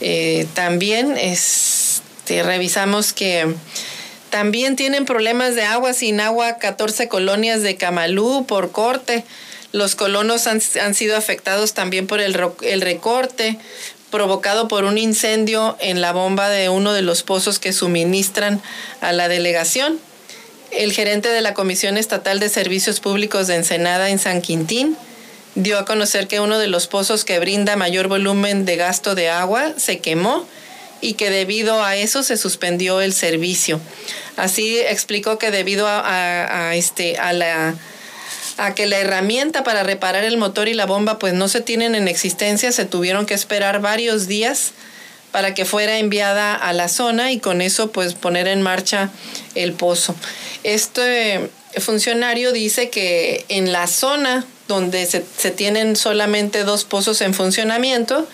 eh, 0.00 0.46
también, 0.54 1.16
este, 1.16 2.42
revisamos 2.42 3.12
que 3.12 3.54
también 4.30 4.76
tienen 4.76 5.04
problemas 5.04 5.54
de 5.54 5.62
agua 5.62 5.92
sin 5.92 6.20
agua 6.20 6.58
14 6.58 7.06
colonias 7.08 7.62
de 7.62 7.76
Camalú 7.76 8.46
por 8.46 8.72
corte. 8.72 9.24
Los 9.72 9.94
colonos 9.94 10.46
han, 10.46 10.60
han 10.80 10.94
sido 10.94 11.16
afectados 11.16 11.74
también 11.74 12.06
por 12.06 12.20
el, 12.20 12.38
el 12.62 12.80
recorte 12.80 13.58
provocado 14.10 14.68
por 14.68 14.84
un 14.84 14.98
incendio 14.98 15.76
en 15.80 16.00
la 16.00 16.12
bomba 16.12 16.50
de 16.50 16.68
uno 16.68 16.92
de 16.92 17.02
los 17.02 17.22
pozos 17.22 17.58
que 17.58 17.72
suministran 17.72 18.60
a 19.00 19.12
la 19.12 19.28
delegación 19.28 19.98
el 20.72 20.92
gerente 20.92 21.28
de 21.28 21.42
la 21.42 21.54
Comisión 21.54 21.98
Estatal 21.98 22.40
de 22.40 22.48
Servicios 22.48 23.00
Públicos 23.00 23.46
de 23.46 23.56
Ensenada 23.56 24.08
en 24.08 24.18
San 24.18 24.40
Quintín 24.40 24.96
dio 25.54 25.78
a 25.78 25.84
conocer 25.84 26.28
que 26.28 26.40
uno 26.40 26.58
de 26.58 26.66
los 26.66 26.86
pozos 26.86 27.24
que 27.24 27.38
brinda 27.38 27.76
mayor 27.76 28.08
volumen 28.08 28.64
de 28.64 28.76
gasto 28.76 29.14
de 29.14 29.28
agua 29.28 29.74
se 29.76 29.98
quemó 29.98 30.46
y 31.02 31.14
que 31.14 31.30
debido 31.30 31.84
a 31.84 31.96
eso 31.96 32.22
se 32.22 32.38
suspendió 32.38 33.02
el 33.02 33.12
servicio. 33.12 33.80
Así 34.36 34.78
explicó 34.78 35.38
que 35.38 35.50
debido 35.50 35.86
a, 35.88 36.74
este 36.74 37.18
a 37.18 37.34
la 37.34 37.74
a 38.56 38.74
que 38.74 38.86
la 38.86 38.98
herramienta 38.98 39.64
para 39.64 39.82
reparar 39.82 40.24
el 40.24 40.36
motor 40.36 40.68
y 40.68 40.74
la 40.74 40.86
bomba 40.86 41.18
pues 41.18 41.34
no 41.34 41.48
se 41.48 41.60
tienen 41.60 41.94
en 41.94 42.08
existencia, 42.08 42.72
se 42.72 42.84
tuvieron 42.84 43.26
que 43.26 43.34
esperar 43.34 43.80
varios 43.80 44.26
días 44.26 44.72
para 45.30 45.54
que 45.54 45.64
fuera 45.64 45.98
enviada 45.98 46.54
a 46.54 46.72
la 46.72 46.88
zona 46.88 47.32
y 47.32 47.38
con 47.38 47.62
eso 47.62 47.90
pues 47.90 48.14
poner 48.14 48.46
en 48.48 48.62
marcha 48.62 49.10
el 49.54 49.72
pozo. 49.72 50.14
Este 50.62 51.50
funcionario 51.78 52.52
dice 52.52 52.90
que 52.90 53.44
en 53.48 53.72
la 53.72 53.86
zona 53.86 54.44
donde 54.68 55.06
se, 55.06 55.50
tienen 55.50 55.96
solamente 55.96 56.64
dos 56.64 56.84
pozos 56.84 57.20
en 57.20 57.34
funcionamiento 57.34 58.28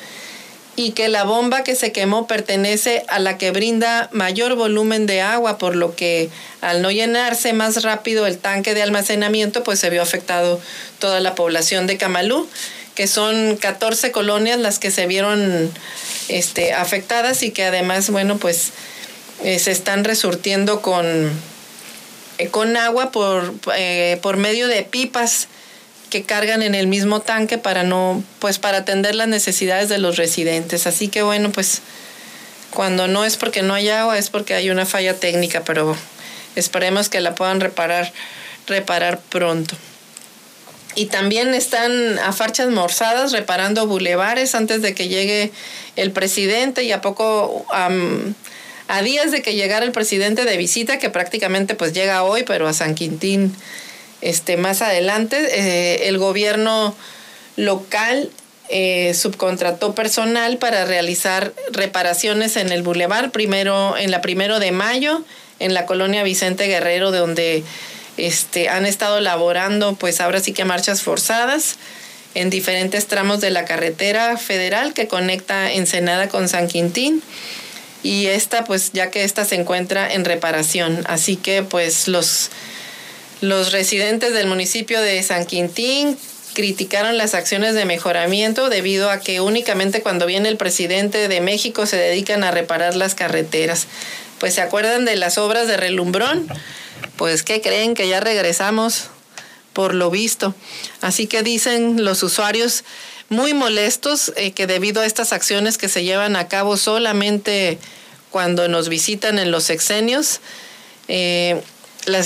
y 0.79 0.93
que 0.93 1.09
la 1.09 1.24
bomba 1.24 1.64
que 1.64 1.74
se 1.74 1.91
quemó 1.91 2.29
pertenece 2.29 3.03
a 3.09 3.18
la 3.18 3.37
que 3.37 3.51
brinda 3.51 4.09
mayor 4.12 4.55
volumen 4.55 5.07
de 5.07 5.20
agua, 5.20 5.59
por 5.59 5.74
lo 5.74 5.97
que 5.97 6.31
al 6.61 6.83
no 6.83 6.93
llenarse 6.93 7.53
más 7.53 7.83
rápido 7.83 8.29
el 8.29 8.39
tanque 8.39 8.74
de 8.74 8.83
almacenamiento, 8.83 9.64
pues 9.64 9.81
se 9.81 9.91
vio 9.91 10.01
afectado 10.01 10.61
toda 11.01 11.18
la 11.18 11.35
población 11.35 11.89
de 11.89 11.97
Camalú 11.97 12.49
que 12.95 13.09
son 13.09 13.57
14 13.57 14.12
colonias 14.12 14.61
las 14.61 14.79
que 14.79 14.93
se 14.93 15.09
vieron 15.09 15.72
este, 16.29 16.72
afectadas 16.74 17.43
y 17.43 17.51
que 17.51 17.64
además, 17.64 18.11
bueno, 18.11 18.39
pues 18.39 18.70
eh, 19.43 19.59
se 19.59 19.72
están 19.72 20.05
resurtiendo 20.05 20.81
con, 20.81 21.05
eh, 22.39 22.49
con 22.51 22.76
agua 22.76 23.11
por, 23.11 23.53
eh, 23.76 24.18
por 24.22 24.37
medio 24.37 24.68
de 24.68 24.83
pipas 24.83 25.49
que 26.11 26.23
cargan 26.23 26.63
en 26.63 26.75
el 26.75 26.87
mismo 26.87 27.21
tanque 27.21 27.59
para 27.59 27.83
no, 27.83 28.23
pues 28.39 28.59
para 28.59 28.79
atender 28.79 29.15
las 29.15 29.29
necesidades 29.29 29.89
de 29.89 29.99
los 29.99 30.17
residentes. 30.17 30.87
Así 30.87 31.09
que 31.09 31.23
bueno, 31.23 31.51
pues 31.51 31.83
cuando 32.71 33.09
no 33.09 33.25
es 33.25 33.37
porque 33.37 33.63
no 33.63 33.75
hay 33.75 33.89
agua, 33.89 34.19
es 34.19 34.31
porque 34.31 34.55
hay 34.55 34.71
una 34.71 34.87
falla 34.87 35.15
técnica, 35.15 35.63
pero 35.65 35.97
esperemos 36.57 37.09
que 37.09 37.21
la 37.21 37.35
puedan 37.35 37.61
reparar, 37.61 38.13
reparar 38.67 39.21
pronto 39.29 39.77
y 40.99 41.07
también 41.07 41.55
están 41.55 42.19
a 42.19 42.33
farchas 42.33 42.71
morzadas 42.71 43.31
reparando 43.31 43.87
bulevares 43.87 44.57
antes 44.57 44.83
de 44.83 44.95
que 44.95 45.07
llegue 45.07 45.53
el 45.95 46.11
presidente 46.11 46.83
y 46.83 46.91
a 46.91 47.01
poco 47.01 47.65
a 47.71 49.03
días 49.03 49.31
de 49.31 49.41
que 49.41 49.55
llegara 49.55 49.87
el 49.87 49.93
presidente 49.93 50.45
de 50.45 50.57
visita 50.57 50.99
que 50.99 51.09
prácticamente 51.09 51.77
pues 51.77 51.93
llega 51.93 52.25
hoy 52.25 52.43
pero 52.43 52.67
a 52.67 52.73
San 52.73 52.97
Quintín 52.97 53.55
este 54.21 54.57
más 54.57 54.83
adelante 54.83 55.37
eh, 55.53 56.09
el 56.09 56.19
gobierno 56.19 56.95
local 57.57 58.31
eh, 58.71 59.14
subcontrató 59.14 59.95
personal 59.95 60.59
para 60.59 60.85
realizar 60.85 61.53
reparaciones 61.71 62.57
en 62.57 62.71
el 62.71 62.83
bulevar 62.83 63.31
primero 63.31 63.97
en 63.97 64.11
la 64.11 64.21
primero 64.21 64.59
de 64.59 64.73
mayo 64.73 65.25
en 65.59 65.75
la 65.75 65.87
colonia 65.87 66.23
Vicente 66.23 66.66
Guerrero 66.66 67.11
de 67.11 67.19
donde 67.19 67.64
este, 68.19 68.69
han 68.69 68.85
estado 68.85 69.21
laborando, 69.21 69.95
pues 69.95 70.21
ahora 70.21 70.41
sí 70.41 70.53
que 70.53 70.64
marchas 70.64 71.03
forzadas 71.03 71.77
en 72.35 72.51
diferentes 72.51 73.07
tramos 73.07 73.41
de 73.41 73.51
la 73.51 73.64
carretera 73.64 74.37
federal 74.37 74.93
que 74.93 75.09
conecta 75.09 75.73
Ensenada 75.73 76.29
con 76.29 76.49
San 76.49 76.69
Quintín. 76.69 77.23
Y 78.03 78.27
esta, 78.27 78.64
pues 78.64 78.93
ya 78.93 79.11
que 79.11 79.25
esta 79.25 79.45
se 79.45 79.57
encuentra 79.57 80.12
en 80.12 80.25
reparación. 80.25 81.05
Así 81.09 81.37
que 81.37 81.62
pues 81.62 82.07
los, 82.07 82.51
los 83.41 83.72
residentes 83.72 84.32
del 84.32 84.47
municipio 84.47 85.01
de 85.01 85.22
San 85.22 85.47
Quintín 85.47 86.16
criticaron 86.55 87.18
las 87.18 87.34
acciones 87.34 87.74
de 87.74 87.84
mejoramiento 87.84 88.68
debido 88.68 89.11
a 89.11 89.20
que 89.20 89.41
únicamente 89.41 90.03
cuando 90.03 90.26
viene 90.26 90.49
el 90.49 90.57
presidente 90.57 91.28
de 91.28 91.41
México 91.41 91.86
se 91.86 91.97
dedican 91.97 92.43
a 92.43 92.51
reparar 92.51 92.97
las 92.97 93.14
carreteras. 93.14 93.86
pues 94.39 94.55
se 94.55 94.61
acuerdan 94.61 95.05
de 95.05 95.16
las 95.16 95.39
obras 95.39 95.66
de 95.68 95.76
relumbrón, 95.76 96.49
pues 97.16 97.43
¿qué 97.43 97.61
creen? 97.61 97.95
Que 97.95 98.09
ya 98.09 98.20
regresamos 98.20 99.09
por 99.72 99.95
lo 99.95 100.11
visto. 100.11 100.55
Así 101.01 101.26
que 101.26 101.43
dicen 101.43 102.05
los 102.05 102.22
usuarios 102.22 102.84
muy 103.28 103.55
molestos 103.55 104.32
eh, 104.36 104.53
que 104.53 104.66
debido 104.66 105.03
a 105.03 105.07
estas 105.07 105.32
acciones 105.32 105.78
que 105.78 105.89
se 105.89 106.03
llevan 106.03 106.34
a 106.34 106.49
cabo 106.49 106.76
solamente 106.76 107.78
cuando 108.30 108.68
nos 108.68 108.89
visitan 108.89 109.39
en 109.39 109.51
los 109.51 109.64
sexenios, 109.64 110.41
eh, 111.09 111.61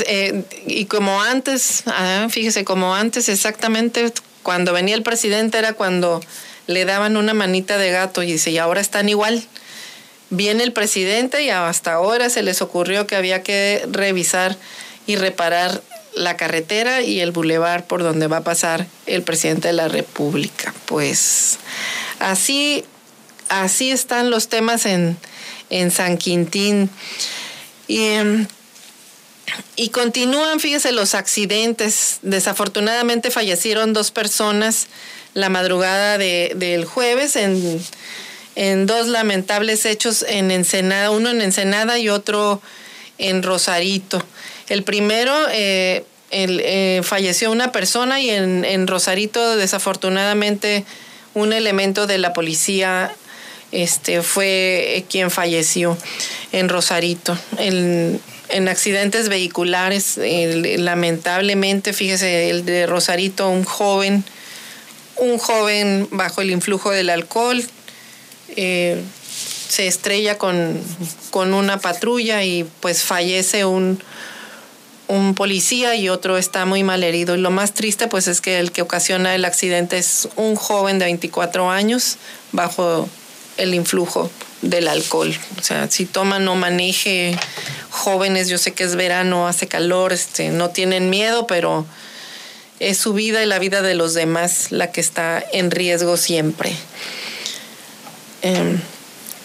eh, 0.06 0.44
y 0.66 0.86
como 0.86 1.22
antes, 1.22 1.82
ah, 1.86 2.28
fíjese, 2.30 2.64
como 2.64 2.94
antes 2.94 3.28
exactamente, 3.28 4.12
cuando 4.42 4.72
venía 4.72 4.94
el 4.94 5.02
presidente 5.02 5.58
era 5.58 5.72
cuando 5.72 6.20
le 6.66 6.84
daban 6.84 7.16
una 7.16 7.34
manita 7.34 7.78
de 7.78 7.90
gato 7.90 8.22
y 8.22 8.32
dice, 8.32 8.50
y 8.50 8.58
ahora 8.58 8.80
están 8.80 9.08
igual. 9.08 9.42
Viene 10.30 10.64
el 10.64 10.72
presidente 10.72 11.42
y 11.42 11.50
hasta 11.50 11.92
ahora 11.92 12.30
se 12.30 12.42
les 12.42 12.62
ocurrió 12.62 13.06
que 13.06 13.16
había 13.16 13.42
que 13.42 13.86
revisar 13.90 14.56
y 15.06 15.16
reparar 15.16 15.82
la 16.14 16.36
carretera 16.36 17.02
y 17.02 17.20
el 17.20 17.32
bulevar 17.32 17.86
por 17.86 18.02
donde 18.02 18.26
va 18.26 18.38
a 18.38 18.44
pasar 18.44 18.86
el 19.06 19.22
presidente 19.22 19.68
de 19.68 19.74
la 19.74 19.88
República. 19.88 20.72
Pues 20.86 21.58
así, 22.18 22.84
así 23.48 23.90
están 23.90 24.30
los 24.30 24.48
temas 24.48 24.86
en, 24.86 25.16
en 25.70 25.90
San 25.90 26.16
Quintín. 26.16 26.88
Y, 27.88 28.04
em, 28.04 28.46
y 29.76 29.88
continúan, 29.88 30.60
fíjese, 30.60 30.92
los 30.92 31.14
accidentes. 31.14 32.18
Desafortunadamente 32.22 33.30
fallecieron 33.30 33.92
dos 33.92 34.10
personas 34.10 34.88
la 35.34 35.48
madrugada 35.48 36.18
de, 36.18 36.52
del 36.56 36.84
jueves 36.84 37.36
en, 37.36 37.80
en, 38.54 38.86
dos 38.86 39.08
lamentables 39.08 39.86
hechos 39.86 40.24
en 40.28 40.50
Ensenada, 40.50 41.10
uno 41.10 41.30
en 41.30 41.40
Ensenada 41.40 41.98
y 41.98 42.08
otro 42.08 42.60
en 43.18 43.42
Rosarito. 43.42 44.22
El 44.68 44.82
primero, 44.82 45.34
eh, 45.50 46.04
eh, 46.30 47.00
falleció 47.02 47.50
una 47.50 47.72
persona 47.72 48.20
y 48.20 48.30
en, 48.30 48.64
en, 48.64 48.86
Rosarito 48.86 49.56
desafortunadamente 49.56 50.84
un 51.34 51.52
elemento 51.52 52.06
de 52.06 52.16
la 52.18 52.32
policía 52.32 53.14
este, 53.72 54.22
fue 54.22 55.04
quien 55.08 55.30
falleció 55.30 55.96
en 56.52 56.68
Rosarito. 56.68 57.36
En, 57.58 58.20
en 58.52 58.68
accidentes 58.68 59.28
vehiculares, 59.28 60.18
lamentablemente, 60.18 61.92
fíjese, 61.92 62.50
el 62.50 62.64
de 62.64 62.86
Rosarito, 62.86 63.48
un 63.48 63.64
joven, 63.64 64.24
un 65.16 65.38
joven 65.38 66.08
bajo 66.10 66.42
el 66.42 66.50
influjo 66.50 66.90
del 66.90 67.10
alcohol, 67.10 67.64
eh, 68.56 69.00
se 69.68 69.86
estrella 69.86 70.36
con, 70.36 70.78
con, 71.30 71.54
una 71.54 71.78
patrulla 71.78 72.44
y 72.44 72.64
pues 72.80 73.02
fallece 73.02 73.64
un, 73.64 74.02
un 75.08 75.34
policía 75.34 75.94
y 75.94 76.10
otro 76.10 76.36
está 76.36 76.66
muy 76.66 76.82
mal 76.82 77.02
herido. 77.02 77.34
Y 77.34 77.40
lo 77.40 77.50
más 77.50 77.72
triste 77.72 78.06
pues 78.06 78.28
es 78.28 78.42
que 78.42 78.58
el 78.58 78.70
que 78.70 78.82
ocasiona 78.82 79.34
el 79.34 79.46
accidente 79.46 79.96
es 79.96 80.28
un 80.36 80.56
joven 80.56 80.98
de 80.98 81.06
24 81.06 81.70
años 81.70 82.18
bajo 82.52 83.08
el 83.56 83.74
influjo 83.74 84.30
del 84.62 84.88
alcohol. 84.88 85.36
O 85.58 85.62
sea, 85.62 85.90
si 85.90 86.06
toma, 86.06 86.38
no 86.38 86.54
maneje. 86.54 87.36
Jóvenes, 87.90 88.48
yo 88.48 88.58
sé 88.58 88.72
que 88.72 88.84
es 88.84 88.96
verano, 88.96 89.46
hace 89.46 89.68
calor, 89.68 90.12
este, 90.12 90.48
no 90.48 90.70
tienen 90.70 91.10
miedo, 91.10 91.46
pero 91.46 91.84
es 92.80 92.98
su 92.98 93.12
vida 93.12 93.42
y 93.42 93.46
la 93.46 93.58
vida 93.58 93.82
de 93.82 93.94
los 93.94 94.14
demás 94.14 94.72
la 94.72 94.90
que 94.90 95.00
está 95.00 95.44
en 95.52 95.70
riesgo 95.70 96.16
siempre. 96.16 96.72
Em, 98.40 98.80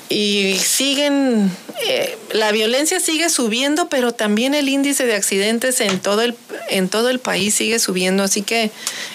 y 0.09 0.57
siguen, 0.57 1.51
eh, 1.85 2.17
la 2.31 2.51
violencia 2.51 2.99
sigue 2.99 3.29
subiendo, 3.29 3.89
pero 3.89 4.13
también 4.13 4.55
el 4.55 4.69
índice 4.69 5.05
de 5.05 5.15
accidentes 5.15 5.81
en 5.81 5.99
todo 5.99 6.21
el, 6.21 6.35
en 6.69 6.87
todo 6.87 7.09
el 7.09 7.19
país 7.19 7.53
sigue 7.55 7.79
subiendo. 7.79 8.23
Así 8.23 8.41
que 8.41 8.71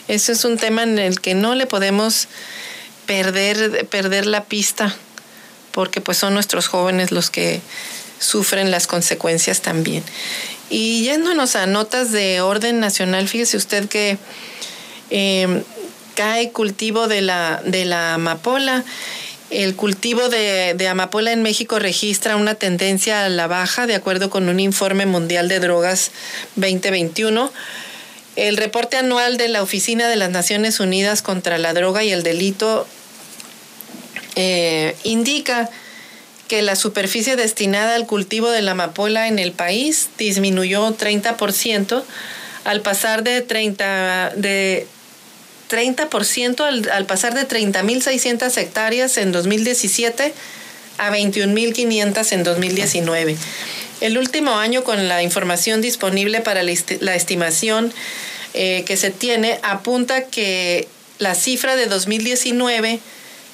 eso 0.09 0.33
es 0.33 0.45
un 0.45 0.59
tema 0.59 0.83
en 0.83 0.99
el 0.99 1.21
que 1.21 1.35
no 1.35 1.55
le 1.55 1.67
podemos 1.67 2.29
perder, 3.13 3.87
perder 3.89 4.25
la 4.25 4.45
pista, 4.45 4.97
porque 5.71 6.01
pues 6.01 6.17
son 6.17 6.33
nuestros 6.33 6.67
jóvenes 6.67 7.13
los 7.13 7.29
que 7.29 7.61
sufren 8.19 8.71
las 8.71 8.87
consecuencias 8.87 9.61
también. 9.61 10.03
Y 10.71 11.03
yéndonos 11.03 11.55
a 11.55 11.67
notas 11.67 12.11
de 12.11 12.41
orden 12.41 12.81
nacional, 12.81 13.29
fíjese 13.29 13.59
usted 13.59 13.87
que 13.87 14.17
eh, 15.11 15.63
cae 16.15 16.53
cultivo 16.53 17.07
de 17.07 17.21
la, 17.21 17.61
de 17.67 17.85
la 17.85 18.15
amapola. 18.15 18.83
El 19.51 19.77
cultivo 19.77 20.31
de, 20.31 20.73
de, 20.75 20.89
amapola 20.89 21.33
en 21.33 21.43
México 21.43 21.79
registra 21.79 22.37
una 22.37 22.55
tendencia 22.55 23.27
a 23.27 23.29
la 23.29 23.47
baja, 23.47 23.87
de 23.87 23.95
acuerdo 23.95 24.31
con 24.31 24.49
un 24.49 24.59
informe 24.59 25.05
mundial 25.05 25.49
de 25.49 25.61
drogas 25.61 26.13
2021. 26.57 27.53
El 28.37 28.57
reporte 28.57 28.97
anual 28.97 29.37
de 29.37 29.49
la 29.49 29.63
Oficina 29.63 30.09
de 30.09 30.17
las 30.17 30.31
Naciones 30.31 30.81
Unidas 30.81 31.21
contra 31.21 31.59
la 31.59 31.75
Droga 31.75 32.03
y 32.03 32.13
el 32.13 32.23
Delito 32.23 32.87
eh, 34.37 34.97
indica 35.05 35.71
que 36.49 36.63
la 36.63 36.77
superficie 36.77 37.37
destinada 37.37 37.95
al 37.95 38.07
cultivo 38.07 38.51
de 38.51 38.63
la 38.63 38.73
amapola 38.73 39.29
en 39.29 39.39
el 39.39 39.53
país 39.53 40.11
disminuyó 40.19 40.97
30% 40.97 42.03
al 42.65 42.81
pasar 42.83 43.25
de 43.25 43.41
30 43.41 44.33
de 44.37 44.87
30% 45.71 46.61
al, 46.61 46.91
al 46.91 47.07
pasar 47.07 47.35
de 47.35 47.49
30.600 47.49 48.57
hectáreas 48.59 49.17
en 49.17 49.33
2017 49.33 50.35
a 50.99 51.11
21.500 51.11 52.33
en 52.33 52.45
2019. 52.45 53.37
El 54.03 54.19
último 54.19 54.57
año, 54.57 54.83
con 54.83 55.09
la 55.09 55.23
información 55.23 55.81
disponible 55.81 56.41
para 56.41 56.65
la, 56.65 56.73
estimación 57.15 57.93
eh, 58.53 58.83
que 58.85 58.97
se 58.97 59.11
tiene, 59.11 59.61
apunta 59.63 60.25
que 60.25 60.89
la 61.21 61.37
cifra 61.37 61.77
de 61.77 61.87
2019 61.87 62.99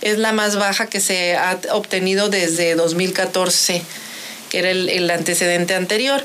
es 0.00 0.18
la 0.18 0.32
más 0.32 0.56
baja 0.56 0.86
que 0.86 1.00
se 1.00 1.36
ha 1.36 1.58
obtenido 1.72 2.28
desde 2.28 2.74
2014, 2.74 3.82
que 4.50 4.58
era 4.58 4.70
el, 4.70 5.10
antecedente 5.10 5.74
anterior. 5.74 6.24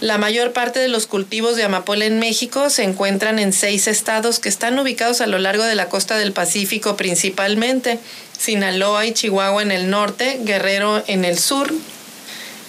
La 0.00 0.18
mayor 0.18 0.52
parte 0.52 0.80
de 0.80 0.88
los 0.88 1.06
cultivos 1.06 1.56
de 1.56 1.64
amapola 1.64 2.04
en 2.04 2.18
México 2.18 2.68
se 2.70 2.82
encuentran 2.82 3.38
en 3.38 3.52
seis 3.52 3.86
estados 3.86 4.38
que 4.38 4.48
están 4.48 4.78
ubicados 4.78 5.20
a 5.20 5.26
lo 5.26 5.38
largo 5.38 5.64
de 5.64 5.74
la 5.74 5.88
costa 5.88 6.18
del 6.18 6.32
Pacífico 6.32 6.96
principalmente, 6.96 7.98
Sinaloa 8.38 9.06
y 9.06 9.12
Chihuahua 9.12 9.62
en 9.62 9.70
el 9.70 9.90
norte, 9.90 10.40
Guerrero 10.42 11.02
en 11.06 11.24
el 11.24 11.38
sur 11.38 11.72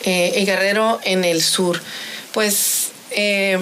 eh, 0.03 0.34
y 0.38 0.45
Guerrero 0.45 0.99
en 1.03 1.26
el 1.26 1.41
sur. 1.41 1.82
Pues 2.32 2.89
eh, 3.11 3.59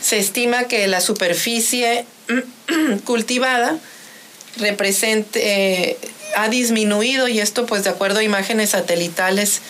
se 0.00 0.18
estima 0.18 0.64
que 0.64 0.86
la 0.86 1.00
superficie 1.00 2.06
cultivada 3.04 3.78
represente, 4.56 5.40
eh, 5.90 5.98
ha 6.36 6.48
disminuido 6.48 7.28
y 7.28 7.40
esto 7.40 7.66
pues 7.66 7.84
de 7.84 7.90
acuerdo 7.90 8.20
a 8.20 8.22
imágenes 8.22 8.70
satelitales 8.70 9.60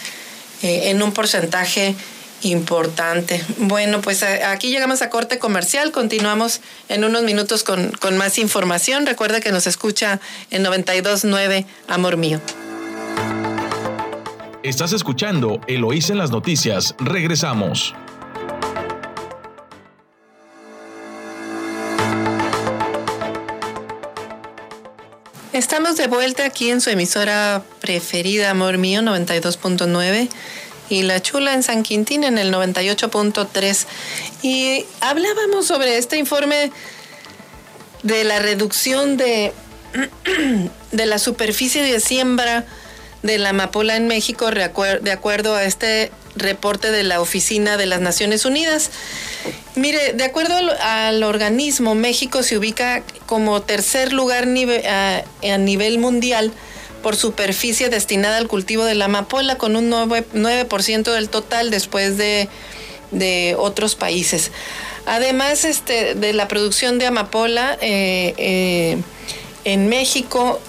eh, 0.62 0.91
en 0.91 1.03
un 1.03 1.12
porcentaje 1.12 1.95
importante. 2.43 3.43
Bueno, 3.59 4.01
pues 4.01 4.22
aquí 4.22 4.70
llegamos 4.70 5.03
a 5.03 5.11
corte 5.11 5.39
comercial, 5.39 5.91
continuamos 5.91 6.61
en 6.89 7.05
unos 7.05 7.22
minutos 7.22 7.64
con, 7.64 7.91
con 7.93 8.16
más 8.16 8.39
información. 8.39 9.07
Recuerda 9.07 9.41
que 9.41 9.51
nos 9.51 9.66
escucha 9.66 10.20
en 10.51 10.64
92.9 10.64 11.64
Amor 11.89 12.16
Mío. 12.16 12.41
Estás 14.62 14.93
escuchando 14.93 15.61
Eloís 15.66 16.11
en 16.11 16.18
las 16.18 16.31
noticias. 16.31 16.95
Regresamos. 16.99 17.95
Estamos 25.59 25.96
de 25.96 26.06
vuelta 26.06 26.44
aquí 26.44 26.70
en 26.70 26.80
su 26.80 26.88
emisora 26.88 27.64
preferida, 27.80 28.50
Amor 28.50 28.78
Mío, 28.78 29.00
92.9 29.00 30.28
y 30.88 31.02
La 31.02 31.20
Chula 31.20 31.52
en 31.52 31.64
San 31.64 31.82
Quintín 31.82 32.22
en 32.22 32.38
el 32.38 32.54
98.3. 32.54 33.86
Y 34.42 34.84
hablábamos 35.00 35.66
sobre 35.66 35.98
este 35.98 36.16
informe 36.16 36.70
de 38.04 38.22
la 38.22 38.38
reducción 38.38 39.16
de, 39.16 39.52
de 40.92 41.06
la 41.06 41.18
superficie 41.18 41.82
de 41.82 41.98
siembra 41.98 42.64
de 43.23 43.39
la 43.39 43.51
amapola 43.51 43.97
en 43.97 44.07
México 44.07 44.51
de 44.51 45.12
acuerdo 45.12 45.55
a 45.55 45.64
este 45.64 46.11
reporte 46.37 46.91
de 46.91 47.03
la 47.03 47.21
Oficina 47.21 47.77
de 47.77 47.87
las 47.87 48.01
Naciones 48.01 48.45
Unidas. 48.45 48.91
Mire, 49.75 50.12
de 50.12 50.25
acuerdo 50.25 50.55
al, 50.81 51.23
organismo, 51.23 51.95
México 51.95 52.43
se 52.43 52.57
ubica 52.57 53.03
como 53.27 53.62
tercer 53.62 54.12
lugar 54.12 54.45
a, 54.45 55.59
nivel 55.59 55.99
mundial 55.99 56.53
por 57.03 57.16
superficie 57.16 57.89
destinada 57.89 58.39
al 58.39 58.49
cultivo 58.49 58.85
de 58.85 58.95
la 58.95 59.07
amapola, 59.07 59.57
con 59.57 59.77
un 59.77 59.91
9%, 59.91 61.12
del 61.12 61.29
total 61.29 61.71
después 61.71 62.16
de, 62.16 62.49
otros 63.59 63.95
países. 63.95 64.51
Además 65.07 65.64
este, 65.64 66.14
de 66.14 66.33
la 66.33 66.49
producción 66.49 66.99
de 66.99 67.07
amapola, 67.07 67.79
eh, 67.81 68.35
eh, 68.37 68.99
en 69.64 69.89
México 69.89 70.61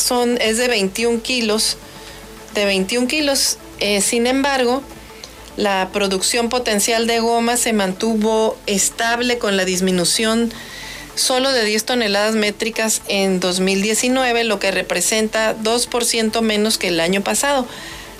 son, 0.00 0.38
es 0.40 0.58
de 0.58 0.68
21 0.68 1.22
kilos, 1.22 1.76
de 2.54 2.64
21 2.64 3.06
kilos 3.06 3.58
Eh, 3.80 4.00
sin 4.02 4.26
embargo, 4.26 4.82
la 5.56 5.88
producción 5.92 6.50
potencial 6.50 7.06
de 7.06 7.20
goma 7.20 7.56
se 7.56 7.72
mantuvo 7.72 8.58
estable 8.66 9.38
con 9.38 9.56
la 9.56 9.64
disminución 9.64 10.52
solo 11.14 11.52
de 11.52 11.64
10 11.64 11.84
toneladas 11.84 12.34
métricas 12.34 13.00
en 13.08 13.40
2019, 13.40 14.44
lo 14.44 14.58
que 14.58 14.70
representa 14.70 15.56
2% 15.56 16.42
menos 16.42 16.76
que 16.78 16.88
el 16.88 17.00
año 17.00 17.22
pasado. 17.22 17.66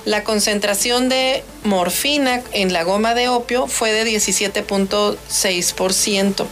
La 0.07 0.24
concentración 0.24 1.11
de 1.11 1.45
morfina 1.62 2.43
en 2.53 2.72
la 2.72 2.85
goma 2.85 3.12
de 3.14 3.28
opio 3.28 3.66
fue 3.66 3.93
de 3.93 4.11
17.6%. 4.11 6.47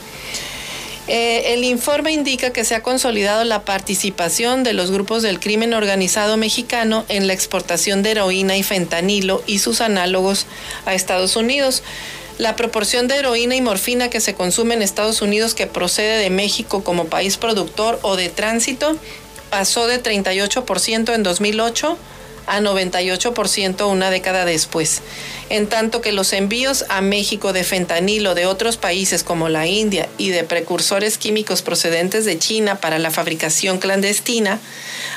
Eh, 1.09 1.55
el 1.55 1.65
informe 1.65 2.13
indica 2.13 2.53
que 2.53 2.67
se 2.67 2.75
ha 2.75 2.83
consolidado 2.83 3.43
la 3.45 3.65
participación 3.65 4.63
de 4.63 4.75
los 4.75 4.91
grupos 4.91 5.23
del 5.23 5.41
crimen 5.41 5.73
organizado 5.73 6.37
mexicano 6.37 7.07
en 7.09 7.27
la 7.27 7.33
exportación 7.33 8.03
de 8.03 8.11
heroína 8.11 8.59
y 8.59 8.63
fentanilo 8.63 9.43
y 9.47 9.61
sus 9.61 9.81
análogos 9.81 10.47
a 10.85 10.93
Estados 10.93 11.35
Unidos. 11.35 11.83
La 12.37 12.57
proporción 12.57 13.09
de 13.09 13.17
heroína 13.17 13.57
y 13.57 13.63
morfina 13.63 14.11
que 14.11 14.21
se 14.21 14.35
consume 14.35 14.75
en 14.75 14.83
Estados 14.83 15.23
Unidos 15.23 15.55
que 15.55 15.67
procede 15.67 16.19
de 16.23 16.29
México 16.29 16.85
como 16.85 17.07
país 17.07 17.39
productor 17.39 17.99
o 18.03 18.17
de 18.17 18.29
tránsito 18.29 18.97
pasó 19.49 19.87
de 19.87 20.03
38% 20.03 21.15
en 21.15 21.23
2008 21.23 21.97
a 22.49 22.61
98% 22.61 23.89
una 23.89 24.11
década 24.11 24.45
después, 24.45 25.03
en 25.49 25.67
tanto 25.67 26.01
que 26.01 26.13
los 26.13 26.33
envíos 26.33 26.85
a 26.89 27.01
México 27.01 27.53
de 27.53 27.65
fentanilo 27.65 28.35
de 28.35 28.47
otros 28.47 28.77
países 28.77 29.23
como 29.23 29.49
la 29.49 29.67
India 29.67 30.09
y 30.19 30.31
de 30.31 30.45
precursores 30.45 31.19
químicos 31.19 31.63
procedentes 31.63 32.25
de 32.25 32.39
China 32.39 32.81
para 32.81 32.99
la 32.99 33.11
fabricación 33.11 33.79
clandestina 33.79 34.61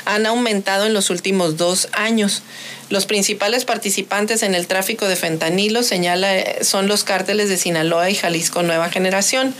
han 0.04 0.26
aumentado 0.26 0.86
en 0.86 0.94
los 0.94 1.10
últimos 1.10 1.56
dos 1.56 1.88
años. 1.92 2.42
Los 2.88 3.06
principales 3.06 3.64
participantes 3.64 4.42
en 4.42 4.54
el 4.54 4.66
tráfico 4.66 5.08
de 5.08 5.16
fentanilo 5.16 5.82
señala 5.82 6.28
son 6.62 6.88
los 6.88 7.04
cárteles 7.04 7.48
de 7.48 7.56
Sinaloa 7.56 8.10
y 8.10 8.14
Jalisco 8.14 8.62
Nueva 8.62 8.90
Generación. 8.90 9.54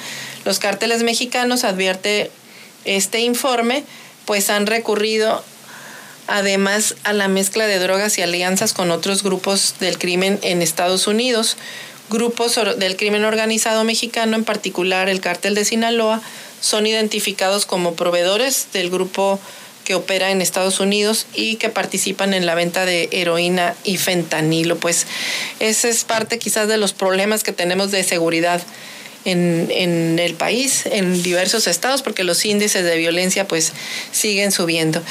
Los 0.44 0.58
cárteles 0.58 1.02
mexicanos, 1.02 1.64
advierte 1.64 2.30
este 2.84 3.20
informe, 3.20 3.84
pues 4.26 4.50
han 4.50 4.66
recurrido 4.66 5.42
además 6.26 6.94
a 7.04 7.12
la 7.12 7.28
mezcla 7.28 7.66
de 7.66 7.78
drogas 7.78 8.18
y 8.18 8.22
alianzas 8.22 8.72
con 8.72 8.90
otros 8.90 9.22
grupos 9.22 9.74
del 9.80 9.98
crimen 9.98 10.38
en 10.42 10.62
Estados 10.62 11.06
Unidos. 11.06 11.56
Grupos 12.10 12.58
del 12.78 12.96
crimen 12.96 13.24
organizado 13.24 13.84
mexicano, 13.84 14.36
en 14.36 14.44
particular 14.44 15.08
el 15.08 15.20
cártel 15.20 15.54
de 15.54 15.64
Sinaloa, 15.64 16.20
son 16.60 16.86
identificados 16.86 17.66
como 17.66 17.94
proveedores 17.94 18.68
del 18.72 18.90
grupo 18.90 19.40
que 19.84 19.94
opera 19.94 20.30
en 20.30 20.40
Estados 20.40 20.78
Unidos 20.78 21.26
y 21.34 21.56
que 21.56 21.68
participan 21.68 22.34
en 22.34 22.46
la 22.46 22.54
venta 22.54 22.84
de 22.84 23.08
heroína 23.10 23.74
y 23.84 23.96
fentanilo. 23.96 24.76
Pues 24.76 25.06
ese 25.58 25.88
es 25.88 26.04
parte 26.04 26.38
quizás 26.38 26.68
de 26.68 26.76
los 26.76 26.92
problemas 26.92 27.42
que 27.42 27.52
tenemos 27.52 27.90
de 27.90 28.04
seguridad 28.04 28.62
en, 29.24 29.68
en, 29.70 30.18
el 30.18 30.34
país, 30.34 30.84
en 30.86 31.22
diversos 31.22 31.66
estados, 31.66 32.02
porque 32.02 32.24
los 32.24 32.44
índices 32.44 32.84
de 32.84 32.96
violencia 32.96 33.46
pues 33.46 33.72
siguen 34.10 34.52
subiendo. 34.52 35.02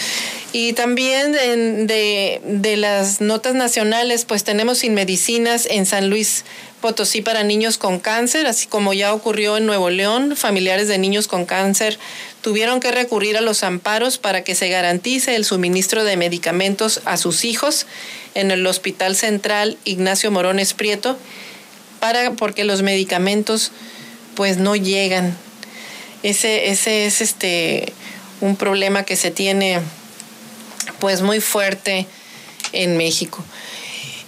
Y 0.53 0.73
también 0.73 1.31
de, 1.31 2.41
de, 2.43 2.77
las 2.77 3.21
notas 3.21 3.55
nacionales, 3.55 4.25
pues 4.25 4.43
tenemos 4.43 4.79
sin 4.79 4.93
medicinas 4.93 5.65
en 5.69 5.85
San 5.85 6.09
Luis 6.09 6.43
Potosí 6.81 7.21
para 7.21 7.43
niños 7.43 7.77
con 7.77 7.99
cáncer, 7.99 8.47
así 8.47 8.67
como 8.67 8.91
ya 8.93 9.13
ocurrió 9.13 9.55
en 9.55 9.65
Nuevo 9.65 9.89
León, 9.89 10.35
familiares 10.35 10.87
de 10.87 10.97
niños 10.97 11.27
con 11.27 11.45
cáncer 11.45 11.97
tuvieron 12.41 12.79
que 12.79 12.91
recurrir 12.91 13.37
a 13.37 13.41
los 13.41 13.63
amparos 13.63 14.17
para 14.17 14.43
que 14.43 14.55
se 14.55 14.69
garantice 14.69 15.35
el 15.35 15.45
suministro 15.45 16.03
de 16.03 16.17
medicamentos 16.17 17.01
a 17.05 17.17
sus 17.17 17.45
hijos 17.45 17.85
en 18.33 18.51
el 18.51 18.65
Hospital 18.65 19.15
Central 19.15 19.77
Ignacio 19.85 20.31
Morones 20.31 20.73
Prieto, 20.73 21.17
para, 21.99 22.31
porque 22.33 22.63
los 22.63 22.81
medicamentos 22.81 23.71
pues 24.41 24.57
no 24.57 24.75
llegan. 24.75 25.37
Ese, 26.23 26.71
ese 26.71 27.05
es 27.05 27.21
este 27.21 27.93
un 28.39 28.55
problema 28.55 29.03
que 29.03 29.15
se 29.15 29.29
tiene 29.29 29.81
pues 30.97 31.21
muy 31.21 31.39
fuerte 31.39 32.07
en 32.73 32.97
México. 32.97 33.43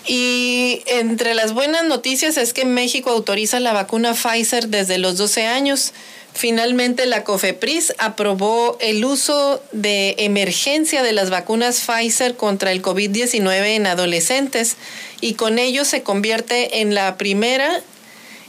Y 0.06 0.84
entre 0.86 1.34
las 1.34 1.54
buenas 1.54 1.86
noticias 1.86 2.38
es 2.38 2.54
que 2.54 2.64
México 2.64 3.10
autoriza 3.10 3.60
la 3.60 3.74
vacuna 3.74 4.14
Pfizer 4.14 4.68
desde 4.68 5.00
los 5.00 5.18
12 5.18 5.48
años. 5.48 5.94
Finalmente, 6.36 7.08
la 7.08 7.24
COFEPRIS 7.24 7.96
aprobó 7.98 8.78
el 8.82 9.04
uso 9.06 9.64
de 9.72 10.14
emergencia 10.20 11.02
de 11.02 11.14
las 11.14 11.32
vacunas 11.32 11.82
Pfizer 11.82 12.36
contra 12.36 12.72
el 12.72 12.84
COVID-19 12.84 13.66
en 13.66 13.88
adolescentes 13.88 14.78
y 15.22 15.34
con 15.34 15.58
ello 15.58 15.84
se 15.86 16.04
convierte 16.04 16.82
en 16.82 16.94
la 16.94 17.18
primera 17.18 17.82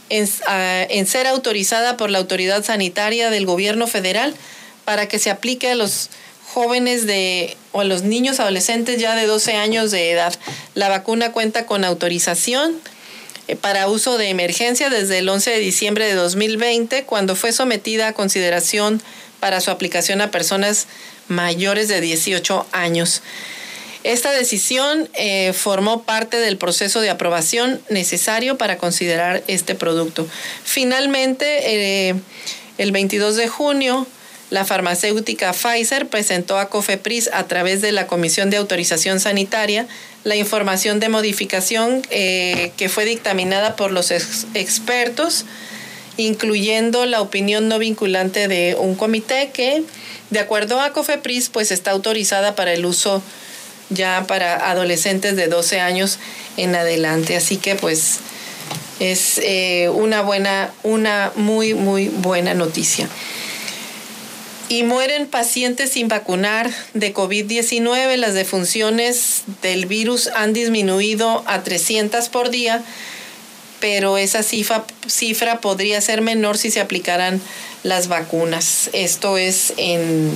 en, 0.09 1.07
ser 1.07 1.27
autorizada 1.27 1.97
por 1.97 2.09
la 2.09 2.19
autoridad 2.19 2.63
sanitaria 2.63 3.29
del 3.29 3.45
gobierno 3.45 3.87
federal 3.87 4.35
para 4.83 5.07
que 5.07 5.19
se 5.19 5.29
aplique 5.29 5.71
a 5.71 5.75
los 5.75 6.09
jóvenes 6.53 7.05
de 7.05 7.57
o 7.71 7.81
a 7.81 7.83
los 7.83 8.03
niños 8.03 8.39
adolescentes 8.39 8.99
ya 8.99 9.15
de 9.15 9.25
12 9.25 9.53
años 9.53 9.91
de 9.91 10.11
edad. 10.11 10.33
La 10.73 10.89
vacuna 10.89 11.31
cuenta 11.31 11.65
con 11.65 11.83
autorización 11.83 12.79
eh, 13.47 13.55
para 13.55 13.89
uso 13.89 14.17
de 14.17 14.29
emergencia 14.29 14.89
desde 14.89 15.19
el 15.19 15.29
11 15.29 15.51
de 15.51 15.59
diciembre 15.59 16.05
de 16.05 16.13
2020, 16.13 17.03
cuando 17.03 17.35
fue 17.35 17.51
sometida 17.51 18.07
a 18.07 18.13
consideración 18.13 19.01
para 19.39 19.59
su 19.61 19.71
aplicación 19.71 20.21
a 20.21 20.31
personas 20.31 20.87
mayores 21.27 21.87
de 21.87 22.01
18 22.01 22.65
años. 22.71 23.21
Esta 24.05 24.31
decisión 24.31 25.09
eh, 25.15 25.51
formó 25.53 26.03
parte 26.03 26.37
del 26.37 26.57
proceso 26.57 27.01
de 27.01 27.09
aprobación 27.09 27.81
necesario 27.89 28.55
para 28.55 28.77
considerar 28.77 29.43
este 29.47 29.73
producto. 29.73 30.27
Finalmente, 30.63 32.09
eh, 32.09 32.15
el 32.77 32.91
22 32.91 33.35
de 33.35 33.47
junio, 33.47 34.05
la 34.51 34.63
farmacéutica 34.63 35.53
Pfizer 35.53 36.05
presentó 36.07 36.59
a 36.59 36.69
COFEPRIS 36.69 37.31
a 37.33 37.47
través 37.47 37.81
de 37.81 37.91
la 37.91 38.05
Comisión 38.05 38.51
de 38.51 38.57
Autorización 38.57 39.19
Sanitaria 39.19 39.87
la 40.23 40.35
información 40.35 40.99
de 40.99 41.09
modificación 41.09 42.03
eh, 42.11 42.73
que 42.77 42.89
fue 42.89 43.05
dictaminada 43.05 43.75
por 43.75 43.91
los 43.91 44.11
expertos, 44.11 45.45
incluyendo 46.17 47.07
la 47.07 47.21
opinión 47.21 47.67
no 47.67 47.79
vinculante 47.79 48.47
de 48.47 48.77
un 48.79 48.93
comité 48.93 49.49
que, 49.51 49.81
de 50.29 50.39
acuerdo 50.39 50.79
a 50.79 50.93
COFEPRIS, 50.93 51.49
pues 51.49 51.71
está 51.71 51.89
autorizada 51.89 52.53
para 52.53 52.71
el 52.71 52.85
uso 52.85 53.23
ya 53.89 54.25
para 54.27 54.69
adolescentes 54.69 55.35
de 55.35 55.47
12 55.47 55.79
años 55.79 56.19
en 56.57 56.75
adelante. 56.75 57.35
Así 57.35 57.57
que 57.57 57.75
pues 57.75 58.19
es 58.99 59.39
eh, 59.43 59.89
una 59.93 60.21
buena, 60.21 60.71
una 60.83 61.31
muy, 61.35 61.73
muy 61.73 62.09
buena 62.09 62.53
noticia. 62.53 63.09
Y 64.67 64.83
mueren 64.83 65.27
pacientes 65.27 65.91
sin 65.91 66.07
vacunar 66.07 66.71
de 66.93 67.13
COVID-19. 67.13 68.15
Las 68.15 68.33
defunciones 68.33 69.43
del 69.61 69.85
virus 69.85 70.27
han 70.27 70.53
disminuido 70.53 71.43
a 71.45 71.61
300 71.61 72.29
por 72.29 72.49
día, 72.49 72.83
pero 73.79 74.17
esa 74.17 74.41
cifra, 74.41 74.85
cifra 75.05 75.61
podría 75.61 76.01
ser 76.01 76.21
menor 76.21 76.57
si 76.57 76.71
se 76.71 76.79
aplicaran 76.79 77.39
las 77.83 78.07
vacunas. 78.07 78.89
Esto 78.93 79.37
es 79.37 79.73
en 79.77 80.31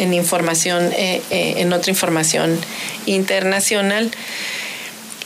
en 0.00 0.14
información, 0.14 0.90
eh, 0.92 1.22
eh, 1.30 1.54
en 1.58 1.72
otra 1.72 1.90
información 1.90 2.58
internacional. 3.06 4.10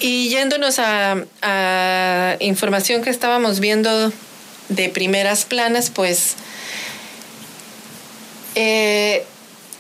Y 0.01 0.29
yéndonos 0.29 0.81
a, 0.81 2.37
información 2.41 3.03
que 3.03 3.11
estábamos 3.11 3.61
viendo 3.61 4.13
de 4.69 4.89
primeras 4.89 5.45
planas, 5.45 5.91
pues 5.91 6.35
eh, 8.57 9.25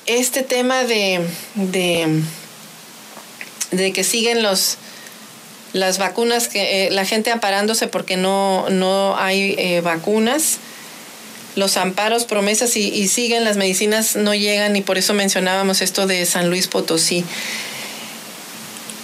este 0.07 0.43
tema 0.43 0.85
de, 0.85 1.21
de, 1.57 2.23
que 3.93 4.05
siguen 4.05 4.43
los 4.43 4.79
las 5.73 5.99
vacunas 5.99 6.47
que 6.47 6.89
la 6.93 7.05
gente 7.05 7.33
amparándose 7.33 7.89
porque 7.89 8.17
no, 8.17 8.71
no 8.71 9.17
hay 9.19 9.81
vacunas 9.81 10.61
los 11.57 11.77
amparos, 11.77 12.25
promesas 12.25 12.77
y, 12.77 13.09
siguen, 13.09 13.45
las 13.45 13.57
medicinas 13.57 14.17
no 14.17 14.35
llegan 14.35 14.77
y 14.77 14.83
por 14.83 14.99
eso 14.99 15.15
mencionábamos 15.15 15.83
esto 15.83 16.07
de 16.07 16.25
San 16.27 16.51
Luis 16.51 16.67
Potosí. 16.67 17.25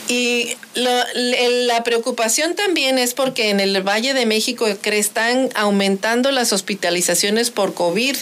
Y 0.09 0.57
la 0.75 1.85
preocupación 1.85 2.57
también 2.57 2.99
es 2.99 3.15
porque 3.15 3.51
en 3.51 3.61
el 3.61 3.81
Valle 3.87 4.13
de 4.13 4.27
México 4.27 4.67
están 4.67 5.51
aumentando 5.55 6.33
las 6.33 6.53
hospitalizaciones 6.53 7.51
por 7.51 7.75
COVID. 7.75 8.17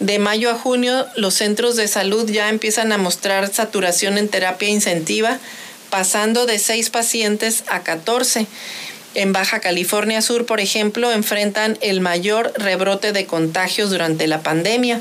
De 0.00 0.18
mayo 0.18 0.50
a 0.50 0.54
junio 0.54 1.06
los 1.16 1.34
centros 1.34 1.76
de 1.76 1.88
salud 1.88 2.28
ya 2.30 2.48
empiezan 2.48 2.92
a 2.92 2.98
mostrar 2.98 3.52
saturación 3.52 4.18
en 4.18 4.28
terapia 4.28 4.68
incentiva, 4.68 5.38
pasando 5.90 6.46
de 6.46 6.58
6 6.58 6.90
pacientes 6.90 7.64
a 7.68 7.82
14. 7.82 8.46
En 9.14 9.32
Baja 9.32 9.60
California 9.60 10.20
Sur, 10.20 10.44
por 10.44 10.60
ejemplo, 10.60 11.12
enfrentan 11.12 11.78
el 11.80 12.00
mayor 12.00 12.52
rebrote 12.56 13.12
de 13.12 13.26
contagios 13.26 13.90
durante 13.90 14.26
la 14.26 14.42
pandemia. 14.42 15.00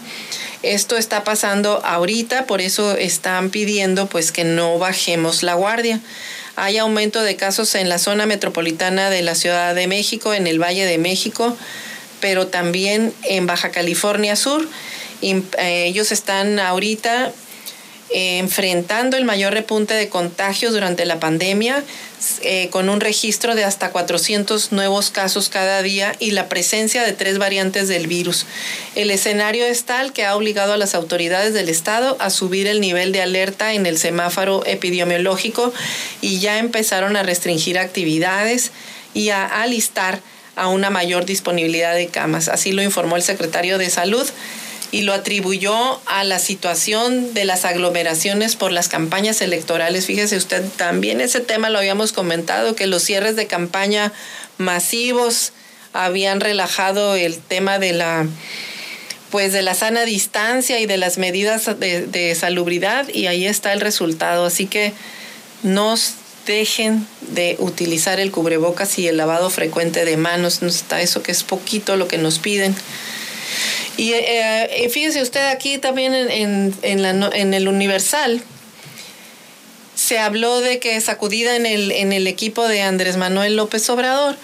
Esto 0.62 0.98
está 0.98 1.24
pasando 1.24 1.82
ahorita, 1.84 2.46
por 2.46 2.62
eso 2.62 2.96
están 2.96 3.50
pidiendo 3.50 4.08
pues 4.08 4.32
que 4.32 4.44
no 4.44 4.78
bajemos 4.78 5.44
la 5.44 5.56
guardia. 5.56 6.00
Hay 6.56 6.78
aumento 6.78 7.24
de 7.24 7.36
casos 7.36 7.74
en 7.74 7.90
la 7.90 7.98
zona 7.98 8.28
metropolitana 8.28 9.10
de 9.10 9.24
la 9.24 9.34
Ciudad 9.34 9.74
de 9.74 9.88
México, 9.88 10.34
en 10.34 10.46
el 10.46 10.62
Valle 10.62 10.86
de 10.86 11.00
México, 11.00 11.58
pero 12.22 12.48
también 12.48 13.14
en 13.24 13.48
Baja 13.48 13.72
California 13.72 14.36
Sur. 14.36 14.68
Eh, 15.22 15.86
ellos 15.86 16.12
están 16.12 16.60
ahorita 16.60 17.32
eh, 18.14 18.38
enfrentando 18.38 19.18
el 19.18 19.26
mayor 19.26 19.54
repunte 19.54 19.96
de 19.96 20.08
contagios 20.08 20.72
durante 20.72 21.06
la 21.06 21.20
pandemia, 21.20 21.84
eh, 22.42 22.70
con 22.70 22.88
un 22.90 23.02
registro 23.02 23.56
de 23.56 23.64
hasta 23.64 23.90
400 23.90 24.72
nuevos 24.72 25.10
casos 25.10 25.50
cada 25.50 25.82
día 25.82 26.16
y 26.20 26.32
la 26.32 26.48
presencia 26.48 27.04
de 27.04 27.14
tres 27.14 27.40
variantes 27.40 27.88
del 27.88 28.06
virus. 28.08 28.46
El 28.96 29.10
escenario 29.12 29.66
es 29.66 29.86
tal 29.86 30.14
que 30.14 30.26
ha 30.26 30.36
obligado 30.36 30.74
a 30.74 30.78
las 30.78 30.94
autoridades 30.94 31.54
del 31.56 31.70
Estado 31.70 32.16
a 32.20 32.30
subir 32.30 32.68
el 32.68 32.82
nivel 32.82 33.12
de 33.12 33.22
alerta 33.22 33.74
en 33.74 33.88
el 33.88 33.98
semáforo 33.98 34.64
epidemiológico 34.66 35.74
y 36.22 36.40
ya 36.40 36.60
empezaron 36.60 37.18
a 37.18 37.24
restringir 37.24 37.80
actividades 37.80 38.72
y 39.14 39.30
a 39.30 39.46
alistar 39.46 40.22
a 40.56 40.68
una 40.68 40.92
mayor 40.92 41.26
disponibilidad 41.26 41.96
de 41.96 42.08
camas. 42.08 42.48
Así 42.48 42.74
lo 42.74 42.84
informó 42.84 43.16
el 43.16 43.24
secretario 43.24 43.78
de 43.78 43.90
Salud 43.90 44.30
y 44.94 45.02
lo 45.02 45.14
atribuyó 45.14 46.00
a 46.06 46.24
la 46.24 46.38
situación 46.38 47.34
de 47.34 47.46
las 47.46 47.66
aglomeraciones 47.66 48.56
por 48.56 48.72
las 48.72 48.90
campañas 48.90 49.42
electorales. 49.42 50.06
Fíjese 50.06 50.38
usted, 50.38 50.64
también 50.78 51.20
ese 51.20 51.40
tema 51.40 51.72
lo 51.72 51.80
habíamos 51.80 52.14
comentado, 52.14 52.76
que 52.76 52.86
los 52.86 53.02
cierres 53.02 53.36
de 53.36 53.48
campaña 53.48 54.14
masivos 54.60 55.52
habían 55.94 56.42
relajado 56.42 57.16
el 57.16 57.40
tema 57.40 57.80
de 57.80 57.94
la 57.94 58.28
pues 59.32 59.52
de 59.52 59.64
la 59.64 59.74
sana 59.74 60.06
distancia 60.06 60.80
y 60.80 60.86
de 60.86 60.98
las 60.98 61.18
medidas 61.18 61.66
de, 61.80 62.06
de 62.06 62.36
salubridad 62.36 63.10
y 63.10 63.26
ahí 63.26 63.48
está 63.48 63.74
el 63.74 63.82
resultado. 63.82 64.46
Así 64.46 64.68
que 64.68 64.94
nos 65.64 66.14
dejen 66.46 67.08
de 67.32 67.56
utilizar 67.58 68.20
el 68.20 68.30
cubrebocas 68.30 69.00
y 69.00 69.08
el 69.08 69.18
lavado 69.18 69.50
frecuente 69.50 70.06
de 70.06 70.18
manos. 70.18 70.62
No 70.62 70.68
está 70.68 71.02
eso 71.02 71.24
que 71.24 71.32
es 71.32 71.42
poquito 71.42 71.96
lo 71.96 72.08
que 72.08 72.20
nos 72.20 72.38
piden. 72.38 72.76
Y 73.98 74.14
eh, 74.14 74.90
fíjese 74.92 75.22
usted 75.22 75.48
aquí 75.50 75.78
también 75.78 76.14
en, 76.14 76.74
en, 76.82 77.54
el 77.54 77.68
Universal, 77.68 78.42
se 79.96 80.20
habló 80.20 80.62
de 80.62 80.80
que 80.80 81.00
sacudida 81.02 81.56
en 81.56 81.66
el, 81.66 81.92
en 81.92 82.14
el 82.14 82.28
equipo 82.28 82.68
de 82.68 82.82
Andrés 82.82 83.18
Manuel 83.18 83.56
López 83.56 83.90
Obrador. 83.90 84.36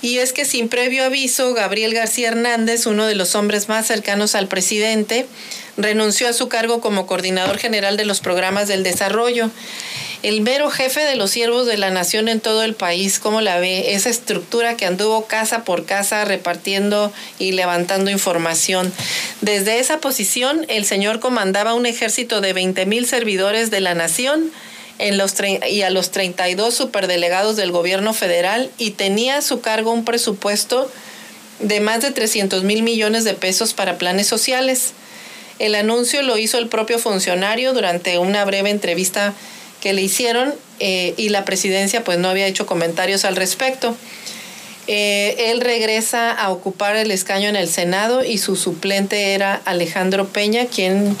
Y 0.00 0.18
es 0.18 0.32
que 0.32 0.44
sin 0.44 0.68
previo 0.68 1.04
aviso, 1.04 1.54
Gabriel 1.54 1.92
García 1.92 2.28
Hernández, 2.28 2.86
uno 2.86 3.06
de 3.06 3.14
los 3.14 3.34
hombres 3.34 3.68
más 3.68 3.86
cercanos 3.86 4.34
al 4.34 4.48
presidente, 4.48 5.26
renunció 5.76 6.28
a 6.28 6.32
su 6.32 6.48
cargo 6.48 6.80
como 6.80 7.06
coordinador 7.06 7.58
general 7.58 7.96
de 7.96 8.04
los 8.04 8.20
programas 8.20 8.68
del 8.68 8.82
desarrollo 8.82 9.50
el 10.22 10.40
mero 10.40 10.68
jefe 10.68 11.00
de 11.00 11.14
los 11.14 11.30
siervos 11.30 11.66
de 11.66 11.76
la 11.76 11.90
nación 11.90 12.28
en 12.28 12.40
todo 12.40 12.64
el 12.64 12.74
país, 12.74 13.20
¿cómo 13.20 13.40
la 13.40 13.60
ve? 13.60 13.94
Esa 13.94 14.10
estructura 14.10 14.76
que 14.76 14.84
anduvo 14.84 15.26
casa 15.26 15.64
por 15.64 15.84
casa 15.84 16.24
repartiendo 16.24 17.12
y 17.38 17.52
levantando 17.52 18.10
información. 18.10 18.92
Desde 19.42 19.78
esa 19.78 19.98
posición, 19.98 20.66
el 20.68 20.84
señor 20.84 21.20
comandaba 21.20 21.74
un 21.74 21.86
ejército 21.86 22.40
de 22.40 22.52
20 22.52 22.84
mil 22.86 23.06
servidores 23.06 23.70
de 23.70 23.80
la 23.80 23.94
nación 23.94 24.50
en 24.98 25.16
los 25.16 25.34
y 25.68 25.82
a 25.82 25.90
los 25.90 26.10
32 26.10 26.74
superdelegados 26.74 27.56
del 27.56 27.70
gobierno 27.70 28.12
federal 28.12 28.70
y 28.78 28.92
tenía 28.92 29.38
a 29.38 29.42
su 29.42 29.60
cargo 29.60 29.92
un 29.92 30.04
presupuesto 30.04 30.90
de 31.60 31.80
más 31.80 32.02
de 32.02 32.10
300 32.10 32.64
mil 32.64 32.82
millones 32.82 33.24
de 33.24 33.34
pesos 33.34 33.74
para 33.74 33.98
planes 33.98 34.26
sociales. 34.26 34.92
El 35.58 35.74
anuncio 35.74 36.22
lo 36.22 36.38
hizo 36.38 36.58
el 36.58 36.68
propio 36.68 36.98
funcionario 36.98 37.72
durante 37.72 38.18
una 38.18 38.44
breve 38.44 38.70
entrevista 38.70 39.34
que 39.80 39.92
le 39.92 40.02
hicieron 40.02 40.54
eh, 40.80 41.14
y 41.16 41.30
la 41.30 41.44
presidencia 41.44 42.04
pues 42.04 42.18
no 42.18 42.28
había 42.28 42.46
hecho 42.46 42.66
comentarios 42.66 43.24
al 43.24 43.36
respecto. 43.36 43.96
Eh, 44.86 45.50
él 45.50 45.60
regresa 45.60 46.30
a 46.30 46.50
ocupar 46.50 46.96
el 46.96 47.10
escaño 47.10 47.48
en 47.48 47.56
el 47.56 47.68
Senado 47.68 48.24
y 48.24 48.38
su 48.38 48.56
suplente 48.56 49.34
era 49.34 49.60
Alejandro 49.64 50.28
Peña, 50.28 50.66
quien 50.66 51.16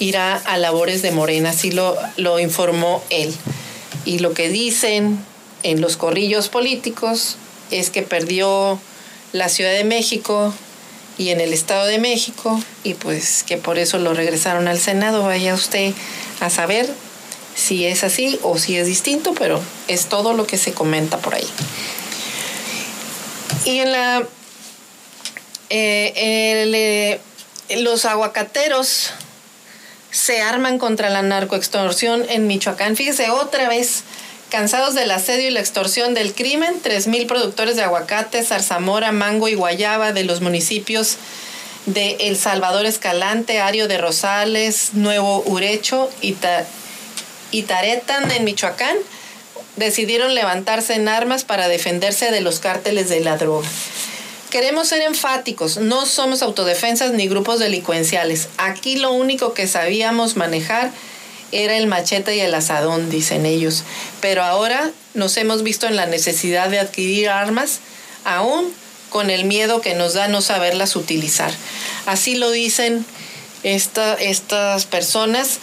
irá 0.00 0.34
a 0.34 0.58
labores 0.58 1.02
de 1.02 1.12
Morena, 1.12 1.50
así 1.50 1.70
lo, 1.70 1.96
lo 2.16 2.40
informó 2.40 3.04
él. 3.10 3.32
Y 4.04 4.18
lo 4.18 4.34
que 4.34 4.48
dicen 4.48 5.24
en 5.62 5.80
los 5.80 5.96
corrillos 5.96 6.48
políticos 6.48 7.36
es 7.70 7.90
que 7.90 8.02
perdió 8.02 8.80
la 9.32 9.48
Ciudad 9.48 9.72
de 9.72 9.84
México 9.84 10.52
y 11.18 11.28
en 11.28 11.40
el 11.40 11.52
Estado 11.52 11.86
de 11.86 11.98
México 11.98 12.60
y 12.82 12.94
pues 12.94 13.42
que 13.42 13.58
por 13.58 13.78
eso 13.78 13.98
lo 13.98 14.14
regresaron 14.14 14.68
al 14.68 14.80
Senado. 14.80 15.22
Vaya 15.22 15.54
usted 15.54 15.92
a 16.40 16.48
saber 16.48 16.88
si 17.54 17.84
es 17.84 18.02
así 18.02 18.38
o 18.42 18.58
si 18.58 18.76
es 18.76 18.86
distinto, 18.86 19.34
pero 19.34 19.60
es 19.86 20.06
todo 20.06 20.32
lo 20.32 20.46
que 20.46 20.56
se 20.56 20.72
comenta 20.72 21.18
por 21.18 21.34
ahí. 21.34 21.46
Y 23.66 23.80
en 23.80 23.92
la... 23.92 24.22
Eh, 25.72 26.12
eh, 26.16 27.20
los 27.76 28.04
aguacateros 28.04 29.12
se 30.10 30.40
arman 30.40 30.78
contra 30.78 31.10
la 31.10 31.22
narcoextorsión 31.22 32.24
en 32.28 32.46
Michoacán. 32.46 32.96
Fíjese, 32.96 33.30
otra 33.30 33.68
vez, 33.68 34.02
cansados 34.50 34.94
del 34.94 35.10
asedio 35.10 35.48
y 35.48 35.52
la 35.52 35.60
extorsión 35.60 36.14
del 36.14 36.34
crimen, 36.34 36.82
3.000 36.82 37.26
productores 37.26 37.76
de 37.76 37.82
aguacate, 37.82 38.42
zarzamora, 38.42 39.12
mango 39.12 39.48
y 39.48 39.54
guayaba 39.54 40.12
de 40.12 40.24
los 40.24 40.40
municipios 40.40 41.16
de 41.86 42.16
El 42.20 42.36
Salvador 42.36 42.86
Escalante, 42.86 43.60
Ario 43.60 43.88
de 43.88 43.98
Rosales, 43.98 44.90
Nuevo 44.92 45.42
Urecho 45.46 46.10
y, 46.20 46.36
y 47.50 47.62
Taretan 47.62 48.30
en 48.30 48.44
Michoacán 48.44 48.96
decidieron 49.76 50.34
levantarse 50.34 50.94
en 50.94 51.08
armas 51.08 51.44
para 51.44 51.68
defenderse 51.68 52.30
de 52.30 52.40
los 52.40 52.60
cárteles 52.60 53.08
de 53.08 53.20
la 53.20 53.36
droga. 53.36 53.68
Queremos 54.50 54.88
ser 54.88 55.02
enfáticos, 55.02 55.76
no 55.76 56.06
somos 56.06 56.42
autodefensas 56.42 57.12
ni 57.12 57.28
grupos 57.28 57.60
delincuenciales. 57.60 58.48
Aquí 58.58 58.96
lo 58.96 59.12
único 59.12 59.54
que 59.54 59.68
sabíamos 59.68 60.36
manejar 60.36 60.90
era 61.52 61.76
el 61.76 61.86
machete 61.86 62.34
y 62.34 62.40
el 62.40 62.52
asadón, 62.54 63.10
dicen 63.10 63.46
ellos. 63.46 63.84
Pero 64.20 64.42
ahora 64.42 64.90
nos 65.14 65.36
hemos 65.36 65.62
visto 65.62 65.86
en 65.86 65.94
la 65.94 66.06
necesidad 66.06 66.68
de 66.68 66.80
adquirir 66.80 67.28
armas, 67.28 67.78
aún 68.24 68.72
con 69.08 69.30
el 69.30 69.44
miedo 69.44 69.80
que 69.80 69.94
nos 69.94 70.14
da 70.14 70.26
no 70.26 70.40
saberlas 70.40 70.96
utilizar. 70.96 71.52
Así 72.06 72.34
lo 72.34 72.50
dicen 72.50 73.06
estas 73.62 74.86
personas 74.86 75.58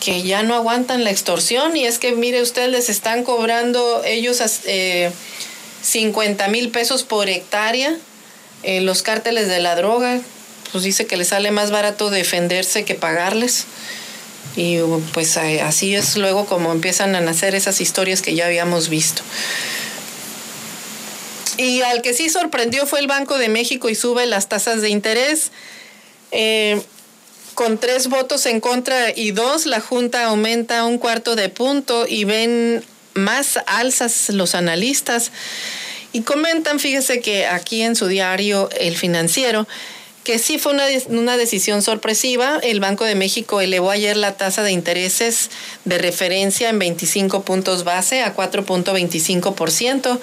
que 0.00 0.22
ya 0.22 0.44
no 0.44 0.54
aguantan 0.54 1.02
la 1.02 1.10
extorsión 1.10 1.76
y 1.76 1.84
es 1.84 1.98
que 1.98 2.12
mire 2.12 2.42
usted 2.42 2.68
les 2.68 2.90
están 2.90 3.24
cobrando 3.24 4.02
ellos 4.04 4.40
eh, 4.66 5.10
50 5.82 6.48
mil 6.48 6.70
pesos 6.70 7.02
por 7.02 7.28
hectárea 7.28 7.96
los 8.62 9.02
cárteles 9.02 9.48
de 9.48 9.60
la 9.60 9.74
droga 9.74 10.20
pues 10.72 10.84
dice 10.84 11.06
que 11.06 11.16
les 11.16 11.28
sale 11.28 11.50
más 11.50 11.70
barato 11.70 12.10
defenderse 12.10 12.84
que 12.84 12.94
pagarles 12.94 13.64
y 14.56 14.78
pues 15.12 15.36
eh, 15.36 15.60
así 15.62 15.94
es 15.94 16.16
luego 16.16 16.46
como 16.46 16.72
empiezan 16.72 17.14
a 17.14 17.20
nacer 17.20 17.54
esas 17.54 17.80
historias 17.80 18.22
que 18.22 18.34
ya 18.34 18.46
habíamos 18.46 18.88
visto 18.88 19.22
y 21.56 21.82
al 21.82 22.02
que 22.02 22.14
sí 22.14 22.28
sorprendió 22.28 22.86
fue 22.86 23.00
el 23.00 23.06
Banco 23.06 23.38
de 23.38 23.48
México 23.48 23.88
y 23.88 23.94
sube 23.94 24.26
las 24.26 24.48
tasas 24.48 24.82
de 24.82 24.90
interés 24.90 25.50
eh, 26.32 26.80
con 27.54 27.78
tres 27.78 28.08
votos 28.08 28.46
en 28.46 28.60
contra 28.60 29.10
y 29.14 29.32
dos, 29.32 29.66
la 29.66 29.80
Junta 29.80 30.24
aumenta 30.26 30.84
un 30.84 30.98
cuarto 30.98 31.36
de 31.36 31.48
punto 31.48 32.06
y 32.08 32.24
ven 32.24 32.82
más 33.14 33.58
alzas 33.66 34.30
los 34.30 34.54
analistas. 34.54 35.30
Y 36.12 36.22
comentan, 36.22 36.80
fíjese 36.80 37.20
que 37.20 37.46
aquí 37.46 37.82
en 37.82 37.94
su 37.94 38.06
diario 38.06 38.68
El 38.78 38.96
Financiero, 38.96 39.66
que 40.24 40.38
sí 40.38 40.58
fue 40.58 40.72
una, 40.72 40.84
una, 41.08 41.36
decisión 41.36 41.82
sorpresiva. 41.82 42.58
El 42.62 42.80
Banco 42.80 43.04
de 43.04 43.14
México 43.14 43.60
elevó 43.60 43.90
ayer 43.90 44.16
la 44.16 44.36
tasa 44.36 44.62
de 44.62 44.72
intereses 44.72 45.50
de 45.84 45.98
referencia 45.98 46.68
en 46.68 46.78
25 46.78 47.42
puntos 47.42 47.84
base 47.84 48.22
a 48.22 48.34
4.25% 48.34 50.20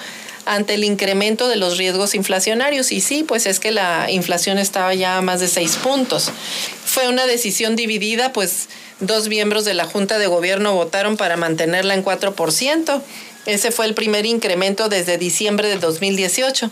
ante 0.48 0.76
el 0.76 0.84
incremento 0.84 1.50
de 1.50 1.58
los 1.58 1.78
riesgos 1.78 2.16
inflacionarios. 2.16 2.92
Y 2.92 3.02
sí, 3.02 3.24
pues 3.24 3.46
es 3.46 3.60
que 3.60 3.72
la 3.72 4.10
inflación 4.10 4.58
estaba 4.58 4.94
ya 4.94 5.18
a 5.18 5.22
más 5.22 5.40
de 5.40 5.48
seis 5.48 5.76
puntos. 5.76 6.32
Fue 6.86 7.08
una 7.10 7.26
decisión 7.26 7.76
dividida, 7.76 8.34
pues 8.34 8.70
dos 9.00 9.28
miembros 9.28 9.66
de 9.66 9.74
la 9.74 9.86
Junta 9.86 10.18
de 10.18 10.28
Gobierno 10.28 10.74
votaron 10.74 11.18
para 11.18 11.38
mantenerla 11.38 11.94
en 11.94 12.04
4%. 12.04 13.02
Ese 13.48 13.72
fue 13.72 13.88
el 13.88 13.95
primer 13.95 14.28
incremento 14.28 14.89
desde 14.89 15.18
diciembre 15.18 15.68
de 15.68 15.78
2018. 15.78 16.70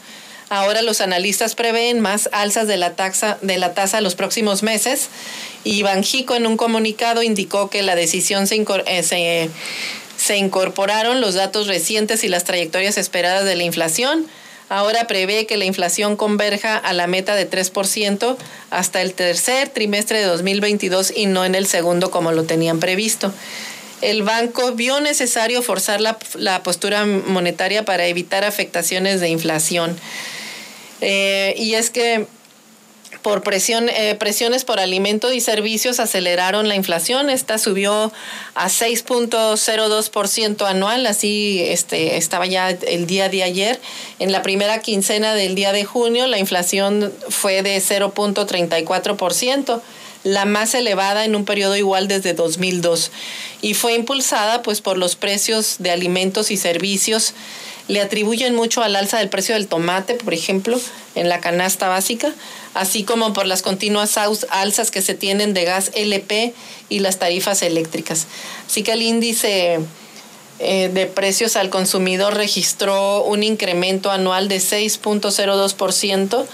Ahora 0.49 0.84
los 0.84 1.01
analistas 1.01 1.55
prevén 1.55 2.01
más 2.01 2.30
alzas 2.32 2.67
de 2.67 2.78
la, 2.78 2.95
taxa, 2.95 3.39
de 3.41 3.57
la 3.57 3.73
tasa 3.73 3.99
los 4.01 4.13
próximos 4.13 4.61
meses 4.61 5.09
y 5.63 5.82
Banjico 5.82 6.36
en 6.36 6.45
un 6.45 6.55
comunicado 6.55 7.23
indicó 7.23 7.71
que 7.71 7.82
la 7.82 7.95
decisión 7.95 8.45
se, 8.45 8.63
eh, 8.86 9.01
se 9.01 9.49
se 10.17 10.38
incorporaron 10.38 11.21
los 11.21 11.36
datos 11.36 11.67
recientes 11.67 12.23
y 12.23 12.28
las 12.28 12.43
trayectorias 12.43 12.97
esperadas 12.97 13.45
de 13.45 13.55
la 13.55 13.63
inflación. 13.63 14.26
Ahora 14.69 15.05
prevé 15.05 15.45
que 15.45 15.57
la 15.57 15.65
inflación 15.65 16.15
converja 16.15 16.78
a 16.78 16.93
la 16.93 17.05
meta 17.05 17.36
de 17.36 17.47
3% 17.49 18.36
hasta 18.71 19.01
el 19.01 19.13
tercer 19.13 19.69
trimestre 19.69 20.19
de 20.19 20.26
2022 20.26 21.13
y 21.15 21.28
no 21.28 21.45
en 21.45 21.53
el 21.53 21.67
segundo 21.67 22.09
como 22.09 22.32
lo 22.32 22.45
tenían 22.45 22.80
previsto. 22.80 23.32
El 24.01 24.23
banco 24.23 24.73
vio 24.73 24.99
necesario 25.01 25.61
forzar 25.61 26.01
la, 26.01 26.63
postura 26.63 27.05
monetaria 27.05 27.85
para 27.85 28.07
evitar 28.07 28.43
afectaciones 28.43 29.21
de 29.21 29.29
inflación. 29.29 29.95
Eh, 31.01 31.53
y 31.57 31.73
es 31.73 31.89
que 31.89 32.27
por 33.25 33.41
presión, 33.41 33.89
eh, 33.89 34.13
presiones 34.13 34.65
por 34.65 34.79
alimentos 34.79 35.33
y 35.33 35.41
servicios 35.41 35.99
aceleraron 35.99 36.67
la 36.67 36.75
inflación. 36.75 37.31
Esta 37.31 37.57
subió 37.57 38.13
a 38.53 38.67
6.02% 38.67 40.67
anual, 40.67 41.07
así 41.07 41.59
este, 41.65 42.17
estaba 42.17 42.45
ya 42.45 42.69
el 42.69 43.07
día 43.07 43.27
de 43.27 43.41
ayer. 43.41 43.81
En 44.19 44.31
la 44.31 44.43
primera 44.43 44.79
quincena 44.79 45.33
del 45.33 45.55
día 45.55 45.73
de 45.73 45.85
junio, 45.85 46.27
la 46.27 46.37
inflación 46.37 47.11
fue 47.29 47.63
de 47.63 47.77
0.34% 47.77 49.81
la 50.26 50.45
más 50.45 50.73
elevada 50.73 51.23
en 51.23 51.36
un 51.36 51.45
periodo 51.45 51.78
igual 51.78 52.07
desde 52.07 52.34
2002 52.34 53.11
y 53.61 53.76
fue 53.76 53.93
impulsada 53.93 54.63
pues 54.63 54.82
por 54.82 54.97
los 54.97 55.15
precios 55.15 55.76
de 55.80 55.91
alimentos 55.91 56.51
y 56.51 56.57
servicios. 56.57 57.34
Le 57.88 58.01
atribuyen 58.01 58.55
mucho 58.55 58.82
al 58.82 58.95
alza 58.95 59.19
del 59.19 59.30
precio 59.30 59.53
del 59.53 59.67
tomate, 59.67 60.15
por 60.15 60.34
ejemplo, 60.34 60.80
en 61.13 61.30
la 61.30 61.39
canasta 61.39 61.88
básica, 61.88 62.34
así 62.73 63.03
como 63.03 63.34
por 63.34 63.45
las 63.45 63.61
continuas 63.61 64.17
alzas 64.17 64.89
que 64.89 65.03
se 65.03 65.13
tienen 65.13 65.53
de 65.53 65.65
gas 65.65 65.91
LP 65.93 66.55
y 66.89 66.99
las 66.99 67.19
tarifas 67.19 67.61
eléctricas. 67.61 68.26
Así 68.65 68.82
que 68.82 68.93
el 68.93 69.03
índice 69.03 69.80
eh, 70.57 70.89
de 70.91 71.05
precios 71.05 71.55
al 71.55 71.69
consumidor 71.69 72.34
registró 72.34 73.23
un 73.23 73.43
incremento 73.43 74.09
anual 74.09 74.47
de 74.47 74.57
6.02%, 74.57 76.45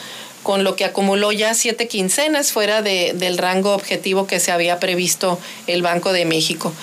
con 0.44 0.64
lo 0.64 0.76
que 0.76 0.86
acumuló 0.86 1.32
ya 1.32 1.54
siete 1.54 1.88
quincenas 1.88 2.52
fuera 2.52 2.82
de, 2.82 3.14
del 3.14 3.38
rango 3.38 3.74
objetivo 3.74 4.28
que 4.28 4.40
se 4.40 4.52
había 4.52 4.80
previsto 4.80 5.40
el 5.68 5.82
Banco 5.82 6.14
de 6.14 6.26
México. 6.26 6.74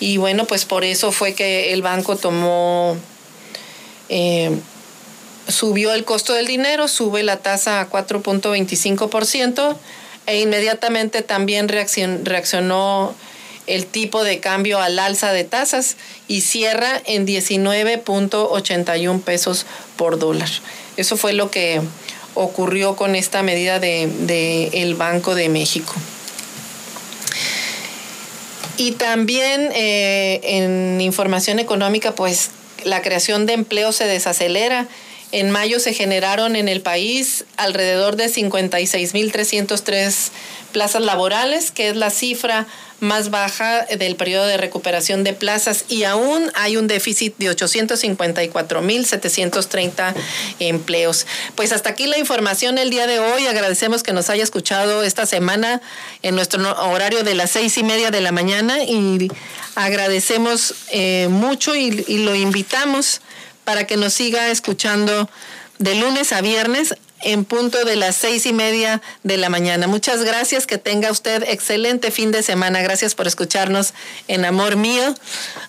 Y 0.00 0.18
bueno, 0.18 0.44
pues 0.46 0.64
por 0.64 0.84
eso 0.84 1.10
fue 1.10 1.34
que 1.34 1.72
el 1.72 1.82
banco 1.82 2.16
tomó, 2.16 2.96
eh, 4.08 4.50
subió 5.48 5.94
el 5.94 6.04
costo 6.04 6.34
del 6.34 6.46
dinero, 6.46 6.86
sube 6.88 7.22
la 7.22 7.38
tasa 7.38 7.80
a 7.80 7.88
4.25% 7.88 9.76
e 10.26 10.40
inmediatamente 10.40 11.22
también 11.22 11.68
reaccionó 11.68 13.14
el 13.66 13.86
tipo 13.86 14.22
de 14.22 14.38
cambio 14.38 14.80
al 14.80 14.98
alza 14.98 15.32
de 15.32 15.44
tasas 15.44 15.96
y 16.28 16.42
cierra 16.42 17.00
en 17.06 17.26
19.81 17.26 19.22
pesos 19.22 19.64
por 19.96 20.18
dólar. 20.18 20.50
Eso 20.96 21.16
fue 21.16 21.32
lo 21.32 21.50
que 21.50 21.80
ocurrió 22.36 22.94
con 22.94 23.16
esta 23.16 23.42
medida 23.42 23.80
del 23.80 24.26
de, 24.26 24.68
el 24.74 24.94
Banco 24.94 25.34
de 25.34 25.48
México. 25.48 25.92
Y 28.76 28.92
también 28.92 29.70
eh, 29.74 30.40
en 30.42 31.00
información 31.00 31.58
económica, 31.58 32.14
pues 32.14 32.50
la 32.84 33.02
creación 33.02 33.46
de 33.46 33.54
empleo 33.54 33.92
se 33.92 34.04
desacelera. 34.04 34.86
En 35.32 35.50
mayo 35.50 35.80
se 35.80 35.92
generaron 35.92 36.56
en 36.56 36.68
el 36.68 36.80
país 36.80 37.44
alrededor 37.56 38.16
de 38.16 38.26
56.303 38.26 40.30
plazas 40.72 41.02
laborales, 41.02 41.70
que 41.70 41.88
es 41.88 41.96
la 41.96 42.10
cifra 42.10 42.66
más 43.00 43.30
baja 43.30 43.86
del 43.98 44.16
periodo 44.16 44.46
de 44.46 44.56
recuperación 44.56 45.22
de 45.22 45.34
plazas 45.34 45.84
y 45.88 46.04
aún 46.04 46.50
hay 46.54 46.78
un 46.78 46.86
déficit 46.86 47.36
de 47.38 47.50
854.730 47.50 50.14
empleos. 50.60 51.26
Pues 51.54 51.72
hasta 51.72 51.90
aquí 51.90 52.06
la 52.06 52.16
información 52.18 52.78
el 52.78 52.88
día 52.90 53.06
de 53.06 53.18
hoy. 53.18 53.46
Agradecemos 53.46 54.02
que 54.02 54.14
nos 54.14 54.30
haya 54.30 54.42
escuchado 54.42 55.02
esta 55.02 55.26
semana 55.26 55.82
en 56.22 56.34
nuestro 56.34 56.72
horario 56.88 57.22
de 57.22 57.34
las 57.34 57.50
seis 57.50 57.76
y 57.76 57.82
media 57.82 58.10
de 58.10 58.22
la 58.22 58.32
mañana 58.32 58.82
y 58.82 59.30
agradecemos 59.74 60.74
eh, 60.90 61.28
mucho 61.30 61.76
y, 61.76 62.02
y 62.08 62.16
lo 62.18 62.34
invitamos 62.34 63.20
para 63.66 63.86
que 63.86 63.98
nos 63.98 64.14
siga 64.14 64.48
escuchando 64.50 65.28
de 65.78 65.96
lunes 65.96 66.32
a 66.32 66.40
viernes 66.40 66.94
en 67.20 67.44
punto 67.44 67.84
de 67.84 67.96
las 67.96 68.14
seis 68.14 68.46
y 68.46 68.52
media 68.52 69.02
de 69.24 69.36
la 69.36 69.48
mañana. 69.48 69.88
Muchas 69.88 70.22
gracias, 70.22 70.66
que 70.66 70.78
tenga 70.78 71.10
usted 71.10 71.42
excelente 71.48 72.10
fin 72.10 72.30
de 72.30 72.42
semana. 72.42 72.80
Gracias 72.80 73.14
por 73.14 73.26
escucharnos 73.26 73.92
en 74.28 74.44
Amor 74.44 74.76
Mío 74.76 75.14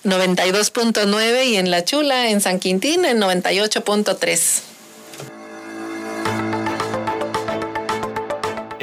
92.9 0.06 1.46
y 1.48 1.58
en 1.58 1.72
La 1.72 1.84
Chula 1.84 2.30
en 2.30 2.40
San 2.40 2.60
Quintín 2.60 3.04
en 3.04 3.20
98.3. 3.20 4.77